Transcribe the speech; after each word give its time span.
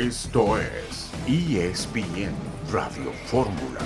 Esto 0.00 0.56
es 0.56 1.10
ESPN 1.26 2.32
Radio 2.72 3.12
Fórmula. 3.26 3.80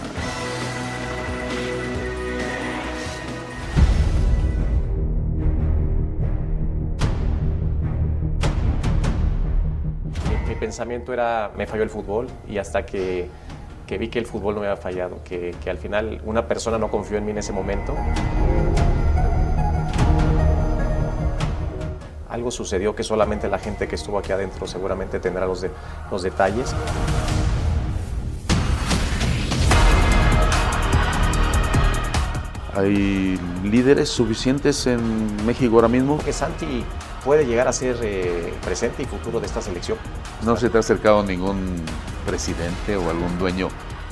Mi 10.46 10.54
pensamiento 10.54 11.12
era, 11.12 11.50
me 11.56 11.66
falló 11.66 11.82
el 11.82 11.90
fútbol 11.90 12.28
y 12.46 12.58
hasta 12.58 12.86
que, 12.86 13.28
que 13.88 13.98
vi 13.98 14.06
que 14.06 14.20
el 14.20 14.26
fútbol 14.26 14.54
no 14.54 14.60
me 14.60 14.68
había 14.68 14.80
fallado, 14.80 15.18
que, 15.24 15.52
que 15.64 15.68
al 15.68 15.78
final 15.78 16.22
una 16.24 16.46
persona 16.46 16.78
no 16.78 16.92
confió 16.92 17.18
en 17.18 17.24
mí 17.24 17.32
en 17.32 17.38
ese 17.38 17.52
momento. 17.52 17.92
Algo 22.34 22.50
sucedió 22.50 22.96
que 22.96 23.04
solamente 23.04 23.48
la 23.48 23.60
gente 23.60 23.86
que 23.86 23.94
estuvo 23.94 24.18
aquí 24.18 24.32
adentro 24.32 24.66
seguramente 24.66 25.20
tendrá 25.20 25.46
los, 25.46 25.60
de, 25.60 25.70
los 26.10 26.24
detalles. 26.24 26.74
¿Hay 32.74 33.38
líderes 33.62 34.08
suficientes 34.08 34.84
en 34.88 35.46
México 35.46 35.76
ahora 35.76 35.86
mismo? 35.86 36.18
Que 36.18 36.32
Santi 36.32 36.84
puede 37.24 37.46
llegar 37.46 37.68
a 37.68 37.72
ser 37.72 37.98
eh, 38.02 38.52
presente 38.64 39.04
y 39.04 39.06
futuro 39.06 39.38
de 39.38 39.46
esta 39.46 39.62
selección. 39.62 39.96
¿No 40.42 40.56
se 40.56 40.68
te 40.68 40.76
ha 40.76 40.80
acercado 40.80 41.22
ningún 41.22 41.76
presidente 42.26 42.96
o 42.96 43.10
algún 43.10 43.38
dueño 43.38 43.68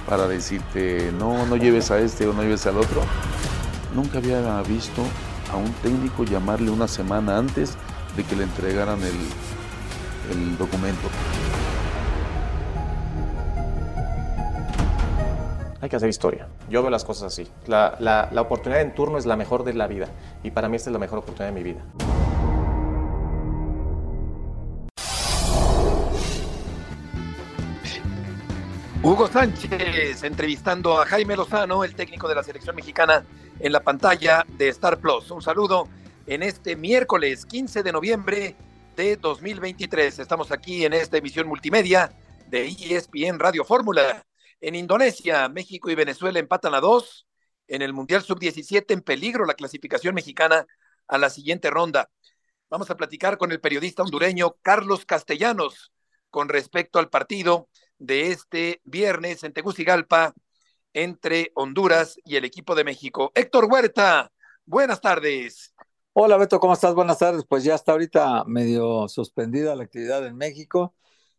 para 0.09 0.29
decirte 0.29 1.11
no, 1.19 1.45
no 1.45 1.57
lleves 1.57 1.91
a 1.91 1.99
este 1.99 2.29
o 2.29 2.33
no 2.33 2.43
lleves 2.43 2.69
al 2.69 2.77
otro? 2.79 3.01
Nunca 3.97 4.19
había 4.19 4.63
visto 4.63 5.03
a 5.53 5.57
un 5.57 5.73
técnico 5.83 6.23
llamarle 6.23 6.71
una 6.71 6.87
semana 6.87 7.37
antes 7.37 7.77
de 8.17 8.25
que 8.25 8.37
le 8.37 8.45
entregaran 8.45 9.01
el, 9.03 10.37
el 10.37 10.59
documento. 10.59 11.09
Hay 15.81 15.89
que 15.89 15.97
hacer 15.97 16.09
historia. 16.09 16.47
Yo 16.71 16.81
veo 16.83 16.91
las 16.91 17.05
cosas 17.05 17.33
así. 17.33 17.49
La, 17.67 17.97
la, 17.99 18.29
la, 18.31 18.41
oportunidad 18.43 18.83
en 18.83 18.95
turno 18.95 19.19
es 19.19 19.27
la 19.27 19.37
mejor 19.37 19.65
de 19.65 19.75
la 19.75 19.89
vida 19.89 20.07
y 20.45 20.53
para 20.53 20.69
mí 20.69 20.77
esta 20.77 20.91
es 20.91 20.93
la 20.93 21.01
mejor 21.01 21.19
oportunidad 21.19 21.53
de 21.53 21.61
mi 21.61 21.65
vida. 21.65 21.83
Hugo 29.03 29.27
Sánchez 29.27 30.23
entrevistando 30.23 31.01
a 31.01 31.07
Jaime 31.07 31.35
Lozano, 31.35 31.83
el 31.83 31.97
técnico 31.97 32.29
de 32.29 32.37
la 32.37 32.45
selección 32.45 32.77
mexicana, 32.77 33.25
en 33.59 33.73
la 33.73 33.81
pantalla 33.81 34.47
de 34.57 34.69
Star 34.69 34.99
Plus. 34.99 35.29
Un 35.33 35.43
saludo 35.43 35.89
en 36.27 36.43
este 36.43 36.77
miércoles 36.77 37.47
15 37.47 37.83
de 37.83 37.93
noviembre 37.93 38.57
de 38.97 39.17
2023. 39.17 40.19
Estamos 40.19 40.53
aquí 40.53 40.85
en 40.85 40.93
esta 40.93 41.17
emisión 41.17 41.49
multimedia 41.49 42.13
de 42.49 42.67
ESPN 42.67 43.39
Radio 43.39 43.65
Fórmula. 43.65 44.25
En 44.61 44.75
Indonesia, 44.75 45.49
México 45.49 45.91
y 45.91 45.95
Venezuela 45.95 46.39
empatan 46.39 46.75
a 46.75 46.81
dos. 46.81 47.27
En 47.67 47.83
el 47.83 47.93
Mundial 47.93 48.23
Sub-17 48.23 48.85
en 48.93 49.01
peligro 49.01 49.45
la 49.45 49.55
clasificación 49.55 50.15
mexicana 50.15 50.67
a 51.09 51.19
la 51.19 51.31
siguiente 51.31 51.71
ronda. 51.71 52.11
Vamos 52.71 52.91
a 52.91 52.97
platicar 52.97 53.39
con 53.39 53.51
el 53.51 53.61
periodista 53.61 54.03
hondureño 54.03 54.57
Carlos 54.63 55.05
Castellanos 55.05 55.93
con 56.31 56.49
respecto 56.49 56.99
al 56.99 57.11
partido 57.11 57.69
de 57.99 58.31
este 58.31 58.81
viernes 58.85 59.45
en 59.45 59.53
Tegucigalpa 59.53 60.35
entre 60.93 61.51
Honduras 61.55 62.17
y 62.25 62.37
el 62.37 62.45
equipo 62.45 62.75
de 62.75 62.85
México. 62.85 63.33
Héctor 63.35 63.67
Huerta, 63.67 64.33
buenas 64.65 65.01
tardes. 65.01 65.72
Hola 66.15 66.37
Beto, 66.37 66.61
¿cómo 66.61 66.75
estás? 66.75 66.95
Buenas 66.95 67.19
tardes. 67.19 67.45
Pues 67.49 67.65
ya 67.65 67.75
está 67.75 67.93
ahorita 67.93 68.45
medio 68.45 69.09
suspendida 69.09 69.75
la 69.75 69.85
actividad 69.85 70.27
en 70.27 70.37
México 70.37 70.95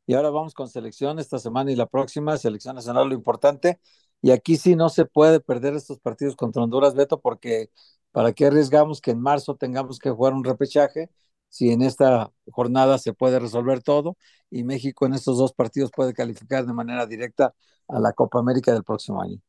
y 0.08 0.16
ahora 0.16 0.32
vamos 0.32 0.56
con 0.56 0.68
selección 0.68 1.20
esta 1.20 1.38
semana 1.38 1.72
y 1.72 1.76
la 1.76 1.86
próxima, 1.86 2.38
selección 2.38 2.76
nacional 2.76 3.08
lo 3.08 3.14
importante. 3.14 3.80
Y 4.24 4.32
aquí 4.32 4.58
sí 4.58 4.76
no 4.76 4.90
se 4.90 5.06
puede 5.06 5.40
perder 5.40 5.76
estos 5.76 6.00
partidos 6.00 6.36
contra 6.36 6.64
Honduras, 6.64 6.96
Beto, 6.96 7.22
porque 7.22 7.70
¿para 8.12 8.34
qué 8.34 8.48
arriesgamos 8.48 9.00
que 9.00 9.12
en 9.12 9.22
marzo 9.22 9.56
tengamos 9.56 10.00
que 10.00 10.10
jugar 10.10 10.34
un 10.34 10.44
repechaje 10.44 11.12
si 11.50 11.70
en 11.72 11.84
esta 11.84 12.32
jornada 12.52 12.98
se 12.98 13.14
puede 13.14 13.38
resolver 13.38 13.84
todo 13.84 14.18
y 14.50 14.64
México 14.64 15.06
en 15.06 15.14
estos 15.14 15.38
dos 15.38 15.54
partidos 15.54 15.92
puede 15.92 16.14
calificar 16.14 16.66
de 16.66 16.74
manera 16.74 17.06
directa 17.06 17.54
a 17.88 18.00
la 18.00 18.12
Copa 18.14 18.40
América 18.40 18.74
del 18.74 18.84
próximo 18.84 19.22
año? 19.22 19.40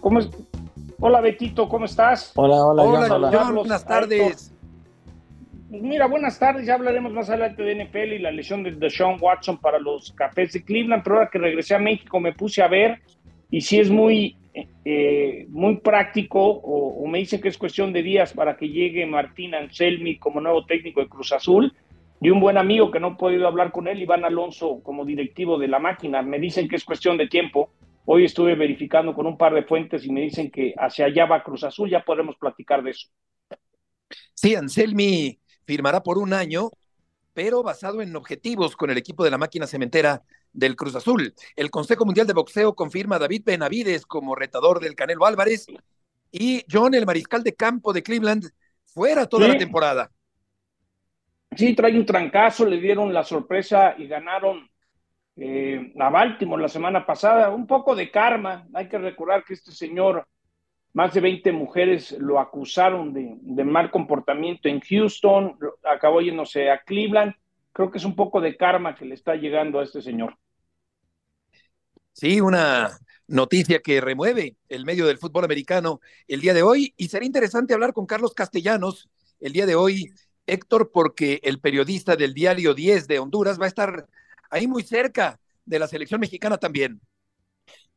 ¿Cómo 0.00 0.20
es? 0.20 0.28
Hola 0.98 1.20
Betito, 1.20 1.68
¿cómo 1.68 1.84
estás? 1.84 2.32
Hola, 2.36 2.64
hola, 2.64 2.82
Hola, 2.82 3.00
John, 3.00 3.12
hola. 3.12 3.30
John, 3.32 3.54
buenas 3.54 3.86
tardes. 3.86 4.54
Pues 5.68 5.82
mira, 5.82 6.06
buenas 6.06 6.38
tardes, 6.38 6.66
ya 6.66 6.74
hablaremos 6.74 7.12
más 7.12 7.28
adelante 7.28 7.62
de 7.62 7.84
NFL 7.84 8.12
y 8.14 8.18
la 8.18 8.30
lesión 8.30 8.62
de 8.62 8.72
Deshaun 8.72 9.18
Watson 9.20 9.58
para 9.58 9.78
los 9.78 10.12
Cafés 10.12 10.52
de 10.52 10.64
Cleveland, 10.64 11.02
pero 11.02 11.16
ahora 11.16 11.30
que 11.30 11.38
regresé 11.38 11.74
a 11.74 11.78
México 11.78 12.18
me 12.18 12.32
puse 12.32 12.62
a 12.62 12.68
ver 12.68 13.00
y 13.50 13.60
sí 13.60 13.78
es 13.78 13.90
muy, 13.90 14.36
eh, 14.84 15.46
muy 15.50 15.76
práctico 15.76 16.40
o, 16.40 17.02
o, 17.02 17.06
me 17.06 17.18
dicen 17.18 17.40
que 17.40 17.48
es 17.48 17.58
cuestión 17.58 17.92
de 17.92 18.02
días 18.02 18.32
para 18.32 18.56
que 18.56 18.68
llegue 18.68 19.04
Martín 19.04 19.54
Anselmi 19.54 20.18
como 20.18 20.40
nuevo 20.40 20.64
técnico 20.64 21.00
de 21.00 21.08
Cruz 21.08 21.32
Azul 21.32 21.74
y 22.20 22.30
un 22.30 22.40
buen 22.40 22.56
amigo 22.56 22.90
que 22.90 23.00
no 23.00 23.08
he 23.08 23.14
podido 23.16 23.46
hablar 23.46 23.70
con 23.70 23.88
él, 23.88 24.00
Iván 24.00 24.24
Alonso, 24.24 24.80
como 24.82 25.04
directivo 25.04 25.58
de 25.58 25.68
la 25.68 25.78
máquina. 25.78 26.22
Me 26.22 26.38
dicen 26.38 26.68
que 26.68 26.76
es 26.76 26.84
cuestión 26.84 27.18
de 27.18 27.28
tiempo. 27.28 27.70
Hoy 28.06 28.24
estuve 28.24 28.54
verificando 28.54 29.12
con 29.14 29.26
un 29.26 29.36
par 29.36 29.52
de 29.52 29.64
fuentes 29.64 30.04
y 30.04 30.12
me 30.12 30.20
dicen 30.22 30.50
que 30.50 30.74
hacia 30.78 31.06
allá 31.06 31.26
va 31.26 31.42
Cruz 31.42 31.64
Azul, 31.64 31.90
ya 31.90 32.04
podremos 32.04 32.36
platicar 32.36 32.82
de 32.82 32.92
eso. 32.92 33.08
Sí, 34.32 34.54
Anselmi 34.54 35.40
firmará 35.64 36.02
por 36.02 36.16
un 36.18 36.32
año, 36.32 36.70
pero 37.34 37.64
basado 37.64 38.00
en 38.02 38.14
objetivos 38.14 38.76
con 38.76 38.90
el 38.90 38.96
equipo 38.98 39.24
de 39.24 39.30
la 39.30 39.38
máquina 39.38 39.66
cementera 39.66 40.22
del 40.52 40.76
Cruz 40.76 40.94
Azul. 40.94 41.34
El 41.56 41.70
Consejo 41.70 42.04
Mundial 42.06 42.28
de 42.28 42.32
Boxeo 42.32 42.74
confirma 42.76 43.16
a 43.16 43.18
David 43.18 43.42
Benavides 43.44 44.06
como 44.06 44.36
retador 44.36 44.78
del 44.78 44.94
Canelo 44.94 45.26
Álvarez 45.26 45.66
y 46.30 46.64
John, 46.70 46.94
el 46.94 47.06
mariscal 47.06 47.42
de 47.42 47.54
campo 47.56 47.92
de 47.92 48.04
Cleveland, 48.04 48.48
fuera 48.84 49.26
toda 49.26 49.46
Sí. 49.46 49.52
la 49.52 49.58
temporada. 49.58 50.12
Sí, 51.56 51.74
trae 51.74 51.98
un 51.98 52.06
trancazo, 52.06 52.66
le 52.66 52.80
dieron 52.80 53.12
la 53.12 53.24
sorpresa 53.24 53.94
y 53.98 54.06
ganaron 54.06 54.70
eh, 55.36 55.92
a 55.98 56.08
Baltimore 56.08 56.62
la 56.62 56.68
semana 56.68 57.04
pasada. 57.04 57.50
Un 57.50 57.66
poco 57.66 57.94
de 57.94 58.10
karma. 58.10 58.66
Hay 58.74 58.88
que 58.88 58.98
recordar 58.98 59.44
que 59.44 59.54
este 59.54 59.72
señor, 59.72 60.26
más 60.94 61.12
de 61.12 61.20
20 61.20 61.52
mujeres 61.52 62.12
lo 62.18 62.40
acusaron 62.40 63.12
de, 63.12 63.64
mal 63.64 63.90
comportamiento 63.90 64.68
en 64.68 64.80
Houston, 64.80 65.58
acabó 65.84 66.20
yéndose 66.20 66.70
a 66.70 66.82
Cleveland. 66.82 67.34
Creo 67.72 67.90
que 67.90 67.98
es 67.98 68.04
un 68.04 68.16
poco 68.16 68.40
de 68.40 68.56
karma 68.56 68.94
que 68.94 69.04
le 69.04 69.14
está 69.14 69.34
llegando 69.34 69.78
a 69.78 69.84
este 69.84 70.00
señor. 70.00 70.36
Sí, 72.12 72.40
una 72.40 72.98
noticia 73.28 73.80
que 73.80 74.00
remueve 74.00 74.56
el 74.70 74.86
medio 74.86 75.06
del 75.06 75.18
fútbol 75.18 75.44
americano 75.44 76.00
el 76.28 76.40
día 76.40 76.54
de 76.54 76.62
hoy 76.62 76.94
y 76.96 77.08
será 77.08 77.26
interesante 77.26 77.74
hablar 77.74 77.92
con 77.92 78.06
Carlos 78.06 78.32
Castellanos 78.32 79.10
el 79.40 79.52
día 79.52 79.66
de 79.66 79.74
hoy, 79.74 80.12
Héctor, 80.46 80.90
porque 80.92 81.40
el 81.42 81.60
periodista 81.60 82.16
del 82.16 82.32
diario 82.32 82.72
10 82.72 83.06
de 83.08 83.18
Honduras 83.18 83.60
va 83.60 83.66
a 83.66 83.68
estar 83.68 84.06
ahí 84.56 84.66
muy 84.66 84.82
cerca 84.82 85.38
de 85.64 85.78
la 85.78 85.86
selección 85.86 86.20
mexicana 86.20 86.58
también. 86.58 87.00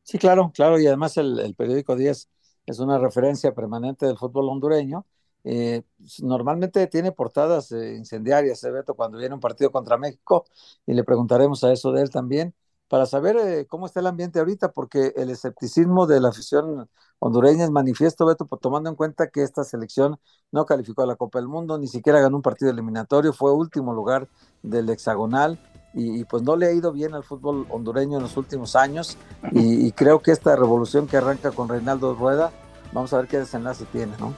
Sí, 0.02 0.18
claro, 0.18 0.50
claro, 0.54 0.78
y 0.80 0.86
además 0.86 1.16
el, 1.16 1.54
periódico 1.56 1.94
10 1.96 2.28
es 2.66 2.78
una 2.78 2.98
referencia 2.98 3.54
permanente 3.54 4.06
del 4.06 4.18
fútbol 4.18 4.48
hondureño. 4.48 5.06
Eh, 5.44 5.82
normalmente 6.20 6.86
tiene 6.86 7.12
portadas 7.12 7.72
eh, 7.72 7.94
incendiarias, 7.96 8.62
Beto, 8.62 8.94
cuando 8.94 9.18
viene 9.18 9.34
un 9.34 9.40
partido 9.40 9.70
contra 9.70 9.96
México, 9.96 10.44
y 10.86 10.94
le 10.94 11.04
preguntaremos 11.04 11.64
a 11.64 11.72
eso 11.72 11.92
de 11.92 12.02
él 12.02 12.10
también, 12.10 12.54
para 12.88 13.06
saber 13.06 13.36
eh, 13.36 13.66
cómo 13.66 13.86
está 13.86 14.00
el 14.00 14.08
ambiente 14.08 14.40
ahorita, 14.40 14.72
porque 14.72 15.12
el 15.16 15.30
escepticismo 15.30 16.06
de 16.06 16.20
la 16.20 16.30
afición 16.30 16.90
hondureña 17.20 17.64
es 17.64 17.70
manifiesto, 17.70 18.26
Beto, 18.26 18.46
tomando 18.60 18.90
en 18.90 18.96
cuenta 18.96 19.30
que 19.30 19.42
esta 19.42 19.62
selección 19.62 20.18
no 20.50 20.66
calificó 20.66 21.02
a 21.02 21.06
la 21.06 21.14
Copa 21.16 21.38
del 21.38 21.48
Mundo, 21.48 21.78
ni 21.78 21.86
siquiera 21.86 22.20
ganó 22.20 22.36
un 22.36 22.42
partido 22.42 22.70
eliminatorio, 22.70 23.32
fue 23.32 23.52
último 23.52 23.94
lugar 23.94 24.28
del 24.62 24.90
hexagonal. 24.90 25.58
Y, 25.94 26.20
y 26.20 26.24
pues 26.24 26.42
no 26.44 26.56
le 26.56 26.66
ha 26.66 26.72
ido 26.72 26.92
bien 26.92 27.14
al 27.14 27.24
fútbol 27.24 27.66
hondureño 27.68 28.18
en 28.18 28.22
los 28.22 28.36
últimos 28.36 28.76
años 28.76 29.16
y, 29.52 29.86
y 29.86 29.92
creo 29.92 30.20
que 30.22 30.30
esta 30.30 30.54
revolución 30.54 31.06
que 31.08 31.16
arranca 31.16 31.50
con 31.50 31.68
Reinaldo 31.68 32.14
Rueda, 32.14 32.52
vamos 32.92 33.12
a 33.12 33.18
ver 33.18 33.26
qué 33.26 33.38
desenlace 33.38 33.84
tiene, 33.92 34.12
¿no? 34.20 34.32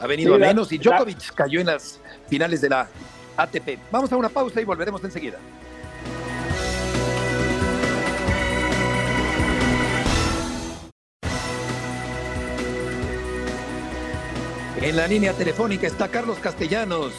Ha 0.00 0.06
venido 0.08 0.36
Sí, 0.36 0.42
a 0.42 0.46
menos 0.48 0.72
y 0.72 0.78
la- 0.78 0.84
Djokovic 0.96 1.34
cayó 1.34 1.60
en 1.60 1.66
las 1.66 2.00
finales 2.28 2.60
de 2.60 2.68
la 2.70 2.88
ATP. 3.36 3.78
Vamos 3.92 4.10
a 4.12 4.16
una 4.16 4.28
pausa 4.28 4.60
y 4.60 4.64
volveremos 4.64 5.02
enseguida. 5.04 5.38
En 14.80 14.96
la 14.96 15.06
línea 15.06 15.32
telefónica 15.32 15.86
está 15.86 16.08
Carlos 16.08 16.38
Castellanos, 16.38 17.12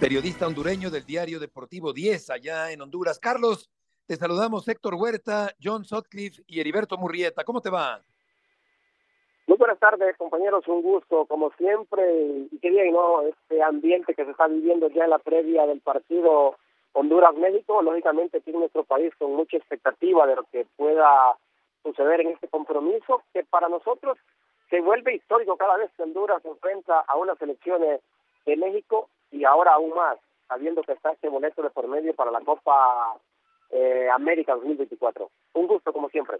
periodista 0.00 0.46
hondureño 0.46 0.88
del 0.88 1.04
diario 1.04 1.38
Deportivo 1.38 1.92
10 1.92 2.30
allá 2.30 2.72
en 2.72 2.80
Honduras. 2.80 3.18
Carlos, 3.18 3.68
te 4.06 4.16
saludamos 4.16 4.66
Héctor 4.66 4.94
Huerta, 4.94 5.50
John 5.62 5.84
Sutcliffe 5.84 6.42
y 6.46 6.58
Heriberto 6.58 6.96
Murrieta. 6.96 7.44
¿Cómo 7.44 7.60
te 7.60 7.68
va? 7.68 8.00
Muy 9.46 9.58
buenas 9.58 9.78
tardes, 9.78 10.16
compañeros. 10.16 10.66
Un 10.68 10.80
gusto, 10.80 11.26
como 11.26 11.52
siempre. 11.58 12.02
Y 12.50 12.58
qué 12.60 12.70
bien, 12.70 12.94
¿no? 12.94 13.20
Este 13.26 13.62
ambiente 13.62 14.14
que 14.14 14.24
se 14.24 14.30
está 14.30 14.46
viviendo 14.46 14.88
ya 14.88 15.04
en 15.04 15.10
la 15.10 15.18
previa 15.18 15.66
del 15.66 15.82
partido 15.82 16.56
Honduras-México, 16.94 17.82
lógicamente 17.82 18.42
en 18.46 18.58
nuestro 18.58 18.84
país 18.84 19.12
con 19.18 19.34
mucha 19.34 19.58
expectativa 19.58 20.26
de 20.26 20.36
lo 20.36 20.44
que 20.44 20.66
pueda 20.76 21.36
suceder 21.82 22.22
en 22.22 22.28
este 22.28 22.48
compromiso, 22.48 23.22
que 23.34 23.44
para 23.44 23.68
nosotros 23.68 24.16
se 24.70 24.80
vuelve 24.80 25.16
histórico 25.16 25.58
cada 25.58 25.76
vez 25.76 25.90
que 25.94 26.04
Honduras 26.04 26.42
enfrenta 26.46 27.00
a 27.00 27.16
unas 27.16 27.40
elecciones 27.42 28.00
de 28.46 28.56
México 28.56 29.10
y 29.30 29.44
ahora 29.44 29.74
aún 29.74 29.90
más, 29.90 30.18
sabiendo 30.48 30.82
que 30.82 30.92
está 30.92 31.12
este 31.12 31.28
boleto 31.28 31.62
de 31.62 31.70
por 31.70 31.86
medio 31.88 32.14
para 32.14 32.30
la 32.30 32.40
Copa 32.40 33.16
eh, 33.70 34.08
América 34.12 34.54
2024. 34.54 35.30
Un 35.54 35.66
gusto, 35.66 35.92
como 35.92 36.08
siempre. 36.08 36.38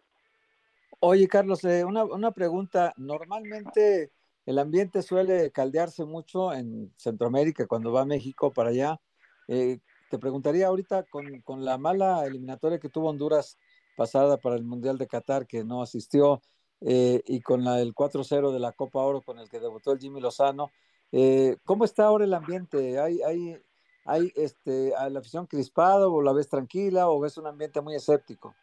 Oye, 1.00 1.28
Carlos, 1.28 1.64
eh, 1.64 1.84
una, 1.84 2.04
una 2.04 2.32
pregunta. 2.32 2.92
Normalmente 2.96 4.10
el 4.46 4.58
ambiente 4.58 5.02
suele 5.02 5.50
caldearse 5.50 6.04
mucho 6.04 6.52
en 6.52 6.92
Centroamérica 6.96 7.66
cuando 7.66 7.92
va 7.92 8.02
a 8.02 8.06
México 8.06 8.52
para 8.52 8.70
allá. 8.70 9.00
Eh, 9.48 9.78
te 10.10 10.18
preguntaría 10.18 10.66
ahorita 10.66 11.04
con, 11.04 11.40
con, 11.42 11.64
la 11.64 11.78
mala 11.78 12.24
eliminatoria 12.26 12.80
que 12.80 12.88
tuvo 12.88 13.10
Honduras 13.10 13.56
pasada 13.96 14.38
para 14.38 14.56
el 14.56 14.64
Mundial 14.64 14.98
de 14.98 15.06
Qatar, 15.06 15.46
que 15.46 15.62
no 15.62 15.82
asistió, 15.82 16.40
eh, 16.80 17.22
y 17.26 17.40
con 17.42 17.64
la, 17.64 17.80
el 17.80 17.94
4-0 17.94 18.52
de 18.52 18.58
la 18.58 18.72
Copa 18.72 19.00
Oro 19.00 19.20
con 19.20 19.38
el 19.38 19.48
que 19.48 19.60
debutó 19.60 19.92
el 19.92 19.98
Jimmy 19.98 20.20
Lozano, 20.20 20.70
eh, 21.12 21.56
¿cómo 21.64 21.84
está 21.84 22.04
ahora 22.04 22.24
el 22.24 22.34
ambiente? 22.34 22.98
¿Hay, 22.98 23.20
hay, 23.22 23.56
hay 24.04 24.32
este, 24.36 24.90
la 25.10 25.18
afición 25.18 25.46
crispado 25.46 26.12
o 26.12 26.22
la 26.22 26.32
ves 26.32 26.48
tranquila 26.48 27.08
o 27.08 27.20
ves 27.20 27.36
un 27.38 27.46
ambiente 27.46 27.80
muy 27.80 27.94
escéptico? 27.94 28.54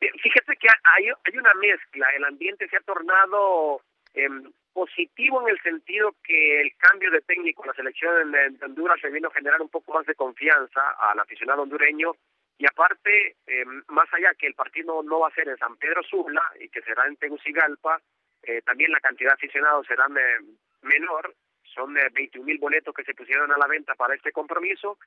Fíjate 0.00 0.56
que 0.56 0.68
hay, 0.68 1.06
hay 1.06 1.38
una 1.38 1.54
mezcla, 1.54 2.06
el 2.16 2.24
ambiente 2.24 2.68
se 2.68 2.76
ha 2.76 2.80
tornado 2.80 3.82
eh, 4.14 4.28
positivo 4.72 5.42
en 5.42 5.54
el 5.54 5.60
sentido 5.62 6.14
que 6.22 6.60
el 6.62 6.72
cambio 6.76 7.10
de 7.10 7.20
técnico 7.20 7.62
en 7.62 7.68
la 7.68 7.74
selección 7.74 8.32
de, 8.32 8.64
Honduras 8.64 8.98
se 9.00 9.10
vino 9.10 9.28
a 9.28 9.32
generar 9.32 9.60
un 9.60 9.68
poco 9.68 9.92
más 9.92 10.06
de 10.06 10.14
confianza 10.14 10.80
al 11.10 11.18
aficionado 11.20 11.62
hondureño 11.62 12.12
y 12.58 12.66
aparte, 12.66 13.36
eh, 13.46 13.64
más 13.88 14.08
allá 14.12 14.34
que 14.38 14.46
el 14.46 14.54
partido 14.54 15.02
no 15.02 15.20
va 15.20 15.28
a 15.28 15.34
ser 15.34 15.48
en 15.48 15.56
San 15.56 15.76
Pedro 15.76 16.02
Sula 16.02 16.42
y 16.60 16.68
que 16.68 16.82
será 16.82 17.06
en 17.06 17.16
Tegucigalpa, 17.16 18.00
eh, 18.42 18.60
también 18.62 18.92
la 18.92 19.00
cantidad 19.00 19.30
de 19.30 19.34
aficionados 19.34 19.86
será 19.86 20.06
menor, 20.82 21.34
son 21.74 21.94
21 21.94 22.44
mil 22.44 22.58
boletos 22.58 22.94
que 22.94 23.04
se 23.04 23.14
pusieron 23.14 23.52
a 23.52 23.58
la 23.58 23.66
venta 23.66 23.94
para 23.94 24.14
este 24.14 24.32
compromiso. 24.32 24.98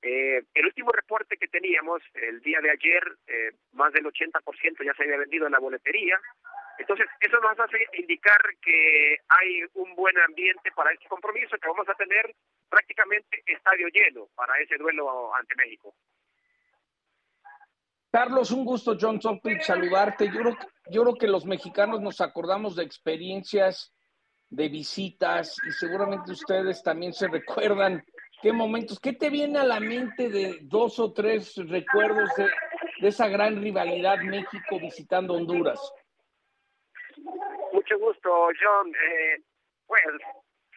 Eh, 0.00 0.42
el 0.54 0.66
último 0.66 0.90
reporte 0.90 1.36
que 1.36 1.48
teníamos 1.48 2.02
el 2.14 2.40
día 2.40 2.60
de 2.60 2.70
ayer, 2.70 3.02
eh, 3.26 3.52
más 3.72 3.92
del 3.92 4.06
80% 4.06 4.84
ya 4.84 4.94
se 4.94 5.04
había 5.04 5.18
vendido 5.18 5.46
en 5.46 5.52
la 5.52 5.58
boletería, 5.58 6.20
entonces, 6.78 7.06
eso 7.20 7.38
nos 7.40 7.58
hace 7.58 7.78
indicar 7.98 8.40
que 8.60 9.16
hay 9.28 9.62
un 9.74 9.94
buen 9.94 10.18
ambiente 10.18 10.72
para 10.74 10.92
este 10.92 11.06
compromiso, 11.08 11.56
que 11.58 11.68
vamos 11.68 11.88
a 11.88 11.94
tener 11.94 12.34
prácticamente 12.68 13.42
estadio 13.46 13.88
lleno 13.88 14.28
para 14.34 14.58
ese 14.58 14.76
duelo 14.78 15.34
ante 15.34 15.54
México. 15.54 15.94
Carlos, 18.10 18.50
un 18.50 18.64
gusto, 18.64 18.96
John 19.00 19.20
Topic, 19.20 19.62
saludarte. 19.62 20.26
Yo 20.26 20.40
creo, 20.40 20.56
yo 20.90 21.02
creo 21.02 21.14
que 21.14 21.26
los 21.28 21.46
mexicanos 21.46 22.00
nos 22.00 22.20
acordamos 22.20 22.76
de 22.76 22.84
experiencias, 22.84 23.94
de 24.52 24.68
visitas, 24.68 25.56
y 25.66 25.72
seguramente 25.72 26.30
ustedes 26.30 26.82
también 26.82 27.14
se 27.14 27.26
recuerdan 27.26 28.04
qué 28.42 28.52
momentos, 28.52 29.00
qué 29.00 29.14
te 29.14 29.30
viene 29.30 29.58
a 29.58 29.64
la 29.64 29.80
mente 29.80 30.28
de 30.28 30.58
dos 30.60 30.98
o 30.98 31.10
tres 31.10 31.56
recuerdos 31.56 32.28
de, 32.36 32.50
esa 33.08 33.28
gran 33.28 33.60
rivalidad 33.62 34.18
México 34.18 34.78
visitando 34.78 35.34
Honduras. 35.34 35.80
Mucho 37.72 37.98
gusto, 37.98 38.48
John. 38.62 38.94
Eh, 38.94 39.42
pues, 39.86 40.02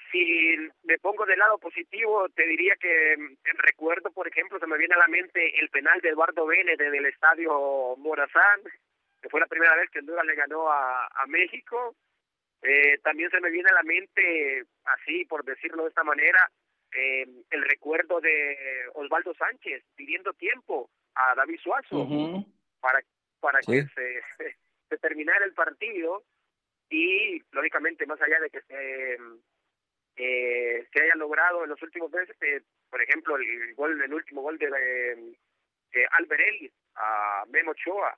si 0.10 0.56
me 0.84 0.98
pongo 1.00 1.26
del 1.26 1.38
lado 1.38 1.58
positivo, 1.58 2.30
te 2.30 2.48
diría 2.48 2.76
que 2.78 3.14
en 3.14 3.58
recuerdo, 3.58 4.10
por 4.12 4.28
ejemplo, 4.28 4.58
se 4.58 4.68
me 4.68 4.78
viene 4.78 4.96
a 4.96 5.00
la 5.00 5.08
mente 5.08 5.60
el 5.60 5.70
penal 5.70 6.00
de 6.00 6.10
Eduardo 6.10 6.46
Vélez 6.46 6.80
en 6.80 6.96
el 6.96 7.06
estadio 7.08 7.96
Morazán, 7.98 8.62
que 9.22 9.30
fue 9.30 9.42
la 9.42 9.48
primera 9.48 9.76
vez 9.76 9.90
que 9.90 10.00
Honduras 10.00 10.26
le 10.26 10.36
ganó 10.36 10.72
a, 10.72 11.08
a 11.08 11.28
México. 11.28 11.94
Eh, 12.62 12.98
también 13.04 13.30
se 13.30 13.40
me 13.42 13.52
viene 13.52 13.70
a 13.70 13.76
la 13.76 13.84
mente, 13.84 14.66
así 14.86 15.26
por 15.26 15.44
decirlo 15.44 15.84
de 15.84 15.90
esta 15.90 16.04
manera, 16.04 16.50
eh, 16.92 17.26
el 17.50 17.64
recuerdo 17.64 18.22
de 18.22 18.58
Osvaldo 18.94 19.34
Sánchez 19.36 19.84
pidiendo 19.96 20.34
tiempo 20.34 20.90
a 21.16 21.36
David 21.36 21.60
Suazo 21.62 22.46
para, 22.80 23.02
para 23.40 23.60
que 23.60 23.86
se, 23.94 24.22
se 24.90 24.98
terminara 24.98 25.46
el 25.46 25.54
partido 25.54 26.24
y 26.90 27.42
lógicamente 27.52 28.06
más 28.06 28.22
allá 28.22 28.40
de 28.40 28.50
que 28.50 28.62
se 28.62 29.18
eh, 30.18 30.88
se 30.94 31.02
haya 31.02 31.16
logrado 31.16 31.64
en 31.64 31.70
los 31.70 31.82
últimos 31.82 32.10
meses 32.12 32.36
eh, 32.42 32.62
por 32.90 33.02
ejemplo 33.02 33.36
el 33.36 33.76
gol 33.76 34.02
el 34.02 34.14
último 34.14 34.42
gol 34.42 34.58
de, 34.58 34.70
de 35.92 36.08
Alberelli 36.12 36.72
a 36.96 37.44
Memo 37.50 37.72
Ochoa. 37.72 38.18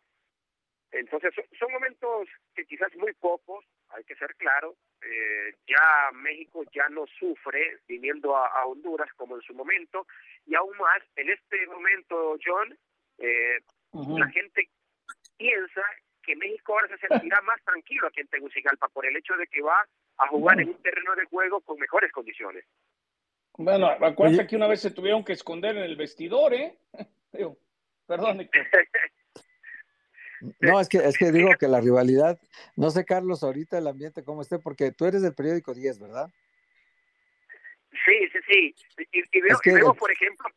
Entonces 0.92 1.33
son, 1.57 1.72
momentos 1.72 2.30
que 2.56 2.66
quizás 2.66 2.95
muy 2.95 3.13
pocos 3.13 3.66
hay 3.89 4.04
que 4.04 4.16
ser 4.16 4.36
claro 4.36 4.75
eh, 5.01 5.56
ya 5.68 6.12
México 6.13 6.63
ya 6.74 6.89
no 6.89 7.06
sufre 7.19 7.80
viniendo 7.88 8.36
a, 8.36 8.66
Honduras 8.66 9.10
como 9.16 9.36
en 9.36 9.42
su 9.42 9.54
momento 9.54 10.07
y 10.45 10.56
aún 10.56 10.75
más 10.78 11.01
en 11.16 11.30
este 11.30 11.68
momento 11.68 12.38
John 12.44 12.78
eh, 13.19 13.60
la 13.94 14.28
gente 14.30 14.69
piensa 15.38 15.81
que 16.24 16.36
México 16.36 16.74
ahora 16.74 16.98
se 16.98 17.07
sentirá 17.07 17.39
más 17.42 17.63
tranquilo 17.63 18.07
aquí 18.07 18.22
en 18.22 18.28
Tegucigalpa 18.28 18.89
por 18.89 19.06
el 19.06 19.16
hecho 19.16 19.36
de 19.36 19.48
que 19.48 19.62
va 19.62 19.88
a 20.18 20.28
jugar 20.28 20.60
en 20.60 20.69
un 20.69 20.81
terreno 20.81 21.16
de 21.16 21.25
juego 21.25 21.62
con 21.62 21.80
mejores 21.80 22.12
condiciones. 22.12 22.66
Bueno, 23.57 23.88
acuérdate 23.88 24.45
que 24.45 24.56
una 24.56 24.68
vez 24.68 24.81
se 24.81 24.92
tuvieron 24.92 25.24
que 25.24 25.33
esconder 25.33 25.78
en 25.78 25.83
el 25.83 25.95
vestidor, 25.95 26.54
¿eh? 26.54 26.78
perdón, 28.07 28.50
No, 30.60 30.80
es 30.80 30.89
que, 30.89 30.98
es 30.98 31.18
que 31.18 31.31
digo 31.31 31.50
que 31.60 31.68
la 31.68 31.81
rivalidad, 31.81 32.39
no 32.75 32.92
sé, 32.92 33.06
Carlos, 33.06 33.44
ahorita 33.44 33.78
el 33.78 33.88
ambiente 33.88 34.24
cómo 34.24 34.42
esté, 34.42 34.60
porque 34.60 34.92
tú 34.92 35.06
eres 35.06 35.22
del 35.22 35.34
periódico 35.34 35.74
10, 35.74 36.00
¿verdad? 36.00 36.30
Sí, 38.06 38.30
sí, 38.31 38.39
sí. 38.48 38.75
Y, 39.12 39.42
veo, 39.42 39.57
y 39.63 39.72
veo, 39.72 39.94
por 39.94 40.12
ejemplo, 40.12 40.48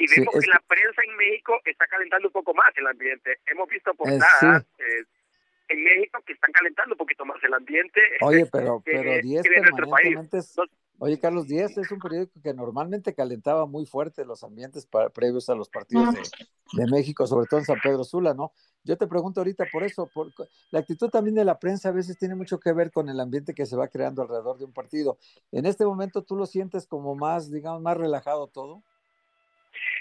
y 0.00 0.06
vemos 0.16 0.34
que 0.40 0.46
la 0.46 0.62
prensa 0.66 1.02
en 1.06 1.16
México 1.16 1.60
está 1.64 1.86
calentando 1.86 2.28
un 2.28 2.32
poco 2.32 2.54
más 2.54 2.72
el 2.76 2.86
ambiente. 2.86 3.38
Hemos 3.46 3.68
visto 3.68 3.92
portadas 3.94 4.64
eh, 4.78 5.04
en 5.68 5.84
México 5.84 6.22
que 6.26 6.32
están 6.32 6.52
calentando 6.52 6.94
un 6.94 6.98
poquito 6.98 7.26
más 7.26 7.36
el 7.44 7.52
ambiente. 7.52 8.00
Oye, 8.22 8.46
pero, 8.52 8.82
pero 8.82 9.20
10 9.20 9.42
permanentemente 9.46 10.38
es, 10.38 10.56
Oye, 11.02 11.18
Carlos, 11.18 11.46
10 11.46 11.78
es 11.78 11.90
un 11.92 11.98
periódico 11.98 12.42
que 12.42 12.52
normalmente 12.52 13.14
calentaba 13.14 13.64
muy 13.64 13.86
fuerte 13.86 14.26
los 14.26 14.44
ambientes 14.44 14.86
previos 15.14 15.48
a 15.48 15.54
los 15.54 15.70
partidos 15.70 16.14
de, 16.74 16.86
México, 16.90 17.26
sobre 17.26 17.46
todo 17.46 17.60
en 17.60 17.64
San 17.64 17.80
Pedro 17.80 18.04
Sula, 18.04 18.34
¿no? 18.34 18.52
Yo 18.84 18.98
te 18.98 19.06
pregunto 19.06 19.40
ahorita 19.40 19.64
por 19.72 19.82
eso, 19.82 20.10
por, 20.12 20.28
la 20.70 20.80
actitud 20.80 21.08
también 21.08 21.36
de 21.36 21.46
la 21.46 21.58
prensa 21.58 21.88
a 21.88 21.92
veces 21.92 22.18
tiene 22.18 22.34
mucho 22.34 22.60
que 22.60 22.74
ver 22.74 22.90
con 22.90 23.08
el 23.08 23.18
ambiente 23.18 23.54
que 23.54 23.64
se 23.64 23.76
va 23.76 23.88
creando 23.88 24.20
alrededor 24.20 24.58
de 24.58 24.66
un 24.66 24.74
partido. 24.74 25.16
En 25.52 25.64
este 25.64 25.86
momento 25.86 26.22
tú 26.22 26.36
lo 26.36 26.44
sientes 26.44 26.86
como 26.86 27.14
más, 27.14 27.50
digamos, 27.50 27.80
más 27.80 27.96
relajado 27.96 28.48
todo. 28.48 28.82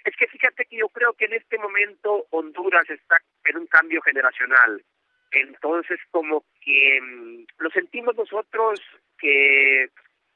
Es 0.04 0.14
que 0.18 0.28
fíjate 0.28 0.66
que 0.66 0.80
yo 0.80 0.90
creo 0.90 1.14
que 1.14 1.26
en 1.26 1.34
este 1.34 1.58
momento 1.60 2.26
Honduras 2.32 2.90
está 2.90 3.16
en 3.46 3.58
un 3.58 3.68
cambio 3.68 4.02
generacional. 4.02 4.84
Entonces, 5.32 5.98
como 6.12 6.44
que 6.62 7.00
mm, 7.02 7.46
lo 7.60 7.70
sentimos 7.70 8.18
nosotros 8.18 8.82
que 9.18 9.90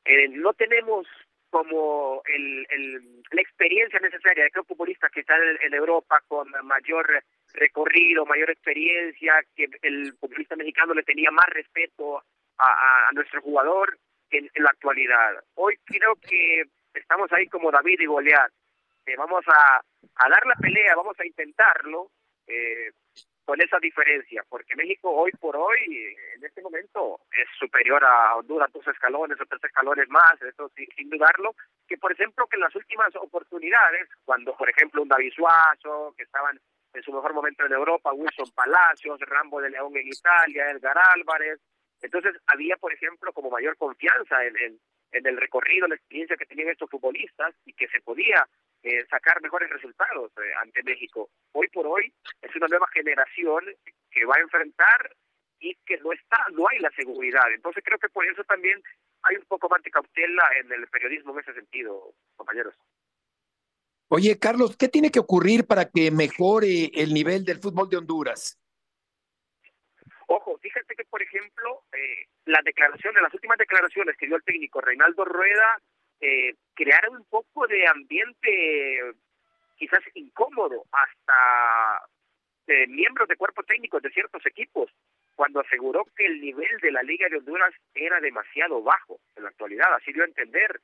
eh, 0.05 0.27
no 0.29 0.53
tenemos 0.53 1.07
como 1.49 2.23
el, 2.25 2.65
el, 2.71 3.23
la 3.31 3.41
experiencia 3.41 3.99
necesaria. 3.99 4.43
De 4.43 4.49
que 4.49 4.59
un 4.59 4.65
futbolista 4.65 5.07
que 5.09 5.19
está 5.19 5.35
en, 5.61 5.73
Europa 5.73 6.19
con 6.27 6.49
mayor 6.63 7.23
recorrido, 7.53 8.25
mayor 8.25 8.49
experiencia, 8.49 9.35
que 9.55 9.69
el 9.83 10.13
futbolista 10.19 10.55
mexicano 10.55 10.95
le 10.95 11.03
tenía 11.03 11.29
más 11.29 11.45
respeto 11.49 12.23
a, 12.57 13.11
nuestro 13.13 13.41
jugador 13.41 13.97
en, 14.31 14.49
en, 14.51 14.63
la 14.63 14.71
actualidad. 14.71 15.43
Hoy 15.53 15.77
creo 15.85 16.15
que 16.15 16.63
estamos 16.95 17.31
ahí 17.31 17.45
como 17.47 17.69
David 17.69 17.99
y 17.99 18.05
Goliat. 18.05 18.51
Vamos 19.17 19.45
a, 19.47 19.77
a, 19.77 20.29
dar 20.29 20.45
la 20.47 20.55
pelea, 20.55 20.95
vamos 20.95 21.19
a 21.19 21.25
intentarlo. 21.25 22.09
Eh, 22.47 22.91
con 23.45 23.61
esa 23.61 23.77
diferencia, 23.79 24.43
porque 24.49 24.75
México 24.75 25.11
hoy 25.11 25.31
por 25.31 25.55
hoy, 25.55 26.15
en 26.35 26.45
este 26.45 26.61
momento, 26.61 27.19
es 27.31 27.47
superior 27.59 28.03
a 28.03 28.35
Honduras 28.35 28.71
dos 28.71 28.87
escalones 28.87 29.39
o 29.39 29.45
tres 29.45 29.63
escalones 29.63 30.07
más, 30.09 30.41
eso 30.41 30.71
sin, 30.75 31.09
dudarlo, 31.09 31.53
que 31.87 31.97
por 31.97 32.11
ejemplo 32.11 32.47
que 32.47 32.55
en 32.55 32.61
las 32.61 32.75
últimas 32.75 33.13
oportunidades, 33.15 34.07
cuando 34.23 34.55
por 34.55 34.69
ejemplo 34.69 35.01
un 35.01 35.09
David 35.09 35.33
Suazo, 35.35 36.13
que 36.15 36.23
estaban 36.23 36.59
en 36.93 37.03
su 37.03 37.11
mejor 37.11 37.33
momento 37.33 37.65
en 37.65 37.73
Europa, 37.73 38.13
Wilson 38.13 38.51
Palacios, 38.55 39.19
Rambo 39.21 39.59
de 39.59 39.71
León 39.71 39.95
en 39.97 40.07
Italia, 40.07 40.69
Edgar 40.69 40.97
Álvarez, 41.15 41.59
entonces 42.01 42.35
había 42.47 42.77
por 42.77 42.93
ejemplo 42.93 43.33
como 43.33 43.49
mayor 43.49 43.75
confianza 43.77 44.43
en, 44.45 44.79
en 45.11 45.27
el 45.27 45.37
recorrido, 45.37 45.87
la 45.87 45.95
experiencia 45.95 46.37
que 46.37 46.45
tenían 46.45 46.69
estos 46.69 46.89
futbolistas 46.89 47.53
y 47.65 47.73
que 47.73 47.87
se 47.87 47.99
podía 48.01 48.47
eh, 48.83 49.05
sacar 49.09 49.41
mejores 49.41 49.69
resultados 49.69 50.31
eh, 50.37 50.53
ante 50.61 50.83
México. 50.83 51.29
Hoy 51.53 51.69
por 51.69 51.87
hoy 51.87 52.13
es 52.41 52.55
una 52.55 52.67
nueva 52.67 52.87
generación 52.93 53.63
que 54.11 54.25
va 54.25 54.35
a 54.35 54.41
enfrentar 54.41 55.15
y 55.59 55.75
que 55.85 55.97
no 55.99 56.11
está, 56.11 56.37
no 56.51 56.67
hay 56.69 56.79
la 56.79 56.91
seguridad. 56.91 57.49
Entonces 57.53 57.81
creo 57.85 57.97
que 57.97 58.09
por 58.09 58.25
eso 58.25 58.43
también 58.43 58.81
hay 59.23 59.37
un 59.37 59.45
poco 59.45 59.69
más 59.69 59.81
de 59.83 59.91
cautela 59.91 60.43
en 60.59 60.71
el 60.71 60.85
periodismo 60.87 61.31
en 61.33 61.39
ese 61.39 61.53
sentido, 61.53 62.13
compañeros. 62.35 62.75
Oye, 64.09 64.37
Carlos, 64.37 64.75
¿qué 64.77 64.89
tiene 64.89 65.09
que 65.09 65.19
ocurrir 65.19 65.65
para 65.65 65.89
que 65.89 66.11
mejore 66.11 66.91
el 66.93 67.13
nivel 67.13 67.45
del 67.45 67.59
fútbol 67.59 67.89
de 67.89 67.97
Honduras? 67.97 68.59
Ojo, 70.27 70.57
fíjate 70.57 70.95
que, 70.95 71.05
por 71.05 71.21
ejemplo, 71.21 71.83
eh, 71.93 72.27
las 72.45 72.63
declaraciones, 72.63 73.21
las 73.21 73.33
últimas 73.33 73.57
declaraciones 73.57 74.15
que 74.17 74.27
dio 74.27 74.35
el 74.35 74.43
técnico 74.43 74.81
Reinaldo 74.81 75.23
Rueda, 75.25 75.81
eh, 76.25 76.55
crearon 76.73 77.17
un 77.17 77.25
poco 77.25 77.67
de 77.67 77.85
ambiente 77.85 79.13
quizás 79.75 79.99
incómodo 80.13 80.85
hasta 80.91 82.07
eh, 82.67 82.87
miembros 82.87 83.27
de 83.27 83.35
cuerpo 83.35 83.61
técnico 83.63 83.99
de 83.99 84.09
ciertos 84.09 84.45
equipos 84.45 84.89
cuando 85.35 85.59
aseguró 85.59 86.05
que 86.15 86.25
el 86.25 86.39
nivel 86.39 86.79
de 86.81 86.91
la 86.93 87.03
Liga 87.03 87.27
de 87.27 87.39
Honduras 87.39 87.73
era 87.93 88.21
demasiado 88.21 88.81
bajo 88.81 89.19
en 89.35 89.43
la 89.43 89.49
actualidad, 89.49 89.93
así 89.95 90.13
dio 90.13 90.23
a 90.23 90.27
entender, 90.27 90.79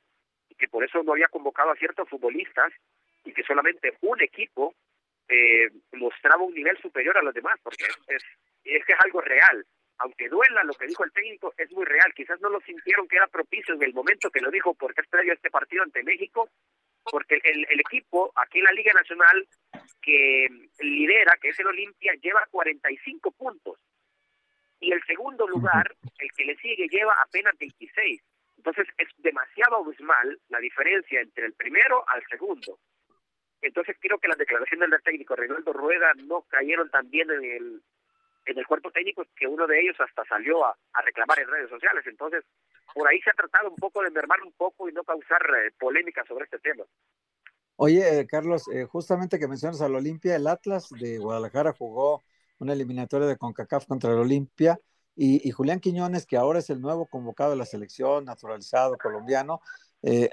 que 0.58 0.68
por 0.68 0.84
eso 0.84 1.04
no 1.04 1.14
había 1.14 1.30
convocado 1.30 1.72
a 1.72 1.78
ciertos 1.78 2.10
futbolistas 2.10 2.74
y 3.24 3.32
que 3.32 3.44
solamente 3.44 3.94
un 4.02 4.22
equipo 4.22 4.76
eh, 5.30 5.70
mostraba 5.94 6.44
un 6.44 6.54
nivel 6.54 6.78
superior 6.82 7.18
a 7.18 7.22
los 7.22 7.34
demás, 7.34 7.58
porque 7.64 7.86
es, 8.08 8.24
que 8.64 8.94
es 8.94 9.00
algo 9.06 9.22
real. 9.22 9.66
Aunque 10.00 10.30
duela 10.30 10.64
lo 10.64 10.74
que 10.74 10.88
dijo 10.88 11.04
el 11.04 11.12
técnico, 11.12 11.54
es 11.58 11.72
muy 11.72 11.86
real. 11.86 12.14
Quizás 12.16 12.40
no 12.42 12.50
lo 12.50 12.60
sintieron 12.62 13.08
que 13.08 13.18
era 13.18 13.28
propicio 13.28 13.76
en 13.76 13.84
el 13.84 13.94
momento 13.94 14.30
que 14.32 14.42
lo 14.42 14.50
dijo, 14.50 14.74
porque 14.74 15.02
es 15.02 15.08
previo 15.08 15.34
a 15.34 15.36
este 15.36 15.52
partido 15.52 15.84
ante 15.84 16.04
México, 16.04 16.50
porque 17.04 17.40
el, 17.44 17.68
el 17.70 17.80
equipo 17.80 18.32
aquí 18.36 18.60
en 18.60 18.66
la 18.66 18.72
Liga 18.72 18.94
Nacional 18.94 19.48
que 20.02 20.48
lidera, 20.80 21.38
que 21.42 21.50
es 21.50 21.60
el 21.60 21.68
Olimpia, 21.68 22.14
lleva 22.22 22.48
45 22.50 23.32
puntos. 23.32 23.78
Y 24.80 24.94
el 24.94 25.04
segundo 25.04 25.48
lugar, 25.48 25.94
el 26.20 26.32
que 26.32 26.46
le 26.46 26.56
sigue, 26.58 26.88
lleva 26.88 27.14
apenas 27.22 27.58
26. 27.58 28.22
Entonces 28.58 28.88
es 28.98 29.08
demasiado 29.18 29.78
abismal 29.78 30.40
la 30.50 30.60
diferencia 30.60 31.22
entre 31.22 31.46
el 31.46 31.54
primero 31.54 32.04
al 32.08 32.24
segundo. 32.28 32.80
Entonces 33.62 33.98
creo 34.00 34.18
que 34.18 34.28
las 34.28 34.38
declaraciones 34.38 34.90
del 34.90 35.02
técnico 35.02 35.36
Reinaldo 35.36 35.74
Rueda 35.74 36.14
no 36.26 36.44
cayeron 36.44 36.90
tan 36.90 37.10
bien 37.10 37.30
en 37.32 37.44
el, 37.44 37.82
en 38.50 38.58
el 38.58 38.66
cuerpo 38.66 38.92
técnico 38.92 39.24
que 39.36 39.48
uno 39.48 39.68
de 39.68 39.80
ellos 39.80 39.96
hasta 40.00 40.26
salió 40.26 40.66
a, 40.66 40.76
reclamar 41.06 41.40
en 41.40 41.48
redes 41.48 41.70
sociales. 41.70 42.04
Entonces, 42.08 42.44
por 42.94 43.08
ahí 43.08 43.20
se 43.22 43.30
ha 43.30 43.34
tratado 43.34 43.70
un 43.70 43.76
poco 43.76 44.02
de 44.02 44.10
mermar 44.12 44.42
un 44.42 44.52
poco 44.54 44.90
y 44.90 44.94
no 44.94 45.04
causar 45.04 45.42
eh, 45.42 45.72
polémica 45.80 46.24
sobre 46.28 46.46
este 46.46 46.60
tema. 46.60 46.84
Oye, 47.76 48.20
eh, 48.20 48.28
Carlos, 48.28 48.68
eh, 48.74 48.86
justamente 48.86 49.40
que 49.40 49.48
mencionas 49.48 49.82
al 49.82 49.96
Olimpia, 49.96 50.36
el 50.36 50.48
Atlas 50.48 50.90
de 50.90 51.18
Guadalajara 51.18 51.74
jugó 51.74 52.24
una 52.60 52.74
eliminatoria 52.74 53.28
de 53.28 53.38
CONCACAF 53.38 53.86
contra 53.86 54.12
el 54.12 54.18
Olimpia 54.18 54.80
y, 55.16 55.52
Julián 55.52 55.82
Quiñones, 55.82 56.26
que 56.26 56.38
ahora 56.38 56.60
es 56.60 56.70
el 56.70 56.80
nuevo 56.80 57.06
convocado 57.06 57.52
de 57.52 57.58
la 57.58 57.66
selección, 57.66 58.24
naturalizado 58.24 58.98
colombiano, 58.98 59.62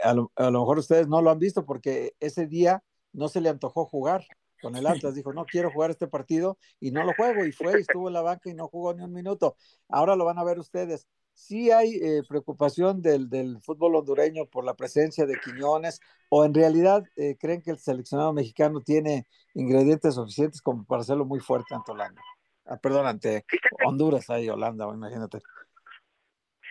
a, 0.05 0.15
lo, 0.15 0.31
a, 0.37 0.51
lo, 0.51 0.61
mejor 0.61 0.79
ustedes 0.79 1.09
no 1.09 1.21
lo 1.23 1.31
han 1.31 1.41
visto 1.41 1.67
porque 1.67 2.15
ese 2.21 2.47
día 2.47 2.85
no 3.13 3.27
se 3.27 3.41
le 3.41 3.49
antojó 3.49 3.85
jugar 3.85 4.25
con 4.61 4.77
el 4.77 4.87
Atlas, 4.87 5.15
dijo, 5.15 5.33
no 5.33 5.45
quiero 5.45 5.71
jugar 5.71 5.91
este 5.91 6.07
partido 6.07 6.59
y 6.81 6.91
no 6.91 7.05
lo 7.05 7.13
juego, 7.15 7.45
y 7.45 7.53
fue, 7.53 7.79
estuvo 7.81 8.09
en 8.09 8.15
la 8.15 8.23
banca 8.23 8.51
y 8.51 8.55
no 8.55 8.69
jugó 8.69 8.95
ni 8.95 9.03
un 9.03 9.13
minuto. 9.13 9.57
Ahora 9.89 10.17
lo 10.17 10.25
van 10.25 10.39
a 10.39 10.45
ver 10.45 10.59
ustedes. 10.59 11.07
Sí 11.33 11.71
hay 11.71 11.97
eh, 11.97 12.23
preocupación 12.27 13.03
del, 13.03 13.29
del, 13.29 13.61
fútbol 13.61 13.97
hondureño 13.97 14.47
por 14.47 14.65
la 14.65 14.75
presencia 14.75 15.27
de 15.27 15.39
Quiñones, 15.39 16.01
o 16.31 16.45
en 16.45 16.55
realidad 16.55 17.05
eh, 17.17 17.37
creen 17.39 17.61
que 17.61 17.73
el 17.73 17.79
seleccionado 17.79 18.33
mexicano 18.33 18.81
tiene 18.81 19.27
ingredientes 19.55 20.15
suficientes 20.15 20.63
como 20.63 20.85
para 20.85 21.03
hacerlo 21.03 21.27
muy 21.27 21.41
fuerte 21.41 21.75
ante 21.75 21.93
Holanda. 21.93 22.23
Ah, 22.65 22.79
perdón, 22.79 23.07
ante 23.07 23.45
Honduras, 23.85 24.29
ahí 24.31 24.49
Holanda, 24.49 24.87
imagínate. 24.93 25.39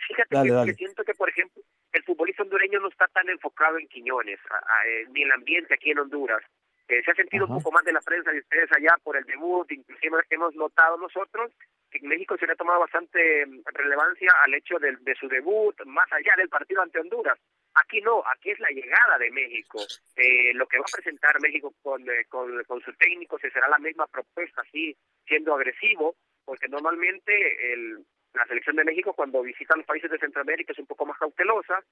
Fíjate 0.08 0.66
que, 0.66 0.74
siento 0.74 1.04
que, 1.04 1.14
por 1.14 1.28
ejemplo, 1.28 1.62
el 1.92 2.04
futbolista 2.04 2.42
hondureño 2.42 2.80
no 2.80 2.88
está 2.88 3.08
tan 3.08 3.28
enfocado 3.28 3.78
en 3.78 3.88
Quiñones, 3.88 4.38
ni 5.12 5.22
en 5.22 5.26
el 5.28 5.32
ambiente 5.32 5.74
aquí 5.74 5.90
en 5.90 6.00
Honduras. 6.00 6.42
Eh, 6.88 7.02
se 7.04 7.10
ha 7.10 7.14
sentido 7.14 7.46
un 7.46 7.56
poco 7.56 7.72
más 7.72 7.84
de 7.84 7.92
la 7.92 8.00
prensa 8.00 8.30
de 8.30 8.38
ustedes 8.38 8.70
allá 8.72 8.96
por 9.02 9.16
el 9.16 9.24
debut, 9.24 9.70
inclusive 9.72 10.18
hemos 10.30 10.54
notado 10.54 10.96
nosotros 10.96 11.52
que 11.90 11.98
en 11.98 12.08
México 12.08 12.36
se 12.38 12.46
le 12.46 12.52
ha 12.52 12.56
tomado 12.56 12.80
bastante 12.80 13.44
mm, 13.44 13.62
relevancia 13.74 14.32
al 14.44 14.54
hecho 14.54 14.78
de, 14.78 14.96
su 15.18 15.28
debut, 15.28 15.74
más 15.86 16.10
allá 16.12 16.34
del 16.36 16.48
partido 16.48 16.82
ante 16.82 17.00
Honduras. 17.00 17.38
Aquí 17.74 18.00
no, 18.00 18.22
aquí 18.26 18.50
es 18.50 18.60
la 18.60 18.70
llegada 18.70 19.18
de 19.18 19.30
México. 19.30 19.80
Eh, 20.16 20.54
lo 20.54 20.66
que 20.66 20.78
va 20.78 20.84
a 20.88 20.96
presentar 20.96 21.40
México 21.40 21.74
con, 21.82 22.08
eh, 22.08 22.24
con, 22.28 22.62
con 22.64 22.80
sus 22.80 22.96
técnicos 22.98 23.40
será 23.40 23.68
la 23.68 23.78
misma 23.78 24.06
propuesta, 24.06 24.62
así 24.62 24.96
siendo 25.26 25.54
agresivo, 25.54 26.14
porque 26.44 26.68
normalmente 26.68 27.72
el, 27.72 28.06
la 28.36 28.46
selección 28.46 28.76
de 28.76 28.84
México 28.84 29.14
cuando 29.14 29.42
visita 29.42 29.76
los 29.76 29.86
países 29.86 30.10
de 30.10 30.18
Centroamérica 30.18 30.72
es 30.72 30.78
un 30.78 30.86
poco 30.86 31.06
más 31.06 31.18
cautelosa, 31.18 31.82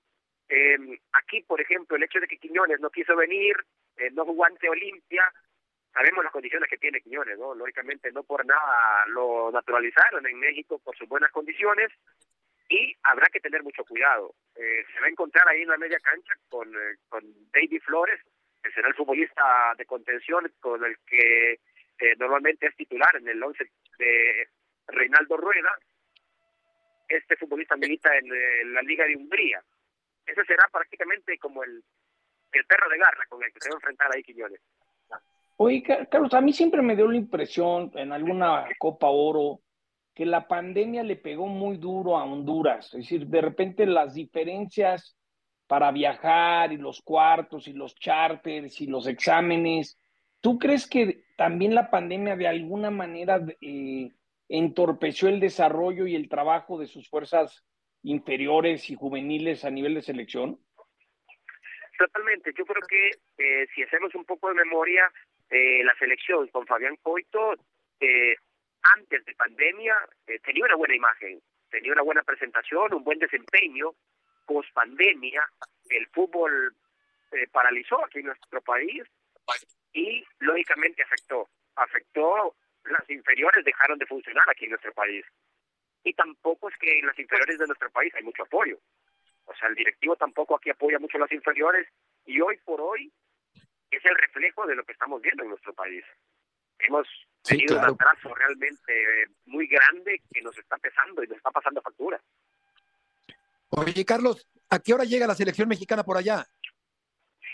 eh, 0.48 0.76
aquí, 1.12 1.40
por 1.42 1.60
ejemplo, 1.60 1.96
el 1.96 2.02
hecho 2.02 2.20
de 2.20 2.26
que 2.26 2.38
Quiñones 2.38 2.80
no 2.80 2.90
quiso 2.90 3.16
venir, 3.16 3.56
eh, 3.96 4.10
no 4.12 4.24
jugó 4.24 4.44
ante 4.44 4.68
Olimpia, 4.68 5.32
sabemos 5.92 6.22
las 6.22 6.32
condiciones 6.32 6.68
que 6.68 6.76
tiene 6.76 7.00
Quiñones, 7.00 7.38
¿no? 7.38 7.54
Lógicamente 7.54 8.12
no 8.12 8.22
por 8.24 8.44
nada 8.44 9.06
lo 9.08 9.50
naturalizaron 9.52 10.26
en 10.26 10.38
México 10.38 10.78
por 10.84 10.96
sus 10.96 11.08
buenas 11.08 11.32
condiciones 11.32 11.90
y 12.68 12.94
habrá 13.02 13.26
que 13.28 13.40
tener 13.40 13.62
mucho 13.62 13.84
cuidado. 13.84 14.34
Eh, 14.54 14.84
se 14.92 15.00
va 15.00 15.06
a 15.06 15.10
encontrar 15.10 15.48
ahí 15.48 15.62
en 15.62 15.68
la 15.68 15.78
media 15.78 15.98
cancha 16.00 16.34
con, 16.48 16.68
eh, 16.68 16.96
con 17.08 17.24
David 17.52 17.80
Flores, 17.82 18.20
que 18.62 18.70
será 18.72 18.88
el 18.88 18.94
futbolista 18.94 19.74
de 19.78 19.86
contención 19.86 20.50
con 20.60 20.84
el 20.84 20.96
que 21.06 21.60
normalmente 22.18 22.66
es 22.66 22.76
titular 22.76 23.14
en 23.16 23.28
el 23.28 23.42
once 23.42 23.70
de 23.98 24.48
Reinaldo 24.88 25.36
Rueda. 25.36 25.70
Este 27.08 27.36
futbolista 27.36 27.76
milita 27.76 28.10
en 28.16 28.74
la 28.74 28.82
Liga 28.82 29.04
de 29.06 29.16
Hungría 29.16 29.62
ese 30.26 30.44
será 30.44 30.64
prácticamente 30.72 31.38
como 31.38 31.62
el, 31.62 31.82
el 32.52 32.64
perro 32.66 32.88
de 32.90 32.98
garra 32.98 33.26
con 33.28 33.42
el 33.42 33.52
que 33.52 33.60
se 33.60 33.68
va 33.68 33.74
a 33.74 33.76
enfrentar 33.76 34.14
ahí 34.14 34.22
Quiñones. 34.22 34.60
Oye, 35.56 35.82
Carlos, 35.82 36.34
a 36.34 36.40
mí 36.40 36.52
siempre 36.52 36.82
me 36.82 36.96
dio 36.96 37.06
la 37.06 37.16
impresión 37.16 37.92
en 37.94 38.12
alguna 38.12 38.66
Copa 38.78 39.08
Oro 39.08 39.60
que 40.12 40.26
la 40.26 40.48
pandemia 40.48 41.02
le 41.02 41.16
pegó 41.16 41.46
muy 41.46 41.76
duro 41.76 42.16
a 42.16 42.24
Honduras. 42.24 42.86
Es 42.86 43.02
decir, 43.02 43.26
de 43.26 43.40
repente 43.40 43.86
las 43.86 44.14
diferencias 44.14 45.16
para 45.66 45.90
viajar 45.92 46.72
y 46.72 46.76
los 46.76 47.02
cuartos 47.02 47.68
y 47.68 47.72
los 47.72 47.94
charters 47.94 48.80
y 48.80 48.86
los 48.86 49.06
exámenes. 49.06 49.98
¿Tú 50.40 50.58
crees 50.58 50.88
que 50.88 51.24
también 51.36 51.74
la 51.74 51.90
pandemia 51.90 52.36
de 52.36 52.48
alguna 52.48 52.90
manera 52.90 53.40
eh, 53.60 54.10
entorpeció 54.48 55.28
el 55.28 55.40
desarrollo 55.40 56.06
y 56.06 56.14
el 56.14 56.28
trabajo 56.28 56.78
de 56.78 56.86
sus 56.86 57.08
fuerzas 57.08 57.64
inferiores 58.02 58.90
y 58.90 58.94
juveniles 58.94 59.64
a 59.64 59.70
nivel 59.70 59.94
de 59.94 60.02
selección? 60.02 60.58
Totalmente. 61.98 62.52
Yo 62.56 62.64
creo 62.64 62.82
que 62.86 63.10
eh, 63.38 63.66
si 63.74 63.82
hacemos 63.82 64.14
un 64.14 64.24
poco 64.24 64.48
de 64.48 64.54
memoria, 64.54 65.10
eh, 65.50 65.82
la 65.84 65.94
selección 65.96 66.48
con 66.48 66.66
Fabián 66.66 66.96
Coito, 66.96 67.54
eh, 68.00 68.36
antes 68.82 69.24
de 69.24 69.34
pandemia, 69.34 69.96
tenía 70.42 70.64
una 70.64 70.76
buena 70.76 70.94
imagen, 70.94 71.40
tenía 71.70 71.92
una 71.92 72.02
buena 72.02 72.22
presentación, 72.22 72.92
un 72.94 73.04
buen 73.04 73.18
desempeño. 73.18 73.92
Post 74.46 74.70
pandemia, 74.74 75.42
el 75.88 76.06
fútbol 76.08 76.74
paralizó 77.50 78.04
aquí 78.04 78.18
en 78.18 78.26
nuestro 78.26 78.60
país 78.60 79.02
y 79.94 80.22
lógicamente 80.40 81.02
afectó. 81.02 81.48
Afectó, 81.76 82.54
las 82.84 83.08
inferiores 83.08 83.64
dejaron 83.64 83.98
de 83.98 84.06
funcionar 84.06 84.44
aquí 84.48 84.64
en 84.64 84.70
nuestro 84.70 84.92
país 84.92 85.24
y 86.04 86.12
tampoco 86.12 86.68
es 86.68 86.76
que 86.78 86.98
en 86.98 87.06
las 87.06 87.18
inferiores 87.18 87.58
de 87.58 87.66
nuestro 87.66 87.90
país 87.90 88.12
hay 88.14 88.22
mucho 88.22 88.42
apoyo. 88.42 88.78
O 89.46 89.54
sea, 89.54 89.68
el 89.68 89.74
directivo 89.74 90.16
tampoco 90.16 90.56
aquí 90.56 90.70
apoya 90.70 90.98
mucho 90.98 91.18
las 91.18 91.32
inferiores 91.32 91.88
y 92.26 92.40
hoy 92.40 92.58
por 92.64 92.80
hoy 92.80 93.12
es 93.90 94.04
el 94.04 94.14
reflejo 94.16 94.66
de 94.66 94.74
lo 94.74 94.84
que 94.84 94.92
estamos 94.92 95.20
viendo 95.22 95.42
en 95.42 95.50
nuestro 95.50 95.72
país. 95.72 96.04
Hemos 96.78 97.06
tenido 97.42 97.78
un 97.78 97.84
atraso 97.84 98.34
realmente 98.34 99.22
eh, 99.22 99.26
muy 99.46 99.66
grande 99.66 100.20
que 100.32 100.42
nos 100.42 100.56
está 100.58 100.76
pesando 100.78 101.22
y 101.22 101.28
nos 101.28 101.36
está 101.36 101.50
pasando 101.50 101.80
factura. 101.80 102.20
Oye, 103.70 104.04
Carlos, 104.04 104.46
¿a 104.70 104.78
qué 104.78 104.94
hora 104.94 105.04
llega 105.04 105.26
la 105.26 105.34
selección 105.34 105.68
mexicana 105.68 106.04
por 106.04 106.16
allá? 106.16 106.46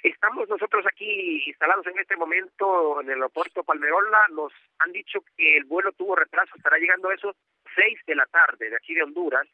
Estamos 0.02 0.49
nosotros 0.49 0.87
aquí 0.87 1.42
instalados 1.47 1.87
en 1.87 1.99
este 1.99 2.16
momento 2.16 3.00
en 3.00 3.09
el 3.09 3.14
aeropuerto 3.14 3.62
Palmerola. 3.64 4.28
Nos 4.30 4.52
han 4.78 4.92
dicho 4.92 5.21
que 5.37 5.57
el 5.59 5.64
vuelo 5.64 5.92
tuvo 5.92 6.16
retraso, 6.16 6.57
estará 6.57 6.78
llegando 6.78 7.11
eso 7.11 7.35
6 7.75 8.00
de 8.07 8.14
la 8.14 8.26
tarde 8.26 8.71
de 8.71 8.76
aquí 8.76 8.95
de 8.95 9.02
Honduras, 9.02 9.47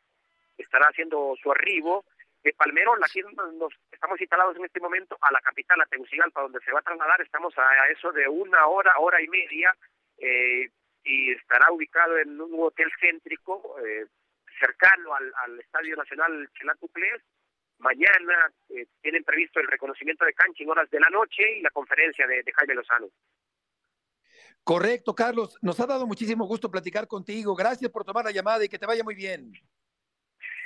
estará 0.56 0.86
haciendo 0.86 1.34
su 1.42 1.50
arribo 1.50 2.04
de 2.42 2.52
Palmerón, 2.52 3.02
aquí 3.02 3.20
nos 3.22 3.72
estamos 3.90 4.20
instalados 4.20 4.56
en 4.56 4.64
este 4.64 4.78
momento 4.78 5.18
a 5.20 5.32
la 5.32 5.40
capital, 5.40 5.80
a 5.80 5.86
Tegucigalpa, 5.86 6.42
donde 6.42 6.60
se 6.60 6.70
va 6.70 6.78
a 6.78 6.82
trasladar, 6.82 7.20
estamos 7.20 7.52
a, 7.58 7.88
eso 7.90 8.12
de 8.12 8.28
una 8.28 8.66
hora, 8.66 8.92
hora 8.98 9.20
y 9.20 9.26
media, 9.26 9.74
eh, 10.18 10.70
y 11.02 11.32
estará 11.32 11.72
ubicado 11.72 12.16
en 12.18 12.40
un 12.40 12.62
hotel 12.62 12.88
céntrico 13.00 13.76
eh, 13.84 14.06
cercano 14.60 15.12
al, 15.14 15.58
Estadio 15.58 15.96
Nacional 15.96 16.48
Chelatuclés. 16.54 17.22
Mañana 17.78 18.50
eh, 18.70 18.86
tienen 19.02 19.22
previsto 19.22 19.60
el 19.60 19.68
reconocimiento 19.68 20.24
de 20.24 20.32
cancha 20.32 20.62
en 20.62 20.70
horas 20.70 20.90
de 20.90 21.00
la 21.00 21.10
noche 21.10 21.58
y 21.58 21.62
la 21.62 21.70
conferencia 21.70 22.26
de 22.26 22.42
Jaime 22.54 22.74
Lozano. 22.74 23.08
Correcto, 24.66 25.14
Carlos. 25.14 25.56
Nos 25.62 25.78
ha 25.78 25.86
dado 25.86 26.08
muchísimo 26.08 26.44
gusto 26.44 26.68
platicar 26.68 27.06
contigo. 27.06 27.54
Gracias 27.54 27.88
por 27.88 28.04
tomar 28.04 28.24
la 28.24 28.32
llamada 28.32 28.64
y 28.64 28.68
que 28.68 28.80
te 28.80 28.84
vaya 28.84 29.04
muy 29.04 29.14
bien. 29.14 29.52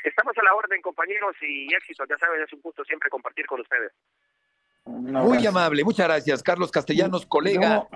Estamos 0.02 0.32
a 0.38 0.42
la 0.42 0.54
orden, 0.54 0.80
compañeros, 0.80 1.36
y 1.42 1.66
éxito. 1.74 2.04
Ya 2.08 2.16
saben, 2.16 2.40
es 2.40 2.50
un 2.54 2.62
gusto 2.62 2.82
siempre 2.82 3.10
compartir 3.10 3.44
con 3.44 3.60
ustedes. 3.60 3.92
Muy 4.86 5.46
amable, 5.46 5.84
muchas 5.84 6.06
gracias. 6.06 6.42
Carlos 6.42 6.70
Castellanos, 6.70 7.26
colega 7.26 7.86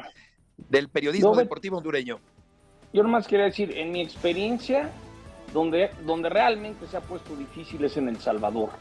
del 0.59 0.91
periodismo 0.91 1.35
deportivo 1.35 1.79
hondureño. 1.79 2.21
Yo 2.93 3.03
nomás 3.03 3.27
quería 3.27 3.47
decir, 3.47 3.75
en 3.75 3.91
mi 3.91 4.03
experiencia, 4.03 4.91
donde, 5.55 5.91
donde 6.03 6.29
realmente 6.29 6.87
se 6.87 6.99
ha 6.99 7.01
puesto 7.01 7.35
difícil 7.35 7.83
es 7.83 7.97
en 7.97 8.11
El 8.11 8.19
Salvador. 8.19 8.73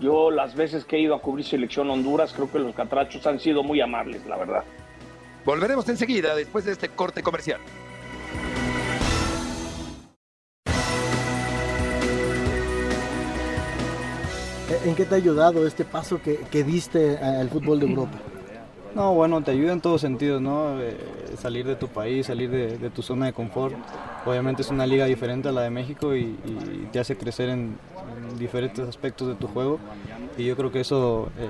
Yo 0.00 0.30
las 0.30 0.54
veces 0.54 0.84
que 0.84 0.96
he 0.96 1.00
ido 1.00 1.14
a 1.14 1.20
cubrir 1.20 1.44
selección 1.44 1.90
Honduras, 1.90 2.32
creo 2.32 2.50
que 2.50 2.58
los 2.58 2.74
catrachos 2.74 3.26
han 3.26 3.40
sido 3.40 3.62
muy 3.62 3.80
amables, 3.80 4.24
la 4.26 4.36
verdad. 4.36 4.64
Volveremos 5.44 5.88
enseguida 5.88 6.34
después 6.36 6.64
de 6.64 6.72
este 6.72 6.88
corte 6.88 7.22
comercial. 7.22 7.60
¿En 14.84 14.94
qué 14.94 15.04
te 15.04 15.14
ha 15.14 15.18
ayudado 15.18 15.66
este 15.66 15.84
paso 15.84 16.22
que, 16.22 16.36
que 16.50 16.62
diste 16.62 17.18
al 17.18 17.48
fútbol 17.48 17.80
de 17.80 17.86
Europa? 17.86 18.18
No, 18.94 19.14
bueno, 19.14 19.42
te 19.42 19.50
ayuda 19.50 19.74
en 19.74 19.80
todos 19.80 20.00
sentidos, 20.00 20.40
¿no? 20.40 20.80
Eh, 20.80 20.96
salir 21.38 21.66
de 21.66 21.76
tu 21.76 21.88
país, 21.88 22.26
salir 22.26 22.50
de, 22.50 22.90
tu 22.90 23.02
zona 23.02 23.26
de 23.26 23.32
confort. 23.32 23.74
Obviamente 24.24 24.62
es 24.62 24.70
una 24.70 24.86
liga 24.86 25.04
diferente 25.04 25.48
a 25.48 25.52
la 25.52 25.62
de 25.62 25.70
México 25.70 26.16
y, 26.16 26.36
te 26.90 26.98
hace 26.98 27.16
crecer 27.16 27.50
en, 27.50 27.76
diferentes 28.38 28.86
aspectos 28.88 29.28
de 29.28 29.34
tu 29.34 29.46
juego. 29.48 29.78
Y 30.36 30.44
yo 30.44 30.56
creo 30.56 30.70
que 30.70 30.80
eso 30.80 31.30
eh, 31.38 31.48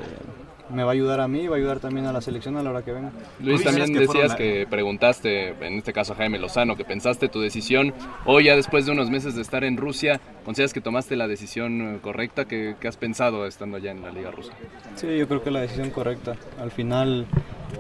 me 0.70 0.84
va 0.84 0.90
a 0.90 0.92
ayudar 0.92 1.20
a 1.20 1.28
mí 1.28 1.40
y 1.40 1.46
va 1.48 1.56
a 1.56 1.58
ayudar 1.58 1.80
también 1.80 2.06
a 2.06 2.12
la 2.12 2.20
selección 2.20 2.56
a 2.56 2.62
la 2.62 2.70
hora 2.70 2.82
que 2.82 2.92
venga. 2.92 3.12
Luis, 3.40 3.62
también 3.62 3.92
decías 3.92 4.34
que 4.34 4.66
preguntaste, 4.68 5.50
en 5.64 5.74
este 5.74 5.92
caso 5.92 6.12
a 6.12 6.16
Jaime 6.16 6.38
Lozano, 6.38 6.76
que 6.76 6.84
pensaste 6.84 7.28
tu 7.28 7.40
decisión. 7.40 7.94
Hoy, 8.26 8.44
ya 8.44 8.56
después 8.56 8.86
de 8.86 8.92
unos 8.92 9.10
meses 9.10 9.34
de 9.34 9.42
estar 9.42 9.64
en 9.64 9.76
Rusia, 9.76 10.20
¿consideras 10.44 10.72
que 10.72 10.80
tomaste 10.80 11.16
la 11.16 11.28
decisión 11.28 11.96
eh, 11.96 11.98
correcta? 12.02 12.44
¿Qué, 12.44 12.76
has 12.86 12.96
pensado 12.96 13.46
estando 13.46 13.76
allá 13.76 13.90
en 13.90 14.02
la 14.02 14.10
Liga 14.10 14.30
Rusa? 14.30 14.52
Sí, 14.96 15.16
yo 15.16 15.28
creo 15.28 15.42
que 15.42 15.50
la 15.50 15.60
decisión 15.60 15.90
correcta. 15.90 16.36
Al 16.60 16.70
final 16.70 17.26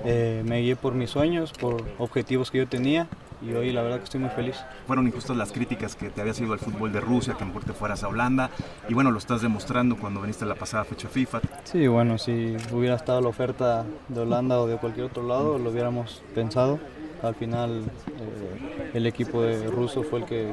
eh, 0.04 0.42
me 0.46 0.60
guié 0.60 0.76
por 0.76 0.94
mis 0.94 1.10
sueños, 1.10 1.52
por 1.52 1.84
objetivos 1.98 2.50
que 2.50 2.58
yo 2.58 2.66
tenía 2.66 3.08
y 3.42 3.52
hoy 3.52 3.72
la 3.72 3.82
verdad 3.82 3.98
que 3.98 4.04
estoy 4.04 4.20
muy 4.20 4.30
feliz. 4.30 4.56
Fueron 4.86 5.06
injustas 5.06 5.36
las 5.36 5.52
críticas 5.52 5.94
que 5.94 6.10
te 6.10 6.20
había 6.20 6.34
sido 6.34 6.54
el 6.54 6.60
fútbol 6.60 6.92
de 6.92 7.00
Rusia, 7.00 7.34
que 7.34 7.38
a 7.38 7.46
lo 7.46 7.54
mejor 7.54 7.64
te 7.64 7.72
fueras 7.72 8.02
a 8.02 8.08
Holanda 8.08 8.50
y 8.88 8.94
bueno, 8.94 9.10
lo 9.10 9.18
estás 9.18 9.42
demostrando 9.42 9.96
cuando 9.96 10.20
viniste 10.20 10.44
a 10.44 10.48
la 10.48 10.54
pasada 10.54 10.84
fecha 10.84 11.08
FIFA. 11.08 11.40
Sí, 11.64 11.86
bueno, 11.86 12.18
si 12.18 12.56
hubiera 12.72 12.96
estado 12.96 13.20
la 13.20 13.28
oferta 13.28 13.84
de 14.08 14.20
Holanda 14.20 14.58
o 14.60 14.66
de 14.66 14.76
cualquier 14.76 15.06
otro 15.06 15.22
lado, 15.22 15.58
lo 15.58 15.70
hubiéramos 15.70 16.22
pensado 16.34 16.78
al 17.22 17.34
final 17.34 17.82
eh, 17.82 18.90
el 18.94 19.06
equipo 19.06 19.42
de 19.42 19.66
ruso 19.66 20.02
fue 20.02 20.20
el 20.20 20.24
que 20.24 20.48
eh, 20.48 20.52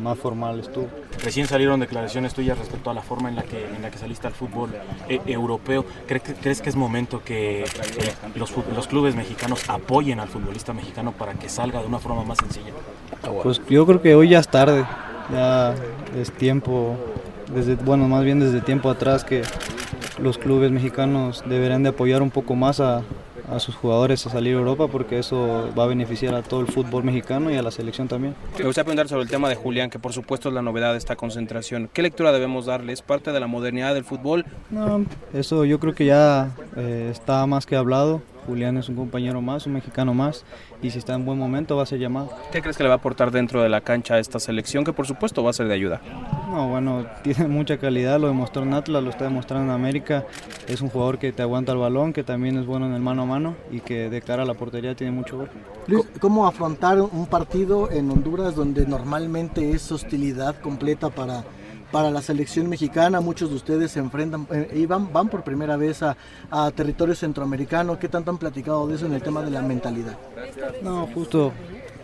más 0.00 0.18
formal 0.18 0.60
estuvo. 0.60 0.88
Recién 1.22 1.46
salieron 1.46 1.80
declaraciones 1.80 2.34
tuyas 2.34 2.58
respecto 2.58 2.90
a 2.90 2.94
la 2.94 3.02
forma 3.02 3.28
en 3.28 3.36
la 3.36 3.42
que, 3.42 3.64
en 3.64 3.82
la 3.82 3.90
que 3.90 3.98
saliste 3.98 4.26
al 4.26 4.34
fútbol 4.34 4.70
eh, 5.08 5.20
europeo. 5.26 5.84
¿Crees 6.06 6.22
que, 6.22 6.34
¿Crees 6.34 6.60
que 6.60 6.70
es 6.70 6.76
momento 6.76 7.22
que 7.24 7.64
los, 8.34 8.52
los, 8.74 8.86
clubes 8.86 9.14
mexicanos 9.16 9.68
apoyen 9.68 10.20
al 10.20 10.28
futbolista 10.28 10.72
mexicano 10.72 11.12
para 11.12 11.34
que 11.34 11.48
salga 11.48 11.80
de 11.80 11.86
una 11.86 11.98
forma 11.98 12.24
más 12.24 12.38
sencilla? 12.38 12.72
Pues 13.42 13.60
yo 13.68 13.86
creo 13.86 14.02
que 14.02 14.14
hoy 14.14 14.28
ya 14.28 14.38
es 14.38 14.48
tarde, 14.48 14.84
ya 15.32 15.74
es 16.16 16.30
tiempo, 16.32 16.96
desde, 17.52 17.74
bueno, 17.76 18.06
más 18.06 18.22
bien 18.22 18.38
desde 18.38 18.60
tiempo 18.60 18.90
atrás 18.90 19.24
que 19.24 19.42
los 20.18 20.38
clubes 20.38 20.70
mexicanos 20.70 21.42
deberían 21.46 21.82
de 21.82 21.88
apoyar 21.88 22.22
un 22.22 22.30
poco 22.30 22.54
más 22.54 22.80
a, 22.80 23.02
a 23.50 23.58
sus 23.58 23.74
jugadores 23.74 24.26
a 24.26 24.30
salir 24.30 24.54
a 24.54 24.58
Europa 24.58 24.88
porque 24.88 25.18
eso 25.18 25.70
va 25.78 25.84
a 25.84 25.86
beneficiar 25.86 26.34
a 26.34 26.42
todo 26.42 26.60
el 26.60 26.66
fútbol 26.66 27.04
mexicano 27.04 27.50
y 27.50 27.56
a 27.56 27.62
la 27.62 27.70
selección 27.70 28.08
también. 28.08 28.34
Me 28.58 28.64
gustaría 28.64 28.84
preguntar 28.84 29.08
sobre 29.08 29.24
el 29.24 29.28
tema 29.28 29.48
de 29.48 29.54
Julián, 29.54 29.90
que 29.90 29.98
por 29.98 30.12
supuesto 30.12 30.48
es 30.48 30.54
la 30.54 30.62
novedad 30.62 30.92
de 30.92 30.98
esta 30.98 31.16
concentración. 31.16 31.88
¿Qué 31.92 32.02
lectura 32.02 32.32
debemos 32.32 32.66
darle? 32.66 32.92
¿Es 32.92 33.02
parte 33.02 33.32
de 33.32 33.40
la 33.40 33.46
modernidad 33.46 33.94
del 33.94 34.04
fútbol? 34.04 34.44
No, 34.70 35.04
eso 35.32 35.64
yo 35.64 35.78
creo 35.80 35.94
que 35.94 36.06
ya 36.06 36.50
eh, 36.76 37.08
está 37.10 37.46
más 37.46 37.66
que 37.66 37.76
hablado. 37.76 38.22
Julián 38.46 38.76
es 38.76 38.88
un 38.88 38.96
compañero 38.96 39.40
más, 39.40 39.66
un 39.66 39.72
mexicano 39.72 40.12
más, 40.12 40.44
y 40.84 40.90
si 40.90 40.98
está 40.98 41.14
en 41.14 41.24
buen 41.24 41.38
momento 41.38 41.76
va 41.76 41.84
a 41.84 41.86
ser 41.86 41.98
llamado. 41.98 42.28
¿Qué 42.52 42.60
crees 42.60 42.76
que 42.76 42.82
le 42.82 42.90
va 42.90 42.96
a 42.96 42.98
aportar 42.98 43.30
dentro 43.30 43.62
de 43.62 43.70
la 43.70 43.80
cancha 43.80 44.14
a 44.14 44.18
esta 44.18 44.38
selección, 44.38 44.84
que 44.84 44.92
por 44.92 45.06
supuesto 45.06 45.42
va 45.42 45.48
a 45.48 45.54
ser 45.54 45.66
de 45.66 45.72
ayuda? 45.72 46.02
No, 46.50 46.68
bueno, 46.68 47.06
tiene 47.22 47.48
mucha 47.48 47.78
calidad, 47.78 48.20
lo 48.20 48.26
demostró 48.26 48.64
en 48.64 48.74
Atlas, 48.74 49.02
lo 49.02 49.08
está 49.08 49.24
demostrando 49.24 49.64
en 49.64 49.70
América. 49.70 50.26
Es 50.68 50.82
un 50.82 50.90
jugador 50.90 51.18
que 51.18 51.32
te 51.32 51.40
aguanta 51.40 51.72
el 51.72 51.78
balón, 51.78 52.12
que 52.12 52.22
también 52.22 52.58
es 52.58 52.66
bueno 52.66 52.86
en 52.86 52.92
el 52.92 53.00
mano 53.00 53.22
a 53.22 53.26
mano 53.26 53.56
y 53.70 53.80
que 53.80 54.10
de 54.10 54.20
cara 54.20 54.42
a 54.42 54.46
la 54.46 54.52
portería 54.52 54.94
tiene 54.94 55.12
mucho 55.12 55.38
gol. 55.38 55.50
Luis, 55.86 56.04
¿cómo 56.20 56.46
afrontar 56.46 57.00
un 57.00 57.26
partido 57.26 57.90
en 57.90 58.10
Honduras 58.10 58.54
donde 58.54 58.86
normalmente 58.86 59.70
es 59.70 59.90
hostilidad 59.90 60.60
completa 60.60 61.08
para 61.08 61.44
para 61.94 62.10
la 62.10 62.22
selección 62.22 62.68
mexicana. 62.68 63.20
Muchos 63.20 63.50
de 63.50 63.54
ustedes 63.54 63.92
se 63.92 64.00
enfrentan 64.00 64.48
eh, 64.50 64.68
y 64.74 64.84
van, 64.84 65.12
van 65.12 65.28
por 65.28 65.44
primera 65.44 65.76
vez 65.76 66.02
a, 66.02 66.16
a, 66.50 66.72
territorio 66.72 67.14
centroamericano. 67.14 68.00
¿Qué 68.00 68.08
tanto 68.08 68.32
han 68.32 68.38
platicado 68.38 68.88
de 68.88 68.96
eso 68.96 69.06
en 69.06 69.12
el 69.12 69.22
tema 69.22 69.42
de 69.42 69.52
la 69.52 69.62
mentalidad? 69.62 70.18
No, 70.82 71.06
justo 71.14 71.52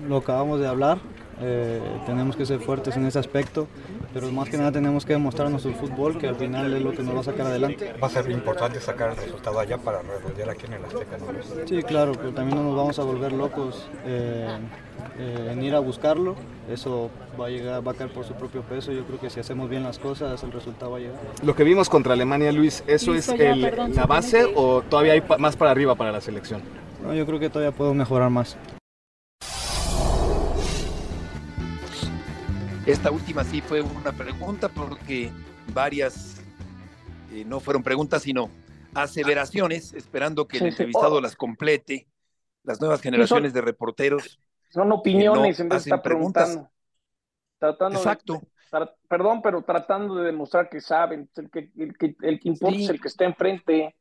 lo 0.07 0.19
acabamos 0.19 0.61
de 0.61 0.69
hablar. 0.69 0.99
Eh, 1.43 1.81
tenemos 2.07 2.37
que 2.37 2.47
ser 2.47 2.61
fuertes 2.61 2.97
en 2.97 3.07
ese 3.07 3.19
aspecto, 3.19 3.67
pero 4.15 4.31
más 4.31 4.49
que 4.49 4.59
nada 4.59 4.71
tenemos 4.71 5.05
que 5.05 5.15
demostrar 5.15 5.51
nuestro 5.51 5.73
fútbol, 5.73 6.19
que 6.19 6.29
al 6.29 6.37
final 6.37 6.73
es 6.73 6.83
lo 6.83 6.93
que 6.93 7.03
nos 7.03 7.17
va 7.17 7.21
a 7.21 7.25
sacar 7.25 7.47
adelante. 7.47 7.93
Va 8.01 8.07
a 8.07 8.11
ser 8.11 8.31
importante 8.31 8.81
sacar 8.81 9.11
el 9.11 9.17
resultado 9.17 9.59
allá 9.59 9.77
para 9.77 10.03
redondear 10.03 10.51
aquí 10.51 10.67
en 10.67 10.75
el 10.75 10.85
Azteca. 10.85 11.17
¿no? 11.19 11.67
Sí, 11.67 11.83
claro, 11.83 12.13
pero 12.13 12.33
también 12.33 12.59
no 12.59 12.63
nos 12.63 12.77
vamos 12.77 12.99
a 13.01 13.03
volver 13.03 13.33
locos 13.33 13.89
eh, 14.05 14.57
eh, 15.19 15.51
en 15.53 15.63
ir 15.63 15.75
a 15.75 15.81
buscarlo. 15.81 16.37
Eso 16.69 17.11
va 17.41 17.47
a 17.47 17.51
llegar, 17.51 17.87
va 17.87 17.93
a 17.93 17.95
caer 17.95 18.13
por 18.13 18.25
su 18.25 18.35
propio 18.35 18.63
peso. 18.63 18.93
Yo 18.93 19.05
creo 19.05 19.21
que 19.21 19.31
si 19.31 19.41
hacemos 19.41 19.69
bien 19.69 19.83
las 19.83 19.99
cosas, 19.99 20.43
el 20.43 20.53
resultado 20.53 20.93
va 20.93 20.99
a 20.99 21.01
llegar. 21.01 21.21
Lo 21.43 21.55
que 21.55 21.65
vimos 21.65 21.89
contra 21.89 22.13
Alemania, 22.13 22.53
Luis, 22.53 22.85
¿eso 22.87 23.15
es 23.15 23.29
el, 23.29 23.61
la 23.95 24.07
base 24.07 24.47
o 24.55 24.83
todavía 24.83 25.13
hay 25.13 25.23
más 25.39 25.57
para 25.57 25.71
arriba 25.71 25.95
para 25.95 26.13
la 26.13 26.21
selección? 26.21 26.63
No, 27.03 27.15
yo 27.15 27.27
creo 27.27 27.39
que 27.39 27.49
todavía 27.49 27.77
puedo 27.77 27.95
mejorar 27.95 28.31
más. 28.31 28.57
Esta 32.87 33.11
última 33.11 33.45
sí 33.45 33.61
fue 33.61 33.83
una 33.83 34.13
pregunta 34.13 34.69
porque 34.69 35.31
varias 35.73 36.41
eh, 37.33 37.45
no 37.45 37.61
fueron 37.61 37.83
preguntas, 37.83 38.23
sino 38.23 38.51
aseveraciones, 38.95 39.93
esperando 39.93 40.49
que 40.49 40.59
el 40.59 40.67
entrevistado 40.67 41.21
las 41.21 41.37
complete. 41.37 42.07
Las 42.63 42.81
nuevas 42.81 43.01
generaciones 43.01 43.53
de 43.53 43.61
reporteros. 43.61 44.41
Son 44.71 44.91
opiniones 44.93 45.59
en 45.61 45.69
vez 45.69 45.85
de 45.85 45.91
estar 45.91 46.03
preguntando. 46.03 46.71
Exacto. 47.61 48.41
perdón, 49.09 49.43
pero 49.43 49.63
tratando 49.63 50.15
de 50.17 50.27
demostrar 50.27 50.69
que 50.69 50.81
saben. 50.81 51.29
El 51.37 51.51
que, 51.51 51.71
el 51.77 51.99
que, 51.99 52.17
el 52.23 52.41
que 52.41 52.49
importa 52.49 52.79
es 52.79 52.89
el 52.89 53.01
que 53.01 53.09
está 53.09 53.25
enfrente. 53.25 53.97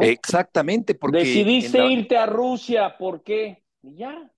Exactamente. 0.00 0.94
Porque 0.94 1.18
Decidiste 1.18 1.84
irte 1.84 2.16
a 2.16 2.26
Rusia, 2.26 2.96
¿por 2.96 3.22
qué? 3.22 3.62
Y 3.82 3.96
ya, 3.96 4.30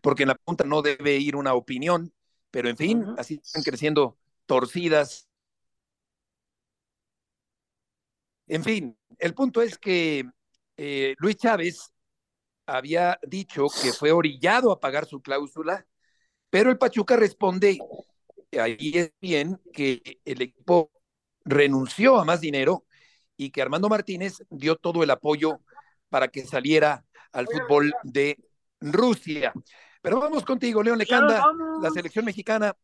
Porque 0.00 0.22
en 0.22 0.28
la 0.28 0.34
punta 0.36 0.64
no 0.64 0.80
debe 0.80 1.16
ir 1.16 1.36
una 1.36 1.54
opinión, 1.54 2.12
pero 2.50 2.68
en 2.68 2.76
fin, 2.76 3.04
así 3.18 3.40
están 3.42 3.62
creciendo 3.62 4.16
torcidas. 4.46 5.28
En 8.46 8.64
fin, 8.64 8.96
el 9.18 9.34
punto 9.34 9.60
es 9.62 9.78
que 9.78 10.24
eh, 10.76 11.14
Luis 11.18 11.36
Chávez 11.36 11.92
había 12.66 13.18
dicho 13.22 13.66
que 13.82 13.92
fue 13.92 14.12
orillado 14.12 14.72
a 14.72 14.80
pagar 14.80 15.06
su 15.06 15.20
cláusula, 15.20 15.86
pero 16.50 16.70
el 16.70 16.78
Pachuca 16.78 17.16
responde, 17.16 17.78
ahí 18.58 18.92
es 18.94 19.12
bien, 19.20 19.60
que 19.72 20.20
el 20.24 20.42
equipo 20.42 20.90
renunció 21.44 22.20
a 22.20 22.24
más 22.24 22.40
dinero 22.40 22.84
y 23.36 23.50
que 23.50 23.62
Armando 23.62 23.88
Martínez 23.88 24.42
dio 24.50 24.76
todo 24.76 25.02
el 25.02 25.10
apoyo 25.10 25.60
para 26.08 26.28
que 26.28 26.44
saliera 26.44 27.04
al 27.32 27.46
fútbol 27.46 27.92
de 28.02 28.38
Rusia. 28.80 29.52
Pero 30.02 30.20
vamos 30.20 30.44
contigo, 30.44 30.82
León 30.82 30.98
Lecanda. 30.98 31.44
La 31.80 31.90
selección 31.90 32.24
mexicana 32.24 32.76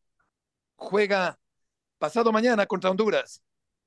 juega 0.77 1.39
pasado 1.99 2.33
mañana 2.33 2.67
contra 2.67 2.91
Honduras. 2.91 3.43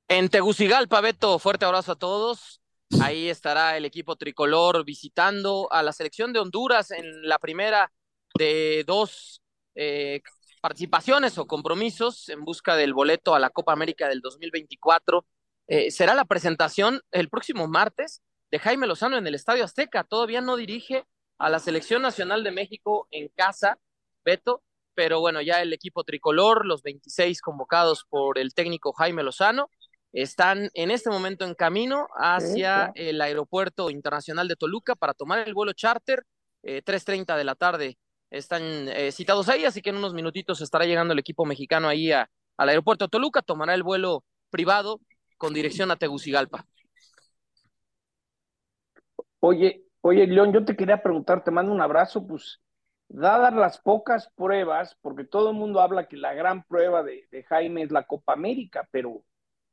En 0.07 0.29
Tegucigalpa, 0.29 1.01
Beto, 1.01 1.39
fuerte 1.39 1.65
abrazo 1.65 1.93
a 1.93 1.95
todos. 1.95 2.60
Ahí 2.99 3.29
estará 3.29 3.77
el 3.77 3.85
equipo 3.85 4.15
tricolor 4.15 4.83
visitando 4.83 5.71
a 5.71 5.81
la 5.83 5.93
selección 5.93 6.33
de 6.33 6.39
Honduras 6.39 6.91
en 6.91 7.27
la 7.27 7.39
primera 7.39 7.91
de 8.37 8.83
dos 8.85 9.41
eh, 9.75 10.21
participaciones 10.61 11.37
o 11.37 11.47
compromisos 11.47 12.29
en 12.29 12.43
busca 12.43 12.75
del 12.75 12.93
boleto 12.93 13.33
a 13.33 13.39
la 13.39 13.49
Copa 13.49 13.73
América 13.73 14.07
del 14.07 14.21
2024. 14.21 15.25
Eh, 15.67 15.91
será 15.91 16.13
la 16.13 16.25
presentación 16.25 17.01
el 17.11 17.29
próximo 17.29 17.67
martes 17.67 18.21
de 18.51 18.59
Jaime 18.59 18.87
Lozano 18.87 19.17
en 19.17 19.25
el 19.25 19.35
Estadio 19.35 19.63
Azteca. 19.63 20.03
Todavía 20.03 20.41
no 20.41 20.57
dirige 20.57 21.05
a 21.37 21.49
la 21.49 21.59
Selección 21.59 22.01
Nacional 22.01 22.43
de 22.43 22.51
México 22.51 23.07
en 23.11 23.29
casa, 23.29 23.79
Beto, 24.23 24.61
pero 24.93 25.19
bueno, 25.19 25.41
ya 25.41 25.61
el 25.61 25.73
equipo 25.73 26.03
tricolor, 26.03 26.65
los 26.65 26.83
26 26.83 27.41
convocados 27.41 28.05
por 28.07 28.37
el 28.37 28.53
técnico 28.53 28.93
Jaime 28.93 29.23
Lozano, 29.23 29.69
están 30.13 30.69
en 30.73 30.91
este 30.91 31.09
momento 31.09 31.45
en 31.45 31.55
camino 31.55 32.07
hacia 32.15 32.91
el 32.95 33.21
aeropuerto 33.21 33.89
internacional 33.89 34.47
de 34.47 34.55
Toluca 34.55 34.95
para 34.95 35.13
tomar 35.13 35.47
el 35.47 35.53
vuelo 35.53 35.73
charter, 35.73 36.23
eh, 36.63 36.81
3.30 36.83 37.37
de 37.37 37.43
la 37.43 37.55
tarde 37.55 37.97
están 38.29 38.61
eh, 38.89 39.11
citados 39.11 39.49
ahí, 39.49 39.65
así 39.65 39.81
que 39.81 39.89
en 39.89 39.97
unos 39.97 40.13
minutitos 40.13 40.61
estará 40.61 40.85
llegando 40.85 41.13
el 41.13 41.19
equipo 41.19 41.45
mexicano 41.45 41.87
ahí 41.87 42.11
al 42.11 42.29
aeropuerto 42.57 43.05
de 43.05 43.09
Toluca, 43.09 43.41
tomará 43.41 43.73
el 43.73 43.83
vuelo 43.83 44.23
privado 44.49 45.01
con 45.37 45.53
dirección 45.53 45.91
a 45.91 45.97
Tegucigalpa. 45.97 46.65
Oye, 49.39 49.83
oye, 50.01 50.27
León, 50.27 50.53
yo 50.53 50.63
te 50.63 50.75
quería 50.75 51.01
preguntar, 51.01 51.43
te 51.43 51.51
mando 51.51 51.73
un 51.73 51.81
abrazo, 51.81 52.25
pues, 52.25 52.61
dadas 53.09 53.53
las 53.53 53.79
pocas 53.79 54.29
pruebas, 54.35 54.95
porque 55.01 55.25
todo 55.25 55.49
el 55.49 55.55
mundo 55.55 55.81
habla 55.81 56.07
que 56.07 56.15
la 56.15 56.33
gran 56.33 56.63
prueba 56.63 57.03
de, 57.03 57.27
de 57.31 57.43
Jaime 57.43 57.83
es 57.83 57.91
la 57.91 58.05
Copa 58.05 58.33
América, 58.33 58.87
pero, 58.91 59.23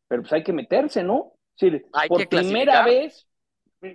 pero 0.09 0.23
pues 0.23 0.33
hay 0.33 0.43
que 0.43 0.53
meterse, 0.53 1.05
¿no? 1.05 1.35
Sí, 1.55 1.71
hay 1.93 2.09
por 2.09 2.21
que 2.21 2.27
primera 2.27 2.85
vez, 2.85 3.29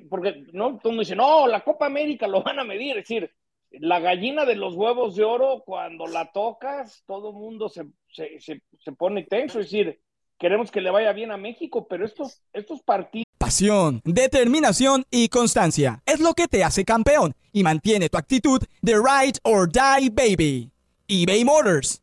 porque 0.09 0.45
no, 0.53 0.77
todo 0.77 0.89
el 0.89 0.95
mundo 0.95 0.99
dice, 1.01 1.15
no, 1.15 1.47
la 1.47 1.63
Copa 1.63 1.85
América 1.85 2.27
lo 2.27 2.43
van 2.43 2.59
a 2.59 2.63
medir, 2.63 2.97
es 2.97 3.07
decir, 3.07 3.31
la 3.71 3.99
gallina 3.99 4.45
de 4.45 4.55
los 4.55 4.75
huevos 4.75 5.15
de 5.15 5.23
oro, 5.23 5.63
cuando 5.65 6.05
la 6.05 6.31
tocas, 6.31 7.03
todo 7.07 7.29
el 7.29 7.35
mundo 7.35 7.69
se, 7.69 7.87
se, 8.09 8.39
se, 8.39 8.61
se 8.79 8.91
pone 8.91 9.23
tenso, 9.23 9.59
es 9.59 9.65
decir, 9.65 9.99
queremos 10.37 10.69
que 10.71 10.81
le 10.81 10.91
vaya 10.91 11.11
bien 11.13 11.31
a 11.31 11.37
México, 11.37 11.87
pero 11.87 12.05
estos, 12.05 12.41
estos 12.53 12.81
partidos 12.83 13.23
Pasión, 13.43 13.99
determinación 14.05 15.03
y 15.11 15.27
constancia 15.27 16.01
es 16.05 16.21
lo 16.21 16.33
que 16.33 16.47
te 16.47 16.63
hace 16.63 16.85
campeón 16.85 17.35
y 17.51 17.61
mantiene 17.61 18.07
tu 18.07 18.17
actitud 18.17 18.61
de 18.81 18.93
ride 18.93 19.37
or 19.43 19.69
die 19.69 20.09
baby. 20.09 20.71
eBay 21.09 21.43
Motors 21.43 22.02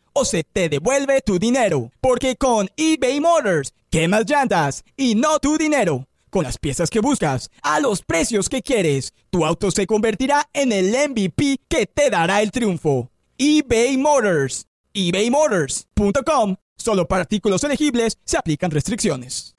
o 0.13 0.25
se 0.25 0.43
te 0.43 0.69
devuelve 0.69 1.21
tu 1.21 1.39
dinero. 1.39 1.91
Porque 2.01 2.35
con 2.35 2.69
eBay 2.75 3.19
Motors, 3.19 3.73
quemas 3.89 4.29
llantas 4.29 4.83
y 4.97 5.15
no 5.15 5.39
tu 5.39 5.57
dinero. 5.57 6.07
Con 6.29 6.43
las 6.43 6.57
piezas 6.57 6.89
que 6.89 7.01
buscas, 7.01 7.49
a 7.61 7.79
los 7.81 8.03
precios 8.03 8.47
que 8.47 8.61
quieres, 8.61 9.13
tu 9.29 9.45
auto 9.45 9.69
se 9.69 9.85
convertirá 9.85 10.47
en 10.53 10.71
el 10.71 10.91
MVP 11.09 11.59
que 11.67 11.85
te 11.85 12.09
dará 12.09 12.41
el 12.41 12.51
triunfo. 12.51 13.09
eBay 13.37 13.97
Motors. 13.97 14.65
ebaymotors.com. 14.93 16.55
Solo 16.77 17.07
para 17.07 17.21
artículos 17.21 17.63
elegibles 17.63 18.17
se 18.23 18.37
aplican 18.37 18.71
restricciones. 18.71 19.55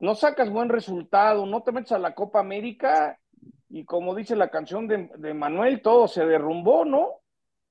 no 0.00 0.14
sacas 0.14 0.48
buen 0.48 0.68
resultado, 0.68 1.44
no 1.44 1.62
te 1.62 1.72
metes 1.72 1.92
a 1.92 1.98
la 1.98 2.14
Copa 2.14 2.40
América 2.40 3.18
y 3.68 3.84
como 3.84 4.14
dice 4.14 4.34
la 4.34 4.50
canción 4.50 4.88
de 4.88 5.34
Manuel, 5.34 5.82
todo 5.82 6.08
se 6.08 6.24
derrumbó, 6.24 6.84
¿no? 6.84 7.17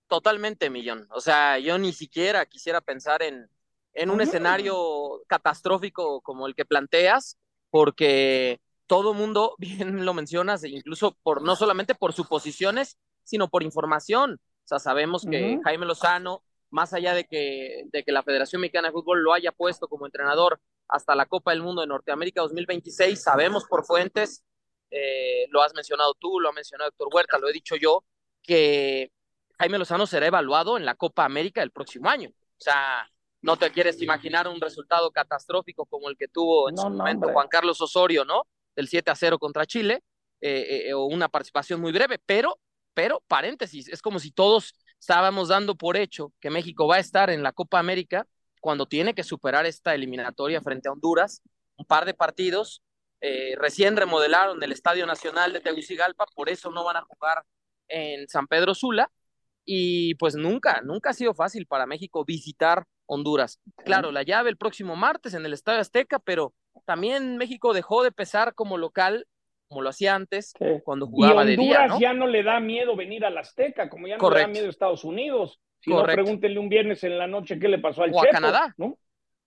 Totalmente, 0.08 0.70
Millón. 0.70 1.08
O 1.12 1.20
sea, 1.20 1.60
yo 1.60 1.78
ni 1.78 1.91
siquiera 1.91 2.46
quisiera 2.46 2.82
pensar 2.82 3.22
en, 3.22 3.50
en 3.93 4.10
un 4.10 4.22
escenario 4.22 5.22
catastrófico 5.28 6.22
como 6.22 6.48
el 6.48 6.56
que 6.56 6.65
planteas, 6.65 7.38
porque 7.70 8.62
todo 8.86 9.13
mundo, 9.13 9.56
bien 9.60 10.06
lo 10.06 10.13
mencionas, 10.13 10.63
e 10.63 10.70
incluso 10.70 11.17
por 11.24 11.41
no 11.41 11.56
solamente 11.56 11.96
por 11.96 12.13
suposiciones, 12.13 12.98
sino 13.24 13.50
por 13.50 13.63
información. 13.63 14.39
O 14.39 14.67
sea, 14.67 14.80
sabemos 14.80 15.26
que. 15.30 15.60
Jaime 15.63 15.86
Lozano, 15.86 16.43
más 16.70 16.93
allá 16.93 17.13
de 17.13 17.26
que, 17.26 17.84
de 17.91 18.04
que 18.04 18.12
la 18.12 18.24
Federación 18.24 18.62
Mexicana 18.62 18.89
de 18.89 18.93
Fútbol 18.93 19.24
lo 19.24 19.34
haya 19.34 19.52
puesto 19.52 19.88
como 19.88 20.06
entrenador 20.06 20.60
hasta 20.88 21.15
la 21.15 21.26
Copa 21.26 21.52
del 21.52 21.62
Mundo 21.62 21.82
de 21.82 21.88
Norteamérica 21.88 22.41
2026, 22.41 23.22
sabemos 23.22 23.65
por 23.65 23.86
fuentes, 23.86 24.43
eh, 24.89 25.48
lo 25.50 25.62
has 25.62 25.74
mencionado 25.74 26.13
tú, 26.17 26.39
lo 26.39 26.50
ha 26.50 26.54
mencionado 26.54 26.89
Héctor 26.89 27.10
Huerta, 27.12 27.38
lo 27.38 27.50
he 27.50 27.54
dicho 27.54 27.76
yo, 27.76 28.06
que 28.41 29.12
Jaime 29.60 29.78
Lozano 29.78 30.06
será 30.06 30.28
evaluado 30.28 30.78
en 30.78 30.86
la 30.86 30.96
Copa 30.96 31.26
América 31.26 31.63
el 31.63 31.72
próximo 31.72 32.10
año. 32.10 32.30
O 32.30 32.62
sea, 32.62 33.10
no 33.41 33.58
te 33.58 33.72
quieres 33.72 34.02
imaginar 34.02 34.48
un 34.48 34.60
resultado 34.60 35.12
catastrófico 35.12 35.86
como 35.86 36.10
el 36.10 36.17
que 36.17 36.28
tuvo 36.28 36.70
en 36.70 36.76
No, 36.76 36.84
su 36.84 36.89
momento. 36.89 37.30
Juan 37.32 37.48
Carlos 37.48 37.80
Osorio, 37.82 38.26
¿no? 38.26 38.43
Del 38.76 38.88
7 38.88 39.12
a 39.12 39.15
0 39.15 39.39
contra 39.39 39.65
Chile, 39.65 40.04
eh, 40.41 40.88
eh, 40.88 40.93
o 40.93 41.06
una 41.06 41.30
participación 41.30 41.82
muy 41.82 41.91
breve, 41.91 42.20
pero, 42.26 42.60
pero, 42.93 43.24
paréntesis, 43.28 43.88
es 43.88 44.02
como 44.02 44.20
si 44.20 44.32
todos 44.32 44.76
estábamos 45.00 45.50
dando 45.50 45.76
por 45.76 45.98
hecho 45.98 46.34
que 46.39 46.50
México 46.50 46.88
va 46.88 46.96
a 46.96 47.00
estar 47.00 47.30
en 47.30 47.43
la 47.43 47.52
Copa 47.52 47.80
América 47.80 48.28
cuando 48.60 48.86
tiene 48.86 49.13
que 49.13 49.24
superar 49.24 49.65
esta 49.65 49.96
eliminatoria 49.96 50.62
frente 50.62 50.89
a 50.89 50.91
Honduras, 50.91 51.41
un 51.78 51.86
par 51.86 52.06
de 52.06 52.13
partidos, 52.13 52.82
eh, 53.22 53.56
recién 53.58 53.96
remodelaron 53.98 54.62
el 54.62 54.72
Estadio 54.72 55.06
Nacional 55.06 55.54
de 55.54 55.62
Tegucigalpa, 55.62 56.26
por 56.36 56.50
eso 56.50 56.70
no 56.72 56.84
van 56.84 56.98
a 56.98 57.02
jugar 57.02 57.43
en 57.88 58.28
San 58.28 58.48
Pedro 58.48 58.76
Sula, 58.76 59.10
y 59.70 60.16
pues 60.16 60.36
nunca, 60.36 60.82
nunca 60.82 61.10
ha 61.10 61.14
sido 61.14 61.34
fácil 61.34 61.66
para 61.68 61.86
México 61.86 62.24
visitar 62.24 62.86
Honduras. 63.06 63.60
Claro, 63.84 64.14
la 64.14 64.24
llave 64.24 64.50
el 64.50 64.56
próximo 64.58 64.96
martes 64.96 65.34
en 65.34 65.46
el 65.46 65.52
Estadio 65.52 65.82
Azteca, 65.82 66.20
pero 66.20 66.54
también 66.86 67.36
México 67.36 67.74
dejó 67.74 68.02
de 68.04 68.14
pesar 68.14 68.56
como 68.56 68.78
local, 68.78 69.28
como 69.68 69.82
lo 69.82 69.90
hacía 69.90 70.16
antes, 70.16 70.54
cuando 70.86 71.06
Y 71.06 71.10
jugaba 71.12 71.42
Honduras 71.42 71.48
de 71.58 71.58
día, 71.58 71.88
¿no? 71.88 72.00
ya 72.00 72.14
no 72.14 72.28
le 72.28 72.44
da 72.44 72.62
miedo 72.62 72.96
venir 72.96 73.26
al 73.26 73.38
Azteca, 73.38 73.90
como 73.90 74.08
ya 74.08 74.16
no 74.16 74.20
Correcto. 74.22 74.38
le 74.48 74.54
da 74.54 74.54
miedo 74.54 74.68
a 74.68 74.70
Estados 74.70 75.04
Unidos. 75.04 75.60
Si 75.82 75.92
Correcto. 75.92 76.16
no, 76.16 76.24
pregúntenle 76.24 76.60
un 76.60 76.70
viernes 76.70 77.04
en 77.04 77.18
la 77.18 77.28
noche 77.28 77.60
qué 77.60 77.68
le 77.68 77.80
pasó 77.80 78.04
al 78.04 78.14
O 78.14 78.22
a 78.22 78.28
Canadá. 78.30 78.74
¿no? 78.78 78.98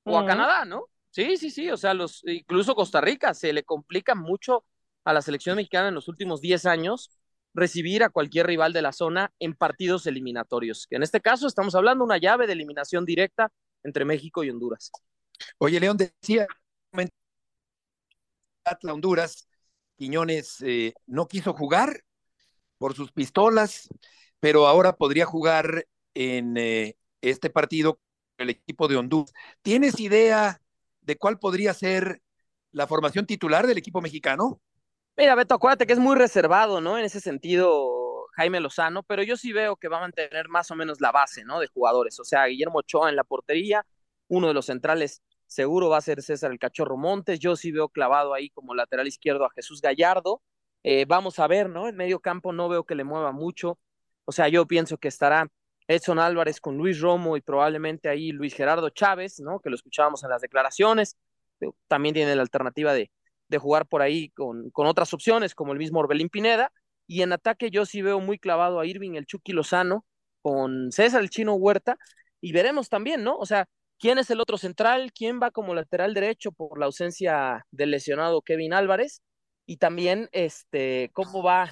o 0.04 0.18
a. 0.18 0.26
Canadá, 0.26 0.64
¿no? 0.66 0.84
Sí, 1.10 1.36
sí, 1.38 1.50
sí, 1.50 1.70
o 1.70 1.76
sea, 1.76 1.94
los, 1.94 2.22
incluso 2.26 2.74
Costa 2.74 3.00
Rica 3.00 3.34
se 3.34 3.52
le 3.52 3.64
complica 3.64 4.14
mucho 4.14 4.64
a 5.04 5.12
la 5.12 5.22
selección 5.22 5.56
mexicana 5.56 5.88
en 5.88 5.94
los 5.94 6.08
últimos 6.08 6.40
10 6.40 6.66
años 6.66 7.10
recibir 7.54 8.02
a 8.02 8.10
cualquier 8.10 8.46
rival 8.46 8.72
de 8.72 8.82
la 8.82 8.92
zona 8.92 9.32
en 9.38 9.54
partidos 9.54 10.06
eliminatorios. 10.06 10.86
En 10.90 11.02
este 11.02 11.20
caso 11.20 11.46
estamos 11.46 11.74
hablando 11.74 12.04
de 12.04 12.06
una 12.06 12.18
llave 12.18 12.46
de 12.46 12.52
eliminación 12.52 13.04
directa 13.04 13.50
entre 13.82 14.04
México 14.04 14.44
y 14.44 14.50
Honduras. 14.50 14.90
Oye, 15.58 15.80
León 15.80 15.96
decía, 15.96 16.46
Atla 18.64 18.92
Honduras, 18.92 19.48
Quiñones 19.96 20.62
eh, 20.62 20.94
no 21.06 21.26
quiso 21.28 21.52
jugar 21.52 22.02
por 22.78 22.94
sus 22.94 23.12
pistolas, 23.12 23.88
pero 24.38 24.66
ahora 24.66 24.96
podría 24.96 25.26
jugar 25.26 25.86
en 26.14 26.56
eh, 26.56 26.96
este 27.20 27.50
partido 27.50 28.00
el 28.38 28.50
equipo 28.50 28.88
de 28.88 28.96
Honduras. 28.96 29.32
¿Tienes 29.62 30.00
idea 30.00 30.60
de 31.02 31.16
cuál 31.16 31.38
podría 31.38 31.74
ser 31.74 32.22
la 32.72 32.86
formación 32.86 33.26
titular 33.26 33.66
del 33.66 33.78
equipo 33.78 34.00
mexicano? 34.00 34.60
Mira, 35.16 35.34
Beto, 35.34 35.54
acuérdate 35.54 35.86
que 35.86 35.92
es 35.92 35.98
muy 35.98 36.16
reservado, 36.16 36.80
¿no? 36.80 36.98
En 36.98 37.04
ese 37.04 37.20
sentido, 37.20 38.26
Jaime 38.32 38.60
Lozano, 38.60 39.02
pero 39.02 39.22
yo 39.22 39.36
sí 39.36 39.52
veo 39.52 39.76
que 39.76 39.88
va 39.88 39.98
a 39.98 40.00
mantener 40.00 40.48
más 40.48 40.70
o 40.70 40.76
menos 40.76 41.00
la 41.00 41.12
base, 41.12 41.44
¿no? 41.44 41.60
De 41.60 41.66
jugadores. 41.66 42.18
O 42.20 42.24
sea, 42.24 42.46
Guillermo 42.46 42.78
Ochoa 42.78 43.10
en 43.10 43.16
la 43.16 43.24
portería, 43.24 43.84
uno 44.28 44.48
de 44.48 44.54
los 44.54 44.66
centrales 44.66 45.22
seguro 45.46 45.90
va 45.90 45.98
a 45.98 46.00
ser 46.00 46.22
César 46.22 46.52
el 46.52 46.58
Cachorro 46.58 46.96
Montes. 46.96 47.38
Yo 47.40 47.56
sí 47.56 47.72
veo 47.72 47.88
clavado 47.88 48.34
ahí 48.34 48.50
como 48.50 48.74
lateral 48.74 49.06
izquierdo 49.08 49.44
a 49.44 49.50
Jesús 49.50 49.80
Gallardo. 49.82 50.42
Eh, 50.84 51.04
vamos 51.06 51.38
a 51.38 51.46
ver, 51.48 51.68
¿no? 51.68 51.88
En 51.88 51.96
medio 51.96 52.20
campo 52.20 52.52
no 52.52 52.68
veo 52.68 52.84
que 52.84 52.94
le 52.94 53.04
mueva 53.04 53.32
mucho. 53.32 53.78
O 54.24 54.32
sea, 54.32 54.48
yo 54.48 54.66
pienso 54.66 54.96
que 54.98 55.08
estará 55.08 55.48
Edson 55.88 56.18
Álvarez 56.20 56.60
con 56.60 56.76
Luis 56.76 57.00
Romo 57.00 57.36
y 57.36 57.40
probablemente 57.40 58.08
ahí 58.08 58.32
Luis 58.32 58.54
Gerardo 58.54 58.90
Chávez, 58.90 59.40
¿no? 59.40 59.60
Que 59.60 59.70
lo 59.70 59.76
escuchábamos 59.76 60.22
en 60.24 60.30
las 60.30 60.40
declaraciones. 60.40 61.16
También 61.88 62.14
tiene 62.14 62.34
la 62.36 62.42
alternativa 62.42 62.94
de, 62.94 63.10
de 63.50 63.58
jugar 63.58 63.86
por 63.86 64.00
ahí 64.00 64.30
con, 64.30 64.70
con, 64.70 64.86
otras 64.86 65.12
opciones, 65.12 65.54
como 65.54 65.72
el 65.72 65.78
mismo 65.78 65.98
Orbelín 65.98 66.28
Pineda. 66.28 66.72
Y 67.06 67.22
en 67.22 67.32
ataque 67.32 67.70
yo 67.70 67.84
sí 67.84 68.00
veo 68.00 68.20
muy 68.20 68.38
clavado 68.38 68.80
a 68.80 68.86
Irving, 68.86 69.14
el 69.14 69.26
Chucky 69.26 69.52
Lozano, 69.52 70.06
con 70.40 70.92
César 70.92 71.20
el 71.20 71.30
Chino 71.30 71.54
Huerta. 71.54 71.98
Y 72.40 72.52
veremos 72.52 72.88
también, 72.88 73.24
¿no? 73.24 73.36
O 73.36 73.46
sea, 73.46 73.66
quién 73.98 74.18
es 74.18 74.30
el 74.30 74.40
otro 74.40 74.56
central, 74.56 75.12
quién 75.12 75.40
va 75.42 75.50
como 75.50 75.74
lateral 75.74 76.14
derecho 76.14 76.52
por 76.52 76.78
la 76.78 76.86
ausencia 76.86 77.66
del 77.72 77.90
lesionado 77.90 78.40
Kevin 78.42 78.72
Álvarez. 78.72 79.22
Y 79.66 79.78
también 79.78 80.28
este, 80.32 81.10
cómo 81.12 81.42
va 81.42 81.70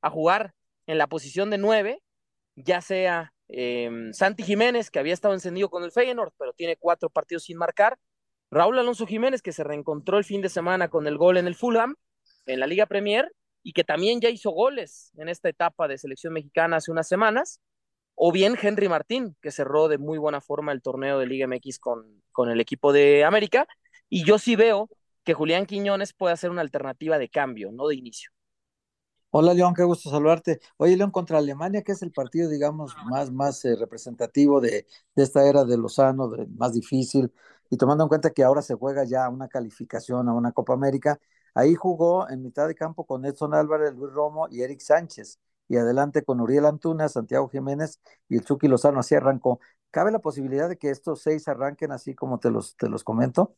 a 0.00 0.10
jugar 0.10 0.54
en 0.86 0.98
la 0.98 1.06
posición 1.06 1.50
de 1.50 1.58
nueve, 1.58 2.02
ya 2.56 2.80
sea 2.80 3.32
eh, 3.48 3.90
Santi 4.12 4.42
Jiménez, 4.42 4.90
que 4.90 4.98
había 4.98 5.14
estado 5.14 5.34
encendido 5.34 5.68
con 5.68 5.84
el 5.84 5.92
Feyenoord, 5.92 6.32
pero 6.38 6.54
tiene 6.54 6.76
cuatro 6.76 7.10
partidos 7.10 7.44
sin 7.44 7.58
marcar, 7.58 7.98
Raúl 8.50 8.78
Alonso 8.78 9.06
Jiménez, 9.06 9.42
que 9.42 9.52
se 9.52 9.64
reencontró 9.64 10.18
el 10.18 10.24
fin 10.24 10.40
de 10.40 10.48
semana 10.48 10.88
con 10.88 11.06
el 11.06 11.18
gol 11.18 11.36
en 11.36 11.46
el 11.46 11.54
Fulham, 11.54 11.96
en 12.46 12.60
la 12.60 12.66
Liga 12.66 12.86
Premier, 12.86 13.30
y 13.62 13.72
que 13.72 13.84
también 13.84 14.20
ya 14.20 14.30
hizo 14.30 14.50
goles 14.50 15.12
en 15.16 15.28
esta 15.28 15.48
etapa 15.48 15.88
de 15.88 15.98
selección 15.98 16.32
mexicana 16.32 16.76
hace 16.76 16.90
unas 16.90 17.08
semanas, 17.08 17.60
o 18.14 18.32
bien 18.32 18.56
Henry 18.60 18.88
Martín, 18.88 19.36
que 19.42 19.50
cerró 19.50 19.88
de 19.88 19.98
muy 19.98 20.18
buena 20.18 20.40
forma 20.40 20.72
el 20.72 20.82
torneo 20.82 21.18
de 21.18 21.26
Liga 21.26 21.46
MX 21.46 21.78
con, 21.78 22.22
con 22.32 22.50
el 22.50 22.60
equipo 22.60 22.92
de 22.92 23.24
América, 23.24 23.66
y 24.08 24.24
yo 24.24 24.38
sí 24.38 24.56
veo 24.56 24.88
que 25.24 25.34
Julián 25.34 25.66
Quiñones 25.66 26.14
puede 26.14 26.32
hacer 26.32 26.50
una 26.50 26.62
alternativa 26.62 27.18
de 27.18 27.28
cambio, 27.28 27.70
no 27.70 27.86
de 27.86 27.96
inicio. 27.96 28.30
Hola 29.30 29.52
León, 29.52 29.74
qué 29.74 29.84
gusto 29.84 30.08
saludarte. 30.08 30.58
Oye 30.78 30.96
León, 30.96 31.10
contra 31.10 31.36
Alemania, 31.36 31.82
que 31.82 31.92
es 31.92 32.00
el 32.00 32.12
partido, 32.12 32.48
digamos, 32.48 32.96
más, 33.10 33.30
más 33.30 33.62
eh, 33.66 33.76
representativo 33.76 34.58
de, 34.58 34.86
de, 35.14 35.22
esta 35.22 35.46
era 35.46 35.66
de 35.66 35.76
Lozano, 35.76 36.32
más 36.56 36.72
difícil, 36.72 37.30
y 37.70 37.76
tomando 37.76 38.04
en 38.04 38.08
cuenta 38.08 38.30
que 38.30 38.44
ahora 38.44 38.62
se 38.62 38.74
juega 38.74 39.04
ya 39.04 39.28
una 39.28 39.48
calificación 39.48 40.28
a 40.28 40.34
una 40.34 40.52
Copa 40.52 40.72
América, 40.74 41.18
Ahí 41.58 41.74
jugó 41.74 42.30
en 42.30 42.40
mitad 42.42 42.68
de 42.68 42.76
campo 42.76 43.04
con 43.04 43.24
Edson 43.24 43.52
Álvarez, 43.52 43.92
Luis 43.94 44.12
Romo 44.12 44.46
y 44.48 44.62
Eric 44.62 44.78
Sánchez. 44.78 45.40
Y 45.66 45.76
adelante 45.76 46.22
con 46.22 46.40
Uriel 46.40 46.66
Antuna, 46.66 47.08
Santiago 47.08 47.48
Jiménez 47.48 48.00
y 48.28 48.36
el 48.36 48.44
Chucky 48.44 48.68
Lozano. 48.68 49.00
Así 49.00 49.16
arrancó. 49.16 49.58
¿Cabe 49.90 50.12
la 50.12 50.20
posibilidad 50.20 50.68
de 50.68 50.78
que 50.78 50.90
estos 50.90 51.20
seis 51.20 51.48
arranquen 51.48 51.90
así 51.90 52.14
como 52.14 52.38
te 52.38 52.52
los, 52.52 52.76
te 52.76 52.88
los 52.88 53.02
comento? 53.02 53.56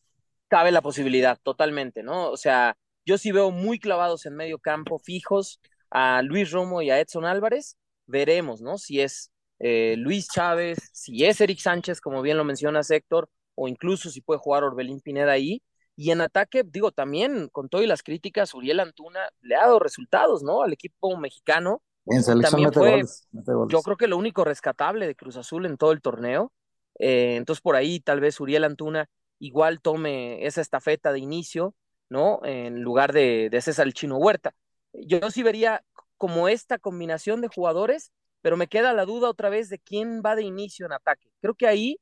Cabe 0.48 0.72
la 0.72 0.80
posibilidad, 0.80 1.38
totalmente, 1.42 2.02
¿no? 2.02 2.30
O 2.30 2.38
sea, 2.38 2.74
yo 3.04 3.18
sí 3.18 3.32
veo 3.32 3.50
muy 3.50 3.78
clavados 3.78 4.24
en 4.24 4.34
medio 4.34 4.58
campo, 4.58 4.98
fijos, 4.98 5.60
a 5.90 6.22
Luis 6.22 6.50
Romo 6.52 6.80
y 6.80 6.90
a 6.90 7.00
Edson 7.00 7.26
Álvarez. 7.26 7.76
Veremos, 8.06 8.62
¿no? 8.62 8.78
Si 8.78 9.02
es 9.02 9.30
eh, 9.58 9.94
Luis 9.98 10.26
Chávez, 10.26 10.78
si 10.94 11.26
es 11.26 11.38
Eric 11.42 11.58
Sánchez, 11.58 12.00
como 12.00 12.22
bien 12.22 12.38
lo 12.38 12.44
menciona 12.44 12.80
Héctor, 12.88 13.28
o 13.60 13.68
incluso 13.68 14.08
si 14.08 14.22
puede 14.22 14.40
jugar 14.40 14.64
Orbelín 14.64 15.00
Pineda 15.00 15.32
ahí. 15.32 15.62
Y 15.94 16.12
en 16.12 16.22
ataque, 16.22 16.62
digo, 16.64 16.92
también 16.92 17.48
con 17.48 17.68
todas 17.68 17.86
las 17.86 18.02
críticas, 18.02 18.54
Uriel 18.54 18.80
Antuna 18.80 19.28
le 19.42 19.54
ha 19.54 19.66
dado 19.66 19.78
resultados, 19.78 20.42
¿no? 20.42 20.62
Al 20.62 20.72
equipo 20.72 21.14
mexicano. 21.18 21.82
En 22.06 22.22
selección 22.22 22.70
también 22.70 23.06
fue, 23.06 23.68
yo 23.68 23.82
creo 23.82 23.98
que 23.98 24.06
lo 24.06 24.16
único 24.16 24.44
rescatable 24.44 25.06
de 25.06 25.14
Cruz 25.14 25.36
Azul 25.36 25.66
en 25.66 25.76
todo 25.76 25.92
el 25.92 26.00
torneo. 26.00 26.52
Eh, 26.98 27.36
entonces, 27.36 27.60
por 27.60 27.76
ahí 27.76 28.00
tal 28.00 28.18
vez 28.20 28.40
Uriel 28.40 28.64
Antuna 28.64 29.10
igual 29.38 29.82
tome 29.82 30.46
esa 30.46 30.62
estafeta 30.62 31.12
de 31.12 31.18
inicio, 31.18 31.74
¿no? 32.08 32.40
En 32.44 32.80
lugar 32.80 33.12
de, 33.12 33.50
de 33.50 33.60
César 33.60 33.92
Chino 33.92 34.16
Huerta. 34.16 34.54
Yo 34.94 35.30
sí 35.30 35.42
vería 35.42 35.84
como 36.16 36.48
esta 36.48 36.78
combinación 36.78 37.42
de 37.42 37.48
jugadores, 37.48 38.10
pero 38.40 38.56
me 38.56 38.68
queda 38.68 38.94
la 38.94 39.04
duda 39.04 39.28
otra 39.28 39.50
vez 39.50 39.68
de 39.68 39.78
quién 39.78 40.22
va 40.24 40.34
de 40.34 40.44
inicio 40.44 40.86
en 40.86 40.92
ataque. 40.92 41.30
Creo 41.42 41.54
que 41.54 41.66
ahí 41.66 41.98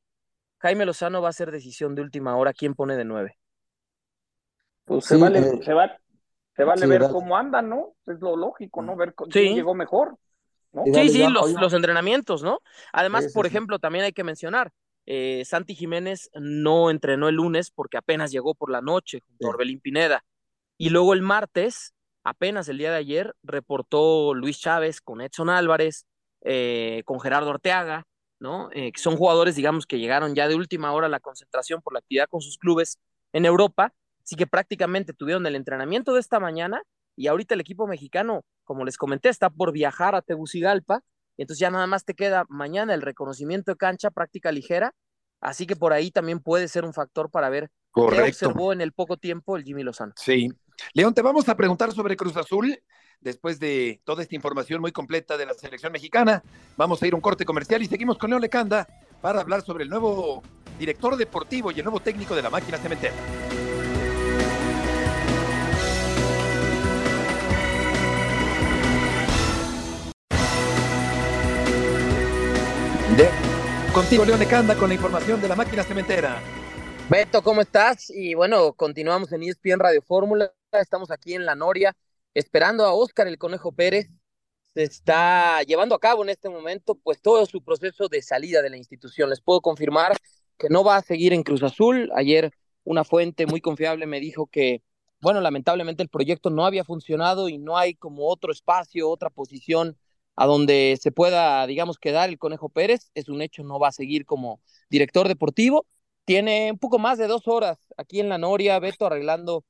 Jaime 0.58 0.86
Lozano 0.86 1.22
va 1.22 1.28
a 1.28 1.32
ser 1.32 1.50
decisión 1.50 1.94
de 1.94 2.02
última 2.02 2.36
hora 2.36 2.52
quién 2.52 2.74
pone 2.74 2.96
de 2.96 3.04
nueve. 3.04 3.38
Pues 4.84 5.04
se, 5.04 5.16
vale, 5.16 5.38
eh, 5.40 5.60
se, 5.62 5.74
va, 5.74 5.96
se 6.56 6.64
vale 6.64 6.86
ver 6.86 7.02
cómo 7.10 7.36
andan, 7.36 7.68
¿no? 7.68 7.94
Es 8.06 8.18
lo 8.20 8.36
lógico, 8.36 8.82
¿no? 8.82 8.96
Ver 8.96 9.14
quién 9.14 9.54
llegó 9.54 9.74
mejor. 9.74 10.16
Sí, 10.92 11.08
sí, 11.08 11.26
los, 11.28 11.52
los, 11.52 11.72
entrenamientos, 11.72 12.42
¿no? 12.42 12.60
Además, 12.92 13.32
por 13.32 13.46
ejemplo, 13.46 13.78
también 13.78 14.04
hay 14.04 14.12
que 14.12 14.24
mencionar, 14.24 14.70
eh, 15.10 15.42
Santi 15.46 15.74
Jiménez 15.74 16.28
no 16.34 16.90
entrenó 16.90 17.30
el 17.30 17.36
lunes 17.36 17.70
porque 17.70 17.96
apenas 17.96 18.30
llegó 18.30 18.54
por 18.54 18.70
la 18.70 18.82
noche 18.82 19.22
junto 19.26 19.46
a 19.46 19.50
Orbelín 19.50 19.80
Pineda. 19.80 20.22
Y 20.76 20.90
luego 20.90 21.14
el 21.14 21.22
martes, 21.22 21.94
apenas 22.24 22.68
el 22.68 22.76
día 22.76 22.90
de 22.90 22.98
ayer, 22.98 23.34
reportó 23.42 24.34
Luis 24.34 24.60
Chávez 24.60 25.00
con 25.00 25.22
Edson 25.22 25.48
Álvarez, 25.48 26.04
eh, 26.42 27.02
con 27.06 27.20
Gerardo 27.20 27.48
Orteaga, 27.48 28.04
¿no? 28.40 28.70
Eh, 28.72 28.92
que 28.92 29.00
son 29.00 29.16
jugadores, 29.16 29.56
digamos, 29.56 29.86
que 29.86 29.98
llegaron 29.98 30.34
ya 30.34 30.48
de 30.48 30.54
última 30.54 30.92
hora 30.92 31.06
a 31.06 31.10
la 31.10 31.20
concentración 31.20 31.82
por 31.82 31.92
la 31.92 32.00
actividad 32.00 32.28
con 32.28 32.40
sus 32.40 32.58
clubes 32.58 32.98
en 33.32 33.44
Europa, 33.44 33.92
así 34.22 34.36
que 34.36 34.46
prácticamente 34.46 35.12
tuvieron 35.12 35.46
el 35.46 35.56
entrenamiento 35.56 36.14
de 36.14 36.20
esta 36.20 36.40
mañana 36.40 36.82
y 37.16 37.26
ahorita 37.26 37.54
el 37.54 37.60
equipo 37.60 37.86
mexicano, 37.86 38.44
como 38.64 38.84
les 38.84 38.96
comenté, 38.96 39.28
está 39.28 39.50
por 39.50 39.72
viajar 39.72 40.14
a 40.14 40.22
Tegucigalpa, 40.22 41.02
y 41.36 41.42
entonces 41.42 41.60
ya 41.60 41.70
nada 41.70 41.86
más 41.86 42.04
te 42.04 42.14
queda 42.14 42.44
mañana 42.48 42.94
el 42.94 43.02
reconocimiento 43.02 43.72
de 43.72 43.76
cancha, 43.76 44.10
práctica 44.10 44.52
ligera, 44.52 44.94
así 45.40 45.66
que 45.66 45.76
por 45.76 45.92
ahí 45.92 46.10
también 46.10 46.40
puede 46.40 46.68
ser 46.68 46.84
un 46.84 46.94
factor 46.94 47.30
para 47.30 47.48
ver 47.48 47.70
qué 47.94 48.22
observó 48.22 48.72
en 48.72 48.80
el 48.80 48.92
poco 48.92 49.16
tiempo 49.16 49.56
el 49.56 49.64
Jimmy 49.64 49.82
Lozano. 49.82 50.12
Sí. 50.16 50.48
León, 50.92 51.14
te 51.14 51.22
vamos 51.22 51.48
a 51.48 51.56
preguntar 51.56 51.92
sobre 51.92 52.16
Cruz 52.16 52.36
Azul 52.36 52.80
después 53.20 53.58
de 53.58 54.00
toda 54.04 54.22
esta 54.22 54.34
información 54.34 54.80
muy 54.80 54.92
completa 54.92 55.36
de 55.36 55.46
la 55.46 55.54
selección 55.54 55.92
mexicana. 55.92 56.42
Vamos 56.76 57.02
a 57.02 57.06
ir 57.06 57.12
a 57.12 57.16
un 57.16 57.22
corte 57.22 57.44
comercial 57.44 57.82
y 57.82 57.86
seguimos 57.86 58.18
con 58.18 58.30
León 58.30 58.42
Lecanda 58.42 58.86
para 59.20 59.40
hablar 59.40 59.62
sobre 59.62 59.84
el 59.84 59.90
nuevo 59.90 60.42
director 60.78 61.16
deportivo 61.16 61.72
y 61.72 61.78
el 61.78 61.84
nuevo 61.84 62.00
técnico 62.00 62.36
de 62.36 62.42
la 62.42 62.50
máquina 62.50 62.78
cementera. 62.78 63.14
De, 73.16 73.28
contigo, 73.92 74.24
León 74.24 74.38
Lecanda, 74.38 74.76
con 74.76 74.88
la 74.88 74.94
información 74.94 75.40
de 75.40 75.48
la 75.48 75.56
máquina 75.56 75.82
cementera. 75.82 76.40
Beto, 77.08 77.42
¿cómo 77.42 77.62
estás? 77.62 78.10
Y 78.10 78.34
bueno, 78.34 78.74
continuamos 78.74 79.32
en 79.32 79.42
ESPN 79.42 79.80
Radio 79.80 80.02
Fórmula. 80.02 80.52
Estamos 80.72 81.10
aquí 81.10 81.32
en 81.32 81.46
La 81.46 81.54
Noria 81.54 81.96
esperando 82.34 82.84
a 82.84 82.92
Óscar 82.92 83.26
el 83.26 83.38
Conejo 83.38 83.72
Pérez. 83.72 84.10
Se 84.74 84.82
está 84.82 85.62
llevando 85.62 85.94
a 85.94 85.98
cabo 85.98 86.22
en 86.22 86.28
este 86.28 86.50
momento 86.50 86.94
pues 86.94 87.22
todo 87.22 87.46
su 87.46 87.62
proceso 87.64 88.08
de 88.08 88.20
salida 88.20 88.60
de 88.60 88.68
la 88.68 88.76
institución. 88.76 89.30
Les 89.30 89.40
puedo 89.40 89.62
confirmar 89.62 90.14
que 90.58 90.68
no 90.68 90.84
va 90.84 90.96
a 90.96 91.02
seguir 91.02 91.32
en 91.32 91.42
Cruz 91.42 91.62
Azul. 91.62 92.10
Ayer 92.14 92.52
una 92.84 93.04
fuente 93.04 93.46
muy 93.46 93.62
confiable 93.62 94.06
me 94.06 94.20
dijo 94.20 94.46
que, 94.46 94.82
bueno, 95.20 95.40
lamentablemente 95.40 96.02
el 96.02 96.10
proyecto 96.10 96.50
no 96.50 96.66
había 96.66 96.84
funcionado 96.84 97.48
y 97.48 97.56
no 97.56 97.78
hay 97.78 97.94
como 97.94 98.28
otro 98.28 98.52
espacio, 98.52 99.08
otra 99.08 99.30
posición 99.30 99.96
a 100.36 100.44
donde 100.46 100.98
se 101.00 101.12
pueda, 101.12 101.66
digamos, 101.66 101.98
quedar 101.98 102.28
el 102.28 102.38
Conejo 102.38 102.68
Pérez. 102.68 103.10
Es 103.14 103.30
un 103.30 103.40
hecho, 103.40 103.64
no 103.64 103.78
va 103.78 103.88
a 103.88 103.92
seguir 103.92 104.26
como 104.26 104.60
director 104.90 105.28
deportivo. 105.28 105.86
Tiene 106.26 106.70
un 106.72 106.78
poco 106.78 106.98
más 106.98 107.16
de 107.16 107.26
dos 107.26 107.48
horas 107.48 107.78
aquí 107.96 108.20
en 108.20 108.28
la 108.28 108.36
Noria, 108.36 108.78
Beto, 108.78 109.06
arreglando 109.06 109.64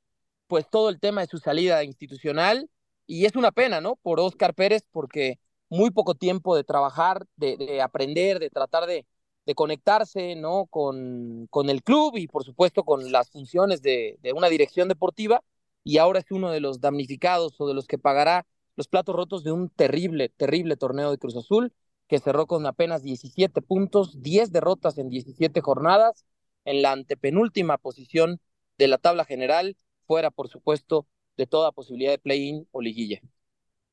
pues 0.49 0.69
todo 0.71 0.89
el 0.91 1.01
tema 1.01 1.23
de 1.23 1.29
su 1.29 1.39
salida 1.39 1.85
institucional 1.85 2.71
y 3.07 3.27
es 3.27 3.37
una 3.37 3.53
pena, 3.53 3.81
¿no? 3.81 3.97
Por 3.97 4.21
Oscar 4.21 4.55
Pérez, 4.55 4.83
porque 4.93 5.39
muy 5.71 5.91
poco 5.91 6.15
tiempo 6.15 6.57
de 6.57 6.65
trabajar, 6.65 7.27
de, 7.37 7.81
aprender, 7.83 8.39
de 8.41 8.51
tratar 8.51 8.87
de, 8.87 9.07
de 9.47 9.55
conectarse, 9.55 10.37
¿no? 10.37 10.67
Con, 10.67 11.47
con, 11.51 11.71
el 11.71 11.83
club 11.83 12.17
y 12.17 12.29
por 12.29 12.45
supuesto 12.45 12.85
con 12.85 13.13
las 13.13 13.31
funciones 13.31 13.83
de, 13.83 14.19
de, 14.23 14.33
una 14.33 14.49
dirección 14.49 14.89
deportiva 14.89 15.43
y 15.85 15.99
ahora 15.99 16.21
es 16.21 16.27
uno 16.31 16.51
de 16.51 16.61
los 16.61 16.81
damnificados 16.81 17.61
o 17.61 17.69
de 17.69 17.75
los 17.75 17.87
que 17.87 17.99
pagará 17.99 18.47
los 18.77 18.89
platos 18.89 19.15
rotos 19.17 19.45
de 19.45 19.53
un 19.53 19.71
terrible, 19.71 20.29
terrible 20.31 20.77
torneo 20.77 21.11
de 21.11 21.19
Cruz 21.19 21.37
Azul 21.37 21.73
que 22.09 22.19
cerró 22.19 22.47
con 22.47 22.67
apenas 22.67 23.03
17 23.03 23.63
puntos, 23.63 24.23
10 24.23 24.51
derrotas 24.51 24.99
en 24.99 25.11
17 25.11 25.61
jornadas, 25.61 26.25
en 26.65 26.83
la 26.83 26.93
antepenúltima 26.93 27.79
posición 27.79 28.41
de 28.79 28.89
la 28.89 28.99
tabla 28.99 29.25
general 29.25 29.77
fuera, 30.09 30.31
por 30.31 30.49
supuesto, 30.49 31.07
de 31.37 31.47
toda 31.47 31.71
posibilidad 31.71 32.13
de 32.13 32.19
play-in 32.19 32.67
o 32.73 32.81
liguilla. 32.81 33.21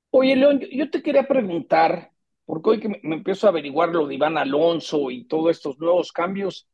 Oye, 0.10 0.36
León, 0.36 0.62
yo 0.71 0.89
te 0.89 1.04
quería 1.04 1.28
preguntar, 1.28 2.12
porque 2.45 2.69
hoy 2.69 2.80
que 2.80 2.89
me, 2.89 2.99
empiezo 3.15 3.45
a 3.45 3.49
averiguar 3.49 3.89
lo 3.89 4.08
de 4.08 4.15
Iván 4.15 4.38
Alonso 4.38 5.12
y 5.12 5.25
todos 5.25 5.51
estos 5.51 5.78
nuevos 5.78 6.13
cambios, 6.13 6.67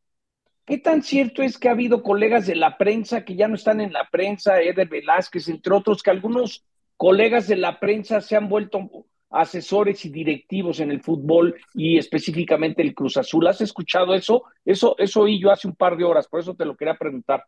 ¿qué 0.63 0.77
tan 0.77 1.01
cierto 1.01 1.41
es 1.41 1.57
que 1.57 1.67
ha 1.67 1.71
habido 1.71 2.03
colegas 2.03 2.45
de 2.45 2.55
la 2.55 2.77
prensa 2.77 3.25
que 3.25 3.35
ya 3.35 3.47
no 3.47 3.55
están 3.55 3.81
en 3.81 3.91
la 3.91 4.07
prensa, 4.11 4.61
Eder 4.61 4.87
Velázquez, 4.87 5.47
entre 5.47 5.73
otros, 5.73 6.03
que 6.03 6.11
algunos 6.11 6.63
colegas 6.95 7.47
de 7.47 7.57
la 7.57 7.79
prensa 7.79 8.21
se 8.21 8.35
han 8.35 8.47
vuelto 8.47 9.07
asesores 9.31 10.05
y 10.05 10.09
directivos 10.09 10.79
en 10.81 10.91
el 10.91 11.01
fútbol 11.01 11.55
y 11.73 11.97
específicamente 11.97 12.83
el 12.83 12.93
Cruz 12.93 13.17
Azul. 13.17 13.47
¿Has 13.47 13.61
escuchado 13.61 14.13
eso? 14.13 14.43
Eso, 14.63 14.95
eso 14.99 15.21
oí 15.21 15.41
yo 15.41 15.49
hace 15.49 15.67
un 15.67 15.75
par 15.75 15.97
de 15.97 16.03
horas, 16.03 16.27
por 16.27 16.41
eso 16.41 16.53
te 16.53 16.65
lo 16.65 16.77
quería 16.77 16.95
preguntar. 16.95 17.43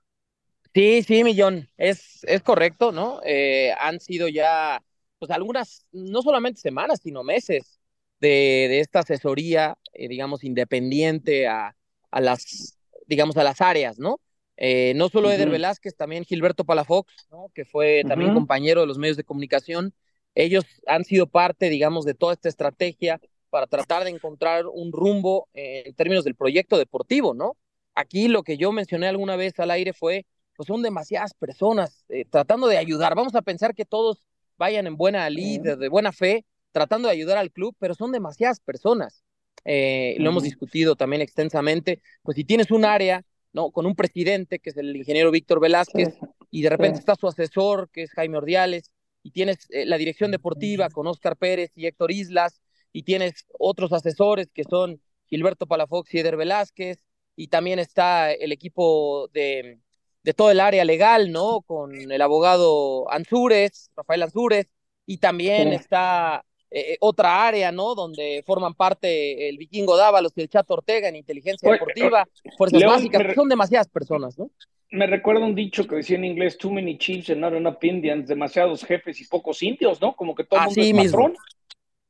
Sí, 0.73 1.03
sí, 1.03 1.23
Millón, 1.23 1.69
es, 1.77 2.23
es 2.23 2.41
correcto, 2.41 2.91
¿no? 2.91 3.21
Eh, 3.23 3.71
han 3.79 3.99
sido 3.99 4.27
ya, 4.27 4.83
pues 5.19 5.29
algunas, 5.29 5.85
no 5.91 6.23
solamente 6.23 6.59
semanas, 6.61 6.99
sino 7.03 7.23
meses 7.23 7.79
de, 8.19 8.67
de 8.69 8.79
esta 8.79 8.99
asesoría, 8.99 9.77
eh, 9.93 10.07
digamos, 10.07 10.43
independiente 10.43 11.47
a, 11.47 11.75
a, 12.09 12.21
las, 12.21 12.79
digamos, 13.05 13.37
a 13.37 13.43
las 13.43 13.61
áreas, 13.61 13.99
¿no? 13.99 14.19
Eh, 14.57 14.93
no 14.95 15.09
solo 15.09 15.31
Eder 15.31 15.49
Velázquez, 15.49 15.95
también 15.95 16.25
Gilberto 16.25 16.63
Palafox, 16.65 17.27
¿no? 17.29 17.51
Que 17.53 17.65
fue 17.65 18.03
también 18.07 18.33
compañero 18.33 18.81
de 18.81 18.87
los 18.87 18.97
medios 18.97 19.17
de 19.17 19.23
comunicación. 19.23 19.93
Ellos 20.33 20.65
han 20.87 21.05
sido 21.05 21.27
parte, 21.27 21.69
digamos, 21.69 22.03
de 22.03 22.15
toda 22.15 22.33
esta 22.33 22.49
estrategia 22.49 23.21
para 23.51 23.67
tratar 23.67 24.03
de 24.05 24.09
encontrar 24.09 24.65
un 24.65 24.91
rumbo 24.91 25.49
en 25.53 25.93
términos 25.93 26.23
del 26.23 26.33
proyecto 26.35 26.79
deportivo, 26.79 27.35
¿no? 27.35 27.57
Aquí 27.93 28.27
lo 28.27 28.41
que 28.41 28.57
yo 28.57 28.71
mencioné 28.71 29.07
alguna 29.07 29.35
vez 29.35 29.59
al 29.59 29.69
aire 29.69 29.93
fue 29.93 30.25
pues 30.55 30.67
son 30.67 30.81
demasiadas 30.81 31.33
personas 31.33 32.05
eh, 32.09 32.25
tratando 32.29 32.67
de 32.67 32.77
ayudar. 32.77 33.15
Vamos 33.15 33.35
a 33.35 33.41
pensar 33.41 33.73
que 33.73 33.85
todos 33.85 34.25
vayan 34.57 34.87
en 34.87 34.95
buena 34.95 35.29
lid, 35.29 35.61
de, 35.61 35.89
buena 35.89 36.11
fe, 36.11 36.45
tratando 36.71 37.07
de 37.07 37.13
ayudar 37.13 37.37
al 37.37 37.51
club, 37.51 37.75
pero 37.79 37.95
son 37.95 38.11
demasiadas 38.11 38.59
personas. 38.59 39.23
Eh, 39.65 40.15
lo 40.19 40.29
hemos 40.29 40.43
discutido 40.43 40.95
también 40.95 41.21
extensamente. 41.21 42.01
Pues 42.21 42.35
si 42.35 42.43
tienes 42.43 42.71
un 42.71 42.85
área, 42.85 43.23
¿no? 43.51 43.71
Con 43.71 43.85
un 43.85 43.95
presidente, 43.95 44.59
que 44.59 44.71
es 44.71 44.77
el 44.77 44.95
ingeniero 44.95 45.31
Víctor 45.31 45.59
Velázquez, 45.59 46.15
y 46.49 46.61
de 46.61 46.69
repente 46.69 46.99
está 46.99 47.15
su 47.15 47.27
asesor, 47.27 47.89
que 47.91 48.03
es 48.03 48.11
Jaime 48.11 48.37
Ordiales, 48.37 48.91
y 49.21 49.31
tienes 49.31 49.67
eh, 49.69 49.85
la 49.85 49.97
dirección 49.97 50.31
deportiva 50.31 50.89
con 50.89 51.07
Oscar 51.07 51.37
Pérez 51.37 51.71
y 51.75 51.85
Héctor 51.85 52.11
Islas, 52.11 52.61
y 52.91 53.03
tienes 53.03 53.45
otros 53.57 53.93
asesores 53.93 54.49
que 54.53 54.63
son 54.63 55.01
Gilberto 55.27 55.65
Palafox 55.65 56.13
y 56.13 56.19
Eder 56.19 56.37
Velázquez, 56.37 57.03
y 57.35 57.47
también 57.47 57.79
está 57.79 58.31
el 58.31 58.51
equipo 58.51 59.29
de, 59.33 59.79
de 60.23 60.33
todo 60.33 60.51
el 60.51 60.59
área 60.59 60.85
legal, 60.85 61.31
¿no? 61.31 61.61
Con 61.61 62.11
el 62.11 62.21
abogado 62.21 63.11
Ansúrez, 63.11 63.91
Rafael 63.95 64.23
Ansúrez, 64.23 64.67
y 65.05 65.17
también 65.17 65.73
está 65.73 66.45
eh, 66.71 66.97
otra 67.01 67.45
área, 67.45 67.71
¿no? 67.71 67.93
Donde 67.93 68.43
forman 68.45 68.73
parte 68.73 69.49
el 69.49 69.57
vikingo 69.57 69.97
Dávalos 69.97 70.31
y 70.35 70.41
el 70.41 70.49
Chato 70.49 70.75
Ortega 70.75 71.09
en 71.09 71.17
inteligencia 71.17 71.71
deportiva, 71.71 72.27
fuerzas 72.57 72.83
básicas, 72.83 73.35
son 73.35 73.49
demasiadas 73.49 73.89
personas, 73.89 74.37
¿no? 74.37 74.49
me 74.93 75.07
recuerda 75.07 75.43
un 75.43 75.55
dicho 75.55 75.87
que 75.87 75.95
decía 75.95 76.17
en 76.17 76.25
inglés, 76.25 76.55
too 76.55 76.71
many 76.71 76.99
chiefs 76.99 77.31
and 77.31 77.41
not 77.41 77.53
enough 77.53 77.83
Indians, 77.83 78.27
demasiados 78.27 78.83
jefes 78.85 79.19
y 79.19 79.25
pocos 79.25 79.63
indios, 79.63 79.99
¿no? 79.99 80.15
Como 80.15 80.35
que 80.35 80.43
todo 80.43 80.59
el 80.59 80.65
mundo 80.67 80.81
es 80.81 80.93
mismo. 80.93 81.03
patrón, 81.03 81.37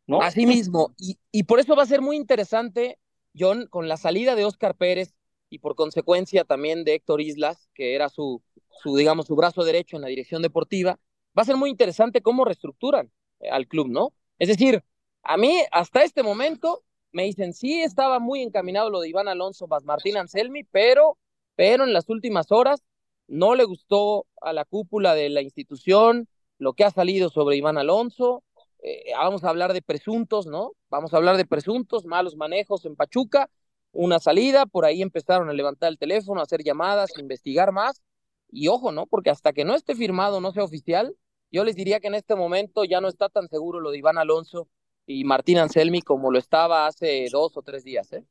¿no? 0.05 0.21
Así 0.21 0.45
mismo. 0.45 0.93
Y, 0.97 1.17
y 1.31 1.43
por 1.43 1.61
eso 1.61 1.77
va 1.77 1.83
a 1.83 1.87
ser 1.87 2.01
muy 2.01 2.17
interesante, 2.17 2.99
John, 3.39 3.67
con 3.69 3.87
la 3.87 3.95
salida 3.95 4.35
de 4.35 4.43
Oscar 4.43 4.75
Pérez 4.75 5.13
y 5.53 5.59
por 5.59 5.75
consecuencia 5.75 6.45
también 6.45 6.83
de 6.83 6.95
Héctor 6.95 7.21
Islas, 7.21 7.69
que 7.75 7.93
era 7.93 8.09
su, 8.09 8.41
su, 8.81 8.97
digamos, 8.97 9.27
su 9.27 9.35
brazo 9.35 9.63
derecho 9.63 9.97
en 9.97 10.01
la 10.01 10.07
dirección 10.07 10.41
deportiva, 10.41 10.99
va 11.37 11.43
a 11.43 11.45
ser 11.45 11.57
muy 11.57 11.69
interesante 11.69 12.21
cómo 12.21 12.43
reestructuran 12.43 13.11
eh, 13.39 13.49
al 13.51 13.67
club, 13.67 13.87
¿no? 13.87 14.13
Es 14.39 14.47
decir, 14.47 14.83
a 15.21 15.37
mí 15.37 15.61
hasta 15.71 16.01
este 16.03 16.23
momento 16.23 16.83
me 17.11 17.25
dicen, 17.25 17.53
sí, 17.53 17.83
estaba 17.83 18.17
muy 18.17 18.41
encaminado 18.41 18.89
lo 18.89 18.99
de 18.99 19.09
Iván 19.09 19.27
Alonso 19.27 19.67
más 19.67 19.83
Martín 19.83 20.17
Anselmi, 20.17 20.63
pero, 20.63 21.19
pero 21.55 21.83
en 21.83 21.93
las 21.93 22.09
últimas 22.09 22.51
horas 22.51 22.81
no 23.27 23.53
le 23.53 23.63
gustó 23.65 24.25
a 24.41 24.53
la 24.53 24.65
cúpula 24.65 25.13
de 25.13 25.29
la 25.29 25.43
institución 25.43 26.27
lo 26.57 26.73
que 26.73 26.83
ha 26.83 26.89
salido 26.89 27.29
sobre 27.29 27.57
Iván 27.57 27.77
Alonso. 27.77 28.43
Eh, 28.81 29.11
vamos 29.15 29.43
a 29.43 29.49
hablar 29.49 29.71
de 29.73 29.83
presuntos, 29.83 30.47
¿no? 30.47 30.71
Vamos 30.89 31.13
a 31.13 31.17
hablar 31.17 31.37
de 31.37 31.45
presuntos, 31.45 32.05
malos 32.05 32.35
manejos 32.35 32.85
en 32.85 32.95
Pachuca, 32.95 33.51
una 33.93 34.19
salida, 34.19 34.65
por 34.65 34.85
ahí 34.85 35.01
empezaron 35.01 35.49
a 35.49 35.53
levantar 35.53 35.89
el 35.89 35.97
teléfono, 35.97 36.41
a 36.41 36.43
hacer 36.43 36.63
llamadas, 36.63 37.11
a 37.15 37.21
investigar 37.21 37.71
más. 37.71 38.01
Y 38.49 38.67
ojo, 38.67 38.91
¿no? 38.91 39.07
Porque 39.07 39.29
hasta 39.29 39.53
que 39.53 39.65
no 39.65 39.75
esté 39.75 39.95
firmado, 39.95 40.41
no 40.41 40.51
sea 40.51 40.63
oficial, 40.63 41.15
yo 41.51 41.63
les 41.63 41.75
diría 41.75 41.99
que 41.99 42.07
en 42.07 42.15
este 42.15 42.35
momento 42.35 42.83
ya 42.83 42.99
no 42.99 43.07
está 43.07 43.29
tan 43.29 43.47
seguro 43.47 43.79
lo 43.79 43.91
de 43.91 43.99
Iván 43.99 44.17
Alonso 44.17 44.67
y 45.05 45.23
Martín 45.23 45.59
Anselmi 45.59 46.01
como 46.01 46.31
lo 46.31 46.39
estaba 46.39 46.87
hace 46.87 47.27
dos 47.31 47.55
o 47.55 47.61
tres 47.61 47.83
días, 47.83 48.11
¿eh? 48.13 48.25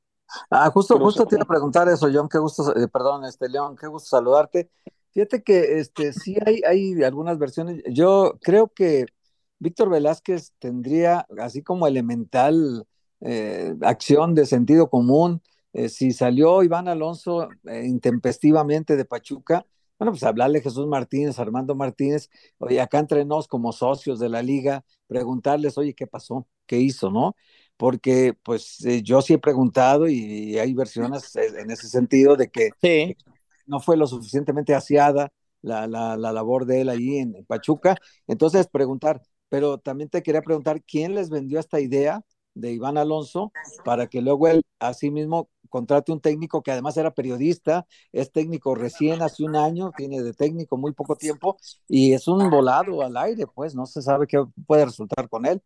Ah, 0.50 0.70
justo, 0.70 0.98
justo 0.98 1.26
te 1.26 1.36
iba 1.36 1.44
a 1.44 1.46
preguntar 1.46 1.88
eso, 1.88 2.08
John, 2.12 2.28
qué 2.28 2.38
gusto, 2.38 2.74
eh, 2.76 2.88
perdón, 2.88 3.24
este 3.24 3.48
León, 3.48 3.76
qué 3.76 3.86
gusto 3.86 4.08
saludarte. 4.08 4.70
Fíjate 5.12 5.42
que 5.42 5.78
este 5.78 6.12
sí 6.12 6.36
hay, 6.44 6.62
hay 6.66 7.02
algunas 7.02 7.38
versiones. 7.38 7.82
Yo 7.90 8.38
creo 8.40 8.68
que 8.68 9.06
Víctor 9.58 9.90
Velázquez 9.90 10.52
tendría 10.58 11.26
así 11.38 11.62
como 11.62 11.86
elemental 11.86 12.86
eh, 13.20 13.74
acción 13.82 14.34
de 14.34 14.46
sentido 14.46 14.88
común. 14.88 15.42
Eh, 15.72 15.88
si 15.88 16.12
salió 16.12 16.62
Iván 16.62 16.88
Alonso 16.88 17.48
eh, 17.66 17.84
intempestivamente 17.86 18.96
de 18.96 19.04
Pachuca, 19.04 19.66
bueno, 19.98 20.12
pues 20.12 20.22
hablarle 20.24 20.58
a 20.58 20.62
Jesús 20.62 20.86
Martínez, 20.86 21.38
Armando 21.38 21.74
Martínez, 21.74 22.28
oye, 22.58 22.80
acá 22.80 22.98
entre 22.98 23.24
nos 23.24 23.46
como 23.46 23.72
socios 23.72 24.18
de 24.18 24.28
la 24.28 24.42
liga, 24.42 24.84
preguntarles, 25.06 25.78
oye, 25.78 25.94
¿qué 25.94 26.06
pasó? 26.06 26.48
¿Qué 26.66 26.78
hizo? 26.78 27.10
¿No? 27.10 27.36
Porque 27.76 28.34
pues 28.42 28.84
eh, 28.84 29.02
yo 29.02 29.22
sí 29.22 29.34
he 29.34 29.38
preguntado 29.38 30.08
y, 30.08 30.14
y, 30.16 30.58
hay 30.58 30.74
versiones 30.74 31.34
en 31.36 31.70
ese 31.70 31.88
sentido 31.88 32.36
de 32.36 32.50
que 32.50 32.70
sí. 32.80 33.16
no 33.66 33.80
fue 33.80 33.96
lo 33.96 34.06
suficientemente 34.06 34.74
aseada 34.74 35.32
la, 35.62 35.86
la, 35.86 36.16
la 36.16 36.32
labor 36.32 36.66
de 36.66 36.80
él 36.82 36.88
ahí 36.88 37.18
en, 37.18 37.36
en 37.36 37.44
Pachuca. 37.44 37.96
Entonces, 38.26 38.66
preguntar, 38.66 39.22
pero 39.48 39.78
también 39.78 40.10
te 40.10 40.22
quería 40.22 40.42
preguntar, 40.42 40.82
¿quién 40.82 41.14
les 41.14 41.30
vendió 41.30 41.60
esta 41.60 41.80
idea 41.80 42.22
de 42.54 42.72
Iván 42.72 42.98
Alonso 42.98 43.52
para 43.84 44.06
que 44.06 44.20
luego 44.20 44.48
él 44.48 44.62
así 44.78 45.10
mismo 45.10 45.48
contrate 45.68 46.12
un 46.12 46.20
técnico 46.20 46.62
que 46.62 46.70
además 46.70 46.96
era 46.98 47.14
periodista, 47.14 47.86
es 48.12 48.30
técnico 48.30 48.74
recién 48.74 49.22
hace 49.22 49.42
un 49.42 49.56
año, 49.56 49.90
tiene 49.96 50.22
de 50.22 50.34
técnico 50.34 50.76
muy 50.76 50.92
poco 50.92 51.16
tiempo 51.16 51.56
y 51.88 52.12
es 52.12 52.28
un 52.28 52.50
volado 52.50 53.02
al 53.02 53.16
aire, 53.16 53.46
pues 53.46 53.74
no 53.74 53.86
se 53.86 54.02
sabe 54.02 54.26
qué 54.26 54.44
puede 54.66 54.84
resultar 54.84 55.28
con 55.28 55.46
él. 55.46 55.62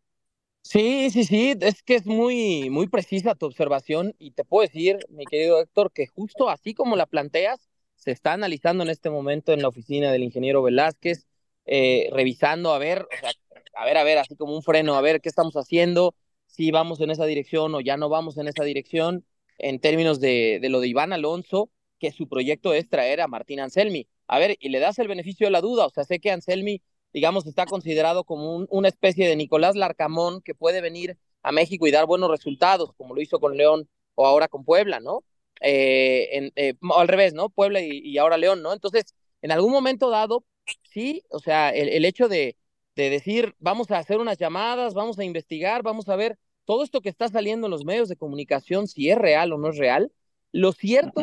Sí, 0.61 1.09
sí, 1.11 1.23
sí, 1.23 1.55
es 1.61 1.83
que 1.83 1.95
es 1.95 2.05
muy, 2.05 2.69
muy 2.69 2.87
precisa 2.87 3.35
tu 3.35 3.45
observación 3.45 4.13
y 4.17 4.31
te 4.31 4.43
puedo 4.43 4.67
decir, 4.67 4.99
mi 5.09 5.25
querido 5.25 5.61
Héctor, 5.61 5.91
que 5.93 6.07
justo 6.07 6.49
así 6.49 6.73
como 6.73 6.95
la 6.95 7.05
planteas, 7.05 7.69
se 7.95 8.11
está 8.11 8.33
analizando 8.33 8.83
en 8.83 8.89
este 8.89 9.09
momento 9.09 9.53
en 9.53 9.61
la 9.61 9.69
oficina 9.69 10.11
del 10.11 10.23
ingeniero 10.23 10.61
Velázquez, 10.61 11.25
eh, 11.65 12.09
revisando, 12.11 12.73
a 12.73 12.79
ver, 12.79 13.03
o 13.03 13.19
sea, 13.19 13.31
a 13.75 13.85
ver, 13.85 13.97
a 13.97 14.03
ver, 14.03 14.17
así 14.17 14.35
como 14.35 14.55
un 14.55 14.63
freno, 14.63 14.95
a 14.95 15.01
ver 15.01 15.21
qué 15.21 15.29
estamos 15.29 15.55
haciendo, 15.55 16.15
si 16.57 16.71
vamos 16.71 16.99
en 17.01 17.11
esa 17.11 17.25
dirección 17.25 17.75
o 17.75 17.81
ya 17.81 17.97
no 17.97 18.09
vamos 18.09 18.37
en 18.37 18.47
esa 18.47 18.63
dirección, 18.63 19.25
en 19.59 19.79
términos 19.79 20.19
de, 20.19 20.59
de 20.61 20.69
lo 20.69 20.79
de 20.79 20.87
Iván 20.87 21.13
Alonso, 21.13 21.69
que 21.99 22.11
su 22.11 22.27
proyecto 22.27 22.73
es 22.73 22.89
traer 22.89 23.21
a 23.21 23.27
Martín 23.27 23.59
Anselmi. 23.59 24.07
A 24.27 24.39
ver, 24.39 24.57
y 24.59 24.69
le 24.69 24.79
das 24.79 24.99
el 24.99 25.07
beneficio 25.07 25.47
de 25.47 25.51
la 25.51 25.61
duda, 25.61 25.85
o 25.85 25.89
sea, 25.89 26.03
sé 26.03 26.19
que 26.19 26.31
Anselmi, 26.31 26.81
digamos, 27.13 27.45
está 27.47 27.65
considerado 27.65 28.23
como 28.23 28.55
un, 28.55 28.67
una 28.69 28.87
especie 28.89 29.27
de 29.27 29.35
Nicolás 29.35 29.75
Larcamón 29.75 30.41
que 30.41 30.55
puede 30.55 30.81
venir 30.81 31.17
a 31.43 31.51
México 31.51 31.87
y 31.87 31.91
dar 31.91 32.05
buenos 32.05 32.29
resultados, 32.29 32.91
como 32.97 33.15
lo 33.15 33.21
hizo 33.21 33.39
con 33.39 33.55
León 33.55 33.87
o 34.15 34.25
ahora 34.27 34.47
con 34.47 34.65
Puebla, 34.65 34.99
¿no? 34.99 35.23
Eh, 35.61 36.51
eh, 36.55 36.73
al 36.95 37.07
revés, 37.07 37.33
¿no? 37.33 37.49
Puebla 37.49 37.81
y, 37.81 37.99
y, 37.99 38.17
ahora 38.17 38.37
León, 38.37 38.61
¿no? 38.61 38.73
Entonces, 38.73 39.15
en 39.41 39.51
algún 39.51 39.71
momento 39.71 40.09
dado, 40.09 40.45
sí, 40.83 41.23
o 41.29 41.39
sea, 41.39 41.69
el, 41.69 41.89
el 41.89 42.05
hecho 42.05 42.27
de, 42.27 42.57
de 42.95 43.09
decir, 43.09 43.55
vamos 43.59 43.91
a 43.91 43.99
hacer 43.99 44.19
unas 44.19 44.37
llamadas, 44.37 44.93
vamos 44.93 45.17
a 45.19 45.23
investigar, 45.23 45.83
vamos 45.83 46.09
a 46.09 46.15
ver 46.15 46.37
todo 46.67 46.83
esto 46.83 46.99
que 46.99 47.09
está 47.09 47.29
saliendo 47.29 47.67
en 47.67 47.71
los 47.71 47.85
medios 47.85 48.09
de 48.09 48.17
comunicación, 48.17 48.87
si 48.87 49.09
es 49.09 49.17
real 49.17 49.53
o 49.53 49.57
no 49.57 49.69
es 49.69 49.77
real. 49.77 50.11
Lo 50.51 50.73
cierto, 50.73 51.21